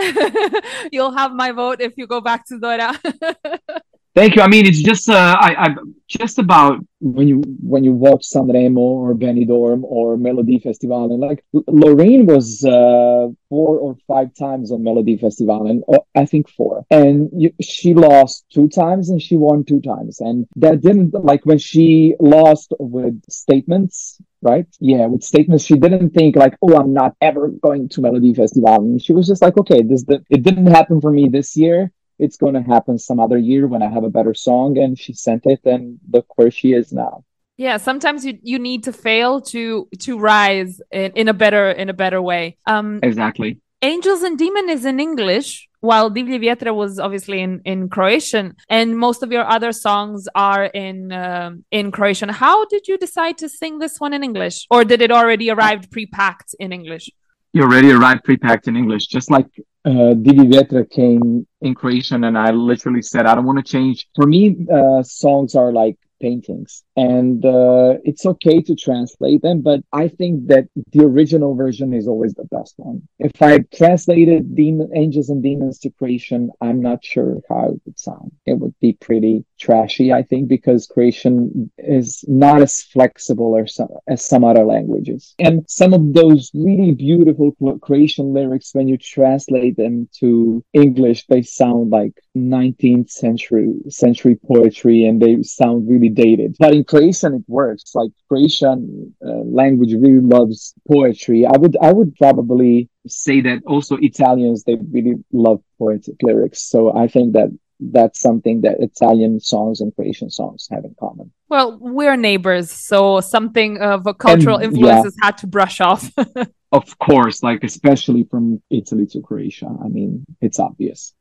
You'll 0.91 1.11
have 1.11 1.33
my 1.33 1.51
vote 1.51 1.81
if 1.81 1.93
you 1.97 2.07
go 2.07 2.21
back 2.21 2.45
to 2.47 2.59
Dora. 2.59 2.99
Thank 4.15 4.35
you. 4.35 4.43
I 4.43 4.47
mean, 4.47 4.67
it's 4.67 4.81
just 4.81 5.09
uh, 5.09 5.37
I, 5.39 5.55
I 5.57 5.67
just 6.07 6.37
about 6.37 6.85
when 6.99 7.27
you 7.27 7.41
when 7.61 7.83
you 7.83 7.93
watch 7.93 8.27
Sanremo 8.29 8.77
or 8.77 9.15
Benidorm 9.15 9.81
or 9.83 10.17
Melody 10.17 10.59
Festival, 10.59 11.05
and 11.05 11.19
like 11.19 11.43
Loreen 11.55 12.25
was 12.25 12.63
uh, 12.63 13.29
four 13.49 13.77
or 13.79 13.97
five 14.07 14.35
times 14.35 14.71
on 14.71 14.83
Melody 14.83 15.17
Festival, 15.17 15.65
and 15.65 15.83
uh, 15.91 15.97
I 16.13 16.25
think 16.25 16.47
four, 16.47 16.85
and 16.91 17.31
you, 17.35 17.53
she 17.59 17.95
lost 17.95 18.45
two 18.53 18.69
times 18.69 19.09
and 19.09 19.19
she 19.19 19.35
won 19.35 19.63
two 19.63 19.81
times, 19.81 20.19
and 20.19 20.45
that 20.57 20.81
didn't 20.81 21.15
like 21.15 21.43
when 21.47 21.57
she 21.57 22.13
lost 22.19 22.71
with 22.79 23.19
statements. 23.29 24.21
Right? 24.43 24.67
Yeah, 24.81 25.05
with 25.05 25.23
statements, 25.23 25.63
she 25.63 25.75
didn't 25.75 26.11
think 26.11 26.35
like, 26.35 26.55
"Oh, 26.61 26.75
I'm 26.75 26.93
not 26.93 27.15
ever 27.19 27.47
going 27.47 27.89
to 27.89 28.01
Melody 28.01 28.35
Festival." 28.35 28.75
And 28.75 29.01
she 29.01 29.13
was 29.13 29.25
just 29.25 29.41
like, 29.41 29.57
"Okay, 29.57 29.81
this 29.81 30.03
the, 30.03 30.23
it 30.29 30.43
didn't 30.43 30.67
happen 30.67 31.01
for 31.01 31.09
me 31.09 31.29
this 31.29 31.57
year 31.57 31.91
it's 32.19 32.37
going 32.37 32.53
to 32.53 32.61
happen 32.61 32.97
some 32.99 33.19
other 33.19 33.37
year 33.37 33.67
when 33.67 33.81
I 33.81 33.89
have 33.89 34.03
a 34.03 34.09
better 34.09 34.33
song. 34.33 34.77
And 34.77 34.97
she 34.97 35.13
sent 35.13 35.45
it, 35.45 35.61
and 35.65 35.99
look 36.11 36.37
where 36.37 36.51
she 36.51 36.73
is 36.73 36.91
now. 36.91 37.23
Yeah, 37.57 37.77
sometimes 37.77 38.25
you, 38.25 38.39
you 38.41 38.57
need 38.57 38.83
to 38.85 38.93
fail 38.93 39.41
to 39.53 39.87
to 39.99 40.19
rise 40.19 40.81
in, 40.91 41.11
in 41.13 41.27
a 41.27 41.33
better 41.33 41.69
in 41.69 41.89
a 41.89 41.93
better 41.93 42.21
way. 42.21 42.57
Um, 42.65 42.99
exactly. 43.03 43.59
Angels 43.83 44.23
and 44.23 44.37
Demon 44.37 44.69
is 44.69 44.85
in 44.85 44.99
English, 44.99 45.67
while 45.81 46.09
Divlji 46.09 46.39
vjetre 46.39 46.73
was 46.73 46.99
obviously 46.99 47.41
in, 47.41 47.61
in 47.65 47.89
Croatian, 47.89 48.55
and 48.69 48.97
most 48.97 49.21
of 49.23 49.31
your 49.31 49.45
other 49.45 49.73
songs 49.73 50.25
are 50.33 50.63
in 50.63 51.11
um, 51.11 51.65
in 51.69 51.91
Croatian. 51.91 52.29
How 52.29 52.65
did 52.65 52.87
you 52.87 52.97
decide 52.97 53.37
to 53.39 53.49
sing 53.49 53.79
this 53.79 53.99
one 53.99 54.13
in 54.13 54.23
English, 54.23 54.65
or 54.71 54.85
did 54.85 55.01
it 55.01 55.11
already 55.11 55.51
arrive 55.51 55.91
pre-packed 55.91 56.55
in 56.59 56.71
English? 56.71 57.09
You 57.53 57.61
already 57.61 57.91
arrived 57.91 58.23
pre-packed 58.23 58.67
in 58.67 58.75
English, 58.75 59.05
just 59.07 59.29
like 59.29 59.45
uh, 59.85 60.15
Divlji 60.23 60.51
vjetre 60.51 60.89
came 60.89 61.45
in 61.61 61.75
Croatian, 61.75 62.23
and 62.23 62.35
I 62.35 62.49
literally 62.49 63.03
said, 63.03 63.27
I 63.27 63.35
don't 63.35 63.45
want 63.45 63.63
to 63.63 63.71
change. 63.71 64.07
For 64.15 64.25
me, 64.25 64.65
uh, 64.73 65.03
songs 65.03 65.53
are 65.55 65.71
like 65.71 65.97
paintings. 66.25 66.83
And 66.95 67.39
uh, 67.45 67.91
it's 68.09 68.25
okay 68.33 68.61
to 68.61 68.75
translate 68.75 69.41
them 69.41 69.61
but 69.61 69.81
i 70.03 70.07
think 70.07 70.47
that 70.47 70.65
the 70.93 71.03
original 71.03 71.55
version 71.55 71.93
is 71.93 72.07
always 72.07 72.33
the 72.35 72.49
best 72.55 72.73
one. 72.77 72.97
If 73.19 73.35
i 73.41 73.53
translated 73.81 74.55
demon 74.55 74.89
angels 74.95 75.29
and 75.29 75.41
demons 75.49 75.79
to 75.79 75.89
croatian 75.97 76.51
i'm 76.61 76.81
not 76.89 76.99
sure 77.03 77.31
how 77.49 77.63
it 77.71 77.81
would 77.85 77.99
sound. 77.99 78.31
It 78.45 78.55
would 78.59 78.75
be 78.85 78.93
pretty 79.07 79.35
trashy 79.59 80.07
i 80.19 80.23
think 80.29 80.43
because 80.47 80.91
croatian 80.93 81.71
is 81.77 82.23
not 82.27 82.61
as 82.61 82.81
flexible 82.95 83.51
some, 83.67 83.89
as 84.07 84.21
some 84.31 84.43
other 84.43 84.65
languages. 84.75 85.35
And 85.39 85.55
some 85.69 85.93
of 85.93 86.13
those 86.13 86.51
really 86.53 86.93
beautiful 87.09 87.47
croatian 87.87 88.33
lyrics 88.33 88.73
when 88.73 88.87
you 88.87 88.97
translate 88.97 89.75
them 89.77 90.09
to 90.19 90.63
english 90.73 91.25
they 91.27 91.41
sound 91.41 91.89
like 91.89 92.15
19th 92.35 93.11
century 93.11 93.73
century 93.89 94.39
poetry 94.47 95.05
and 95.05 95.21
they 95.21 95.41
sound 95.43 95.87
really 95.87 96.09
dated 96.09 96.55
but 96.59 96.73
in 96.73 96.83
Croatian 96.83 97.35
it 97.35 97.43
works. 97.47 97.93
Like 97.93 98.11
Croatian 98.27 99.15
uh, 99.25 99.43
language 99.45 99.93
really 99.93 100.21
loves 100.21 100.73
poetry. 100.87 101.45
I 101.45 101.57
would 101.57 101.77
I 101.81 101.91
would 101.91 102.15
probably 102.15 102.89
say 103.07 103.41
that 103.41 103.61
also 103.65 103.97
Italians 103.97 104.63
they 104.63 104.77
really 104.91 105.15
love 105.31 105.61
poetic 105.77 106.15
lyrics. 106.21 106.63
So 106.63 106.95
I 106.95 107.07
think 107.07 107.33
that 107.33 107.49
that's 107.79 108.19
something 108.19 108.61
that 108.61 108.79
Italian 108.79 109.39
songs 109.39 109.81
and 109.81 109.93
Croatian 109.95 110.29
songs 110.29 110.67
have 110.71 110.85
in 110.85 110.95
common. 110.99 111.31
Well, 111.49 111.77
we're 111.79 112.15
neighbors, 112.15 112.71
so 112.71 113.19
something 113.19 113.79
of 113.79 114.07
a 114.07 114.13
cultural 114.13 114.57
and, 114.57 114.65
influences 114.65 115.15
yeah. 115.19 115.25
had 115.25 115.37
to 115.39 115.47
brush 115.47 115.81
off. 115.81 116.09
of 116.71 116.97
course, 116.99 117.43
like 117.43 117.63
especially 117.63 118.23
from 118.23 118.61
Italy 118.69 119.05
to 119.07 119.21
Croatia. 119.21 119.69
I 119.83 119.87
mean, 119.87 120.25
it's 120.39 120.59
obvious. 120.59 121.13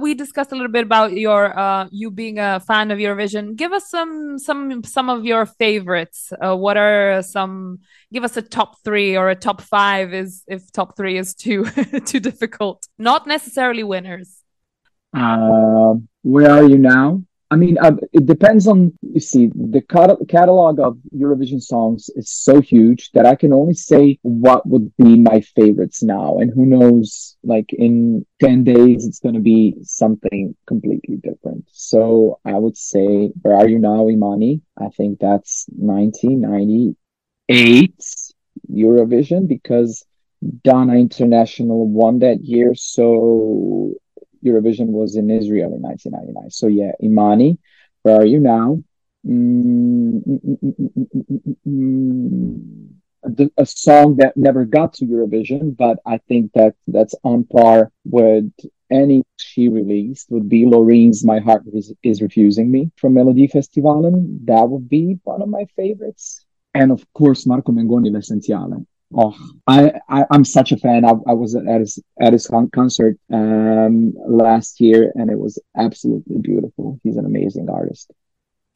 We 0.00 0.14
discussed 0.14 0.52
a 0.52 0.54
little 0.54 0.70
bit 0.70 0.84
about 0.84 1.12
your 1.12 1.58
uh, 1.58 1.88
you 1.90 2.10
being 2.10 2.38
a 2.38 2.60
fan 2.60 2.90
of 2.90 2.98
Eurovision. 2.98 3.56
Give 3.56 3.72
us 3.72 3.88
some 3.90 4.38
some 4.38 4.82
some 4.84 5.10
of 5.10 5.24
your 5.24 5.46
favorites. 5.46 6.32
Uh, 6.32 6.56
what 6.56 6.76
are 6.76 7.22
some? 7.22 7.80
Give 8.12 8.24
us 8.24 8.36
a 8.36 8.42
top 8.42 8.82
three 8.84 9.16
or 9.16 9.30
a 9.30 9.36
top 9.36 9.60
five. 9.60 10.14
Is 10.14 10.42
if 10.46 10.72
top 10.72 10.96
three 10.96 11.18
is 11.18 11.34
too 11.34 11.64
too 12.06 12.20
difficult. 12.20 12.86
Not 12.98 13.26
necessarily 13.26 13.82
winners. 13.82 14.36
Uh, 15.12 15.94
where 16.22 16.50
are 16.50 16.64
you 16.64 16.78
now? 16.78 17.22
I 17.52 17.56
mean, 17.56 17.78
uh, 17.78 17.96
it 18.12 18.26
depends 18.26 18.68
on, 18.68 18.96
you 19.02 19.18
see, 19.18 19.48
the 19.48 19.80
cat- 19.80 20.20
catalog 20.28 20.78
of 20.78 20.96
Eurovision 21.12 21.60
songs 21.60 22.08
is 22.14 22.30
so 22.30 22.60
huge 22.60 23.10
that 23.12 23.26
I 23.26 23.34
can 23.34 23.52
only 23.52 23.74
say 23.74 24.20
what 24.22 24.64
would 24.68 24.94
be 24.96 25.18
my 25.18 25.40
favorites 25.40 26.00
now. 26.00 26.38
And 26.38 26.52
who 26.52 26.64
knows, 26.64 27.36
like 27.42 27.72
in 27.72 28.24
10 28.40 28.62
days, 28.62 29.04
it's 29.04 29.18
going 29.18 29.34
to 29.34 29.40
be 29.40 29.74
something 29.82 30.54
completely 30.68 31.16
different. 31.16 31.68
So 31.72 32.38
I 32.44 32.52
would 32.52 32.76
say, 32.76 33.32
Where 33.42 33.56
Are 33.56 33.68
You 33.68 33.80
Now, 33.80 34.06
Imaani? 34.06 34.60
I 34.78 34.90
think 34.90 35.18
that's 35.18 35.66
1998 35.70 38.04
Eurovision 38.72 39.48
because 39.48 40.04
Dana 40.62 40.94
International 40.94 41.88
won 41.88 42.20
that 42.20 42.44
year. 42.44 42.76
So 42.76 43.94
Eurovision 44.44 44.88
was 44.88 45.16
in 45.16 45.30
Israel 45.30 45.74
in 45.74 45.82
1999. 45.82 46.50
So 46.50 46.66
yeah, 46.66 46.92
Imaani, 47.02 47.58
where 48.02 48.20
are 48.20 48.26
you 48.26 48.40
now? 48.40 48.82
Mm, 49.26 50.22
mm, 50.26 50.40
mm, 50.44 50.58
mm, 50.62 50.74
mm, 50.96 51.30
mm, 51.30 51.40
mm, 51.46 51.56
mm. 51.68 53.50
A 53.58 53.66
song 53.66 54.16
that 54.16 54.34
never 54.36 54.64
got 54.64 54.94
to 54.94 55.04
Eurovision, 55.04 55.76
but 55.76 55.98
I 56.06 56.18
think 56.28 56.52
that 56.54 56.74
that's 56.88 57.14
on 57.22 57.44
par 57.44 57.92
with 58.06 58.50
any 58.90 59.22
she 59.36 59.68
released 59.68 60.30
would 60.30 60.48
be 60.48 60.64
Loreen's 60.64 61.24
"My 61.24 61.38
Heart 61.38 61.64
is, 61.72 61.92
is 62.02 62.22
Refusing 62.22 62.70
Me" 62.70 62.90
from 62.96 63.14
Melodifestivalen. 63.14 64.46
That 64.46 64.68
would 64.70 64.88
be 64.88 65.18
one 65.24 65.42
of 65.42 65.48
my 65.48 65.66
favorites, 65.76 66.44
and 66.74 66.90
of 66.90 67.04
course 67.12 67.46
Marco 67.46 67.72
Mengoni 67.72 68.10
"L'Essenziale." 68.10 68.86
Oh, 69.12 69.36
I, 69.66 69.92
I 70.08 70.24
I'm 70.30 70.44
such 70.44 70.70
a 70.72 70.76
fan. 70.76 71.04
I, 71.04 71.12
I 71.26 71.32
was 71.32 71.56
at 71.56 71.80
his 71.80 71.98
at 72.20 72.32
his 72.32 72.46
con- 72.46 72.70
concert 72.70 73.16
um 73.32 74.14
last 74.26 74.80
year, 74.80 75.12
and 75.14 75.30
it 75.30 75.38
was 75.38 75.58
absolutely 75.76 76.38
beautiful. 76.38 77.00
He's 77.02 77.16
an 77.16 77.26
amazing 77.26 77.68
artist. 77.68 78.12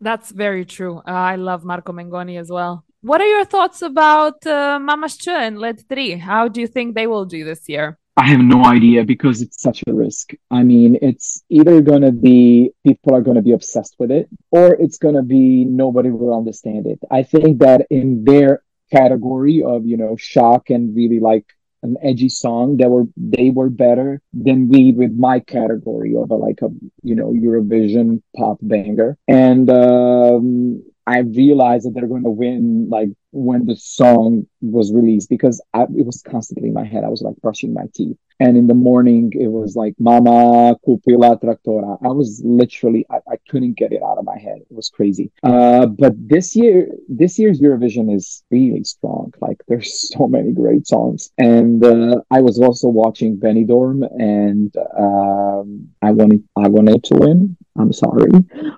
That's 0.00 0.32
very 0.32 0.64
true. 0.64 0.98
Uh, 0.98 1.10
I 1.32 1.36
love 1.36 1.64
Marco 1.64 1.92
Mengoni 1.92 2.38
as 2.38 2.50
well. 2.50 2.84
What 3.02 3.20
are 3.20 3.26
your 3.26 3.44
thoughts 3.44 3.80
about 3.82 4.44
uh, 4.46 4.78
Mama 4.80 5.08
ŠČ 5.08 5.28
and 5.28 5.58
Let 5.58 5.78
3? 5.88 6.16
How 6.16 6.48
do 6.48 6.60
you 6.60 6.66
think 6.66 6.94
they 6.94 7.06
will 7.06 7.26
do 7.26 7.44
this 7.44 7.68
year? 7.68 7.98
I 8.16 8.26
have 8.28 8.40
no 8.40 8.64
idea 8.64 9.04
because 9.04 9.42
it's 9.42 9.60
such 9.60 9.82
a 9.86 9.92
risk. 9.92 10.32
I 10.50 10.62
mean, 10.62 10.96
it's 11.02 11.42
either 11.48 11.80
gonna 11.80 12.12
be 12.12 12.70
people 12.86 13.14
are 13.14 13.20
gonna 13.20 13.42
be 13.42 13.52
obsessed 13.52 13.96
with 13.98 14.10
it, 14.10 14.28
or 14.50 14.74
it's 14.74 14.98
gonna 14.98 15.22
be 15.22 15.64
nobody 15.64 16.10
will 16.10 16.34
understand 16.34 16.86
it. 16.86 17.00
I 17.10 17.22
think 17.24 17.58
that 17.58 17.86
in 17.90 18.24
their 18.24 18.62
category 18.92 19.62
of 19.62 19.86
you 19.86 19.96
know 19.96 20.16
shock 20.16 20.70
and 20.70 20.94
really 20.94 21.20
like 21.20 21.46
an 21.82 21.96
edgy 22.02 22.30
song, 22.30 22.78
that 22.78 22.88
were 22.88 23.04
they 23.16 23.50
were 23.50 23.68
better 23.68 24.20
than 24.32 24.68
we 24.68 24.92
with 24.92 25.12
my 25.12 25.38
category 25.38 26.16
of 26.16 26.30
a, 26.30 26.34
like 26.34 26.60
a 26.62 26.68
you 27.02 27.14
know 27.14 27.30
Eurovision 27.30 28.22
pop 28.36 28.58
banger. 28.62 29.16
And 29.28 29.68
um, 29.70 30.82
I 31.06 31.18
realized 31.18 31.86
that 31.86 31.94
they're 31.94 32.06
going 32.06 32.24
to 32.24 32.30
win 32.30 32.88
like 32.88 33.10
when 33.32 33.66
the 33.66 33.76
song 33.76 34.46
was 34.60 34.92
released 34.92 35.28
because 35.28 35.60
I, 35.74 35.82
it 35.82 36.06
was 36.06 36.22
constantly 36.22 36.68
in 36.68 36.74
my 36.74 36.84
head. 36.84 37.04
I 37.04 37.08
was 37.08 37.20
like 37.20 37.36
brushing 37.42 37.74
my 37.74 37.84
teeth. 37.92 38.16
And 38.40 38.56
in 38.56 38.66
the 38.66 38.74
morning, 38.74 39.32
it 39.34 39.46
was 39.48 39.76
like 39.76 39.94
Mama 39.98 40.76
Cupila 40.86 41.40
Traktora. 41.40 41.98
I 42.02 42.08
was 42.08 42.42
literally, 42.44 43.06
I, 43.10 43.16
I 43.30 43.36
couldn't 43.48 43.74
get 43.74 43.92
it 43.92 44.02
out 44.02 44.18
of 44.18 44.24
my 44.24 44.38
head. 44.38 44.58
It 44.58 44.74
was 44.74 44.88
crazy. 44.88 45.30
Uh, 45.42 45.86
but 45.86 46.12
this 46.16 46.56
year, 46.56 46.88
this 47.08 47.38
year's 47.38 47.60
Eurovision 47.60 48.14
is 48.14 48.42
really 48.50 48.82
strong. 48.84 49.32
Like 49.40 49.62
there's 49.68 50.10
so 50.14 50.26
many 50.26 50.52
great 50.52 50.86
songs. 50.86 51.30
And 51.38 51.84
uh, 51.84 52.22
I 52.30 52.40
was 52.40 52.58
also 52.58 52.88
watching 52.88 53.36
Benidorm 53.36 54.02
and 54.18 54.74
um, 54.98 55.88
I 56.02 56.10
wanted, 56.10 56.42
I 56.56 56.68
wanted 56.68 57.04
to 57.04 57.14
win. 57.16 57.56
I'm 57.78 57.92
sorry. 57.92 58.30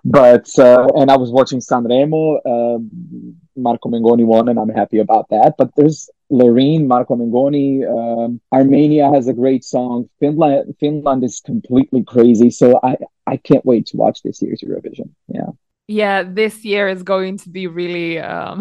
But, 0.05 0.49
uh, 0.59 0.89
and 0.97 1.11
I 1.11 1.17
was 1.17 1.31
watching 1.31 1.61
Sanremo. 1.61 2.39
Um, 2.47 3.37
Marco 3.57 3.89
Mengoni 3.89 4.25
won, 4.25 4.49
and 4.49 4.59
I'm 4.59 4.69
happy 4.69 4.99
about 4.99 5.29
that. 5.31 5.55
But 5.59 5.71
there's 5.77 6.09
Loreen, 6.31 6.87
Marco 6.87 7.17
Mengoni, 7.17 7.87
um, 7.87 8.41
Armenia 8.53 9.11
has 9.13 9.29
a 9.29 9.33
great 9.33 9.65
song. 9.65 10.09
Finland, 10.21 10.75
Finland 10.79 11.25
is 11.25 11.41
completely 11.41 12.05
crazy. 12.05 12.51
So 12.51 12.81
I, 12.83 12.97
I 13.27 13.37
can't 13.37 13.65
wait 13.65 13.87
to 13.87 13.97
watch 13.97 14.23
this 14.23 14.41
year's 14.43 14.61
Eurovision. 14.61 15.11
Yeah. 15.29 15.51
Yeah, 15.89 16.25
this 16.25 16.65
year 16.65 16.89
is 16.89 17.05
going 17.05 17.39
to 17.39 17.49
be 17.49 17.69
really, 17.69 18.19
um, 18.19 18.61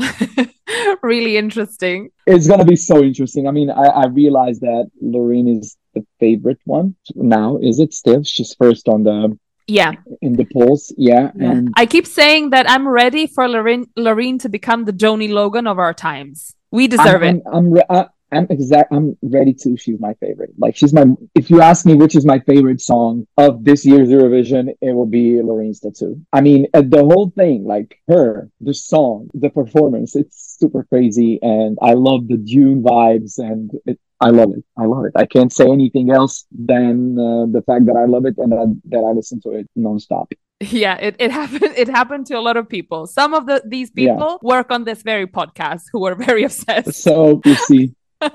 really 1.01 1.38
interesting. 1.38 2.11
It's 2.27 2.47
gonna 2.47 2.65
be 2.65 2.75
so 2.75 3.03
interesting. 3.03 3.47
I 3.47 3.51
mean, 3.51 3.71
I, 3.71 3.86
I 3.86 4.05
realize 4.07 4.59
that 4.59 4.91
Loreen 5.03 5.59
is 5.59 5.75
the 5.95 6.05
favorite 6.19 6.59
one 6.65 6.95
now. 7.15 7.57
Is 7.57 7.79
it 7.79 7.95
still? 7.95 8.23
She's 8.23 8.53
first 8.53 8.88
on 8.88 9.03
the 9.03 9.36
Yeah. 9.68 9.93
in 10.22 10.34
the 10.34 10.45
polls. 10.45 10.93
Yeah, 10.97 11.32
Yeah. 11.36 11.51
and 11.51 11.74
I 11.76 11.86
keep 11.86 12.05
saying 12.05 12.51
that 12.51 12.70
I'm 12.70 12.88
ready 12.88 13.28
for 13.28 13.45
Loreen, 13.47 13.86
Loreen 13.97 14.39
to 14.41 14.49
become 14.49 14.86
the 14.86 14.91
Johnny 14.93 15.28
Logan 15.28 15.68
of 15.68 15.80
our 15.80 15.93
times. 15.93 16.55
We 16.72 16.88
deserve 16.88 17.24
I'm, 17.24 17.38
it. 17.38 17.43
I'm, 17.47 17.55
I'm, 17.55 17.72
re- 17.72 17.89
I, 17.89 18.05
I'm 18.32 18.47
exact. 18.49 18.91
I'm 18.91 19.18
ready 19.22 19.53
to. 19.53 19.78
She's 19.78 19.99
my 19.99 20.13
favorite. 20.16 20.51
Like 20.57 20.76
she's 20.76 20.93
my. 20.93 21.05
If 21.34 21.49
you 21.49 21.61
ask 21.61 21.86
me 21.86 21.93
which 21.95 22.16
is 22.16 22.26
my 22.26 22.39
favorite 22.39 22.82
song 22.82 23.28
of 23.38 23.63
this 23.63 23.86
year's 23.86 24.09
Eurovision, 24.09 24.74
it 24.82 24.91
will 24.93 25.05
be 25.05 25.34
Loreen's 25.49 25.80
Tattoo. 25.80 26.22
I 26.34 26.41
mean, 26.41 26.68
uh, 26.74 26.82
the 26.82 27.03
whole 27.03 27.32
thing, 27.36 27.66
like 27.66 27.99
her, 28.07 28.49
the 28.61 28.74
song, 28.74 29.30
the 29.34 29.49
performance, 29.49 30.16
it's 30.16 30.44
super 30.60 30.84
crazy, 30.84 31.39
and 31.41 31.78
I 31.82 31.93
love 31.93 32.28
the 32.28 32.38
Dune 32.38 32.82
vibes, 32.84 33.38
and 33.38 33.72
it, 33.86 33.99
I 34.22 34.30
love 34.30 34.51
it. 34.58 34.64
I 34.78 34.86
love 34.86 35.06
it. 35.06 35.12
I 35.16 35.26
can't 35.26 35.51
say 35.51 35.70
anything 35.70 36.10
else 36.10 36.45
than 36.51 37.20
uh, 37.20 37.45
the 37.51 37.62
fact 37.68 37.86
that 37.88 37.97
I 37.97 38.06
love 38.06 38.26
it 38.26 38.36
and 38.38 38.51
that, 38.51 38.82
that 38.91 38.99
I 38.99 39.12
listen 39.12 39.41
to 39.41 39.51
it 39.51 39.70
nonstop. 39.78 40.28
Yeah, 40.62 40.95
it, 40.95 41.18
it 41.20 41.32
happened. 41.32 41.74
It 41.76 41.89
happened 41.89 42.28
to 42.28 42.36
a 42.36 42.39
lot 42.39 42.56
of 42.56 42.70
people. 42.70 43.08
Some 43.08 43.34
of 43.34 43.45
the 43.45 43.62
these 43.68 43.91
Yeah. 43.93 44.14
people 44.14 44.39
work 44.41 44.72
on 44.72 44.86
this 44.86 45.01
very 45.03 45.28
podcast 45.28 45.82
who 45.91 46.06
are 46.08 46.16
very 46.28 46.43
obsessed. 46.45 46.93
So 46.93 47.41
you 47.45 47.56
see. 47.56 47.93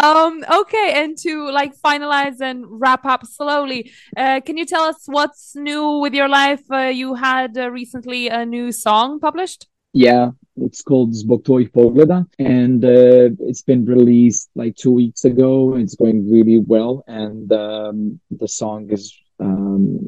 um 0.00 0.44
okay 0.60 0.92
and 1.00 1.16
to 1.16 1.48
like 1.50 1.72
finalize 1.76 2.40
and 2.40 2.64
wrap 2.68 3.04
up 3.06 3.24
slowly 3.24 3.90
uh 4.16 4.40
can 4.44 4.56
you 4.56 4.66
tell 4.66 4.82
us 4.82 5.04
what's 5.06 5.54
new 5.54 5.98
with 5.98 6.12
your 6.12 6.28
life 6.28 6.62
uh, 6.72 6.78
you 7.02 7.14
had 7.14 7.56
uh, 7.56 7.70
recently 7.70 8.28
a 8.28 8.44
new 8.44 8.72
song 8.72 9.20
published 9.20 9.68
Yeah, 9.92 10.30
it's 10.56 10.82
called 10.82 11.12
Zbog 11.12 11.70
Pogleda, 11.72 12.26
and 12.38 12.84
uh, 12.84 13.30
it's 13.40 13.62
been 13.62 13.84
released 13.84 14.50
like 14.54 14.76
two 14.76 14.92
weeks 14.92 15.24
ago. 15.24 15.76
It's 15.76 15.94
going 15.94 16.30
really 16.30 16.58
well, 16.58 17.04
and 17.06 17.52
um, 17.52 18.20
the 18.30 18.48
song 18.48 18.90
is 18.90 19.14
um, 19.40 19.98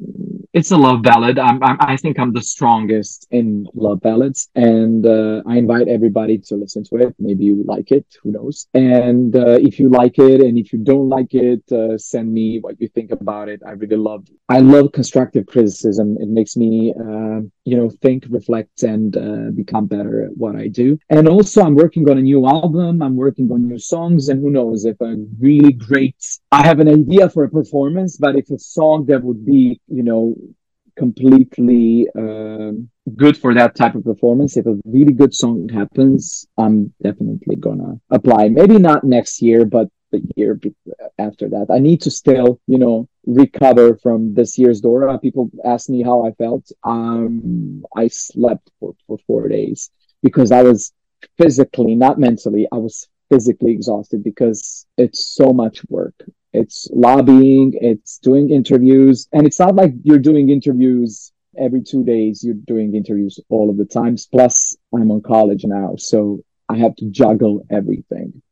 it's 0.57 0.71
a 0.71 0.77
love 0.77 1.03
ballad. 1.03 1.39
I'm, 1.39 1.63
I'm 1.63 1.77
I 1.81 1.99
think 1.99 2.19
I'm 2.19 2.33
the 2.33 2.41
strongest 2.55 3.27
in 3.31 3.69
love 3.75 4.01
ballads, 4.01 4.49
and 4.55 5.05
uh, 5.05 5.43
I 5.47 5.59
invite 5.59 5.87
everybody 5.87 6.39
to 6.49 6.55
listen 6.57 6.83
to 6.85 6.97
it. 6.97 7.15
Maybe 7.19 7.45
you 7.45 7.63
like 7.67 7.91
it, 7.93 8.07
who 8.23 8.33
knows? 8.33 8.67
And 8.73 9.37
uh, 9.37 9.59
if 9.69 9.79
you 9.79 9.91
like 9.91 10.19
it, 10.19 10.41
and 10.41 10.57
if 10.57 10.73
you 10.73 10.79
don't 10.79 11.11
like 11.11 11.35
it, 11.35 11.63
uh, 11.71 11.99
send 11.99 12.33
me 12.33 12.59
what 12.65 12.81
you 12.81 12.89
think 12.89 13.11
about 13.11 13.51
it. 13.51 13.61
I 13.67 13.73
really 13.73 14.01
love 14.09 14.23
It. 14.31 14.37
I 14.49 14.61
love 14.61 14.93
constructive 14.93 15.45
criticism. 15.47 16.17
It 16.25 16.31
makes 16.39 16.57
me, 16.57 16.95
uh, 16.99 17.41
you 17.71 17.77
know, 17.77 17.91
think, 18.05 18.25
reflect, 18.31 18.83
and 18.83 19.15
uh, 19.15 19.51
become 19.63 19.85
better 19.87 20.25
at 20.25 20.33
what 20.39 20.57
I 20.57 20.69
do. 20.69 20.99
And 21.11 21.29
also, 21.29 21.59
I'm 21.65 21.75
working 21.75 22.09
on 22.09 22.17
a 22.17 22.23
new 22.23 22.47
album. 22.47 23.03
I'm 23.03 23.17
working 23.17 23.53
on 23.53 23.69
new 23.69 23.79
songs, 23.79 24.31
and 24.31 24.41
who 24.41 24.51
knows 24.51 24.87
if 24.87 24.99
a 25.03 25.17
really 25.39 25.75
great. 25.75 26.17
I 26.51 26.63
have 26.65 26.81
an 26.81 26.89
idea 26.89 27.29
for 27.29 27.45
a 27.45 27.51
performance, 27.51 28.17
but 28.17 28.37
if 28.37 28.49
a 28.51 28.59
song 28.59 29.05
that 29.09 29.23
would 29.23 29.45
be, 29.45 29.81
you 29.89 30.03
know, 30.03 30.35
completely 30.97 32.09
um, 32.17 32.89
good 33.17 33.37
for 33.37 33.55
that 33.55 33.77
type 33.77 33.95
of 33.95 34.05
performance, 34.05 34.57
if 34.57 34.67
a 34.67 34.79
really 34.85 35.13
good 35.13 35.35
song 35.35 35.69
happens, 35.69 36.47
I'm 36.59 36.93
definitely 37.03 37.57
gonna 37.57 38.01
apply. 38.11 38.49
Maybe 38.49 38.79
not 38.79 39.05
next 39.05 39.43
year, 39.43 39.65
but 39.65 39.89
the 40.11 40.23
year 40.37 40.59
after 41.19 41.49
that. 41.49 41.67
I 41.71 41.79
need 41.79 42.01
to 42.03 42.11
still, 42.11 42.61
you 42.67 42.79
know, 42.79 43.09
recover 43.27 43.97
from 43.97 44.35
this 44.35 44.59
year's 44.59 44.81
Dora. 44.81 45.19
People 45.19 45.51
ask 45.65 45.89
me 45.89 46.03
how 46.03 46.27
I 46.27 46.33
felt. 46.33 46.71
Um, 46.85 47.85
I 47.95 48.09
slept 48.09 48.71
for, 48.79 48.95
for 49.07 49.19
four 49.27 49.49
days 49.49 49.91
because 50.23 50.53
I 50.53 50.63
was 50.63 50.93
physically, 51.39 51.95
not 51.95 52.19
mentally, 52.19 52.67
I 52.73 52.77
was 52.77 53.09
physically 53.31 53.73
exhausted 53.73 54.23
because 54.23 54.87
it's 54.97 55.35
so 55.35 55.53
much 55.53 55.83
work. 55.89 56.15
It's 56.57 56.89
lobbying, 56.93 57.75
it's 57.81 58.19
doing 58.19 58.51
interviews, 58.51 59.29
and 59.33 59.47
it's 59.47 59.59
not 59.59 59.75
like 59.75 59.93
you're 60.03 60.19
doing 60.31 60.49
interviews 60.51 61.33
every 61.59 61.83
two 61.83 62.03
days, 62.05 62.43
you're 62.45 62.55
doing 62.55 62.95
interviews 62.95 63.39
all 63.49 63.69
of 63.71 63.77
the 63.77 63.85
times. 63.85 64.27
Plus, 64.27 64.77
I'm 64.95 65.11
on 65.11 65.21
college 65.21 65.65
now, 65.65 65.97
so 65.99 66.43
I 66.69 66.77
have 66.79 66.97
to 66.97 67.07
juggle 67.11 67.67
everything. 67.71 68.43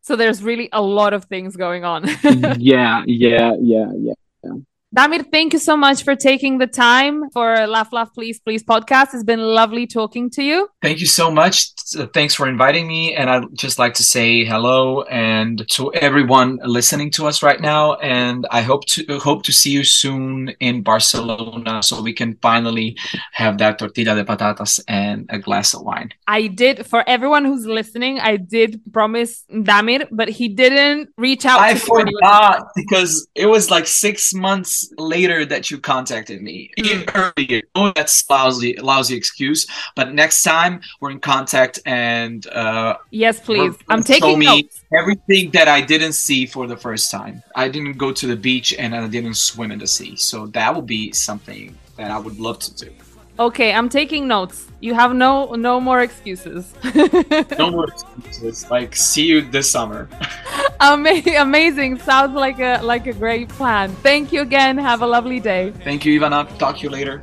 so 0.00 0.16
there's 0.16 0.42
really 0.42 0.68
a 0.72 0.82
lot 0.82 1.12
of 1.12 1.24
things 1.26 1.56
going 1.56 1.84
on 1.84 2.00
yeah, 2.58 3.04
yeah, 3.06 3.52
yeah, 3.60 3.90
yeah. 3.98 4.52
Damir, 4.92 5.24
thank 5.30 5.52
you 5.52 5.60
so 5.60 5.76
much 5.76 6.02
for 6.02 6.16
taking 6.16 6.58
the 6.58 6.66
time 6.66 7.30
for 7.30 7.64
Laugh 7.68 7.92
Laugh 7.92 8.12
Please 8.12 8.40
Please 8.40 8.64
podcast. 8.64 9.14
It's 9.14 9.22
been 9.22 9.38
lovely 9.38 9.86
talking 9.86 10.28
to 10.30 10.42
you. 10.42 10.68
Thank 10.82 10.98
you 10.98 11.06
so 11.06 11.30
much. 11.30 11.70
Uh, 11.96 12.06
Thanks 12.12 12.34
for 12.34 12.48
inviting 12.48 12.88
me. 12.88 13.14
And 13.14 13.30
I'd 13.30 13.44
just 13.56 13.78
like 13.78 13.94
to 13.94 14.02
say 14.02 14.44
hello 14.44 15.02
and 15.02 15.64
to 15.70 15.94
everyone 15.94 16.58
listening 16.64 17.12
to 17.12 17.28
us 17.28 17.40
right 17.40 17.60
now. 17.60 17.94
And 18.02 18.48
I 18.50 18.62
hope 18.62 18.84
to 18.86 19.18
hope 19.20 19.44
to 19.44 19.52
see 19.52 19.70
you 19.70 19.84
soon 19.84 20.48
in 20.58 20.82
Barcelona 20.82 21.84
so 21.84 22.02
we 22.02 22.12
can 22.12 22.36
finally 22.42 22.96
have 23.30 23.58
that 23.58 23.78
tortilla 23.78 24.16
de 24.16 24.24
patatas 24.24 24.80
and 24.88 25.26
a 25.28 25.38
glass 25.38 25.72
of 25.72 25.82
wine. 25.82 26.10
I 26.26 26.48
did, 26.48 26.84
for 26.84 27.08
everyone 27.08 27.44
who's 27.44 27.64
listening, 27.64 28.18
I 28.18 28.38
did 28.38 28.80
promise 28.92 29.44
Damir, 29.52 30.08
but 30.10 30.28
he 30.28 30.48
didn't 30.48 31.10
reach 31.16 31.46
out 31.46 31.60
I 31.60 31.74
to 31.74 31.78
me 31.78 31.80
when 31.86 32.06
he 32.08 32.14
was- 32.14 32.20
forgot 32.20 32.66
because 32.74 33.28
it 33.36 33.46
was 33.46 33.70
like 33.70 33.86
six 33.86 34.34
months 34.34 34.79
later 34.98 35.44
that 35.46 35.70
you 35.70 35.78
contacted 35.78 36.42
me. 36.42 36.70
Hmm. 36.78 37.02
Earlier. 37.14 37.62
Oh, 37.74 37.92
that's 37.94 38.28
lousy, 38.28 38.76
lousy 38.76 39.16
excuse. 39.16 39.66
But 39.96 40.14
next 40.14 40.42
time 40.42 40.80
we're 41.00 41.10
in 41.10 41.20
contact 41.20 41.78
and 41.86 42.46
uh, 42.48 42.96
Yes, 43.10 43.40
please. 43.40 43.74
I'm 43.88 44.02
taking 44.02 44.38
me 44.38 44.46
notes. 44.62 44.82
everything 44.92 45.50
that 45.52 45.68
I 45.68 45.80
didn't 45.80 46.12
see 46.14 46.46
for 46.46 46.66
the 46.66 46.76
first 46.76 47.10
time. 47.10 47.42
I 47.54 47.68
didn't 47.68 47.98
go 47.98 48.12
to 48.12 48.26
the 48.26 48.36
beach 48.36 48.74
and 48.78 48.94
I 48.94 49.06
didn't 49.08 49.34
swim 49.34 49.70
in 49.72 49.78
the 49.78 49.86
sea. 49.86 50.16
So 50.16 50.46
that 50.48 50.74
would 50.74 50.86
be 50.86 51.12
something 51.12 51.76
that 51.96 52.10
I 52.10 52.18
would 52.18 52.38
love 52.40 52.58
to 52.60 52.74
do. 52.74 52.90
Okay, 53.38 53.72
I'm 53.72 53.88
taking 53.88 54.28
notes. 54.28 54.66
You 54.80 54.92
have 54.94 55.14
no 55.14 55.54
no 55.54 55.80
more 55.80 56.00
excuses. 56.02 56.74
No 57.58 57.70
more 57.70 57.88
excuses. 57.88 58.70
Like 58.70 58.94
see 58.94 59.24
you 59.26 59.40
this 59.40 59.70
summer. 59.70 60.08
Ama- 60.80 61.22
amazing. 61.38 61.98
Sounds 61.98 62.34
like 62.34 62.58
a 62.58 62.80
like 62.82 63.06
a 63.06 63.12
great 63.12 63.48
plan. 63.48 63.90
Thank 64.02 64.32
you 64.32 64.40
again. 64.40 64.78
Have 64.78 65.02
a 65.02 65.06
lovely 65.06 65.40
day. 65.40 65.72
Thank 65.84 66.04
you, 66.04 66.18
Ivana. 66.18 66.46
Talk 66.58 66.78
to 66.78 66.82
you 66.82 66.90
later. 66.90 67.22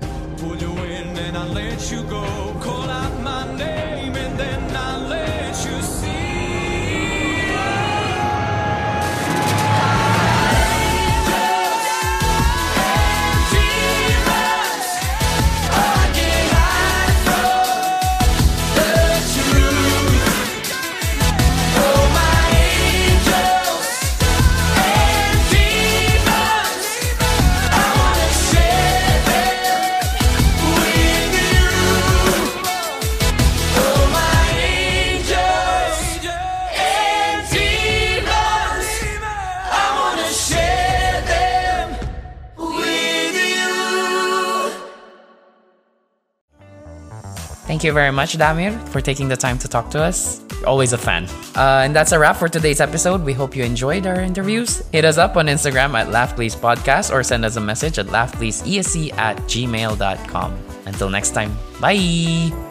Thank 47.78 47.84
you 47.84 47.93
very 47.93 48.11
much, 48.11 48.36
Damir, 48.36 48.73
for 48.89 49.01
taking 49.01 49.28
the 49.28 49.38
time 49.38 49.59
to 49.59 49.67
talk 49.67 49.91
to 49.91 50.01
us. 50.01 50.41
Always 50.65 50.93
a 50.93 50.97
fan. 50.97 51.25
Uh, 51.55 51.86
and 51.86 51.95
that's 51.95 52.11
a 52.11 52.17
wrap 52.17 52.36
for 52.36 52.49
today's 52.49 52.82
episode. 52.82 53.23
We 53.23 53.34
hope 53.34 53.55
you 53.55 53.63
enjoyed 53.63 54.07
our 54.07 54.19
interviews. 54.19 54.82
Hit 54.91 55.05
us 55.05 55.19
up 55.19 55.38
on 55.38 55.45
Instagram 55.45 55.93
at 55.93 56.09
Laugh 56.09 56.36
Please 56.36 56.55
Podcast 56.55 57.13
or 57.13 57.21
send 57.21 57.45
us 57.45 57.55
a 57.55 57.61
message 57.61 57.99
at 57.99 58.07
laughpleaseesc 58.07 59.13
at 59.15 59.38
gmail.com. 59.45 60.57
Until 60.88 61.11
next 61.11 61.36
time, 61.36 61.55
bye! 61.80 62.66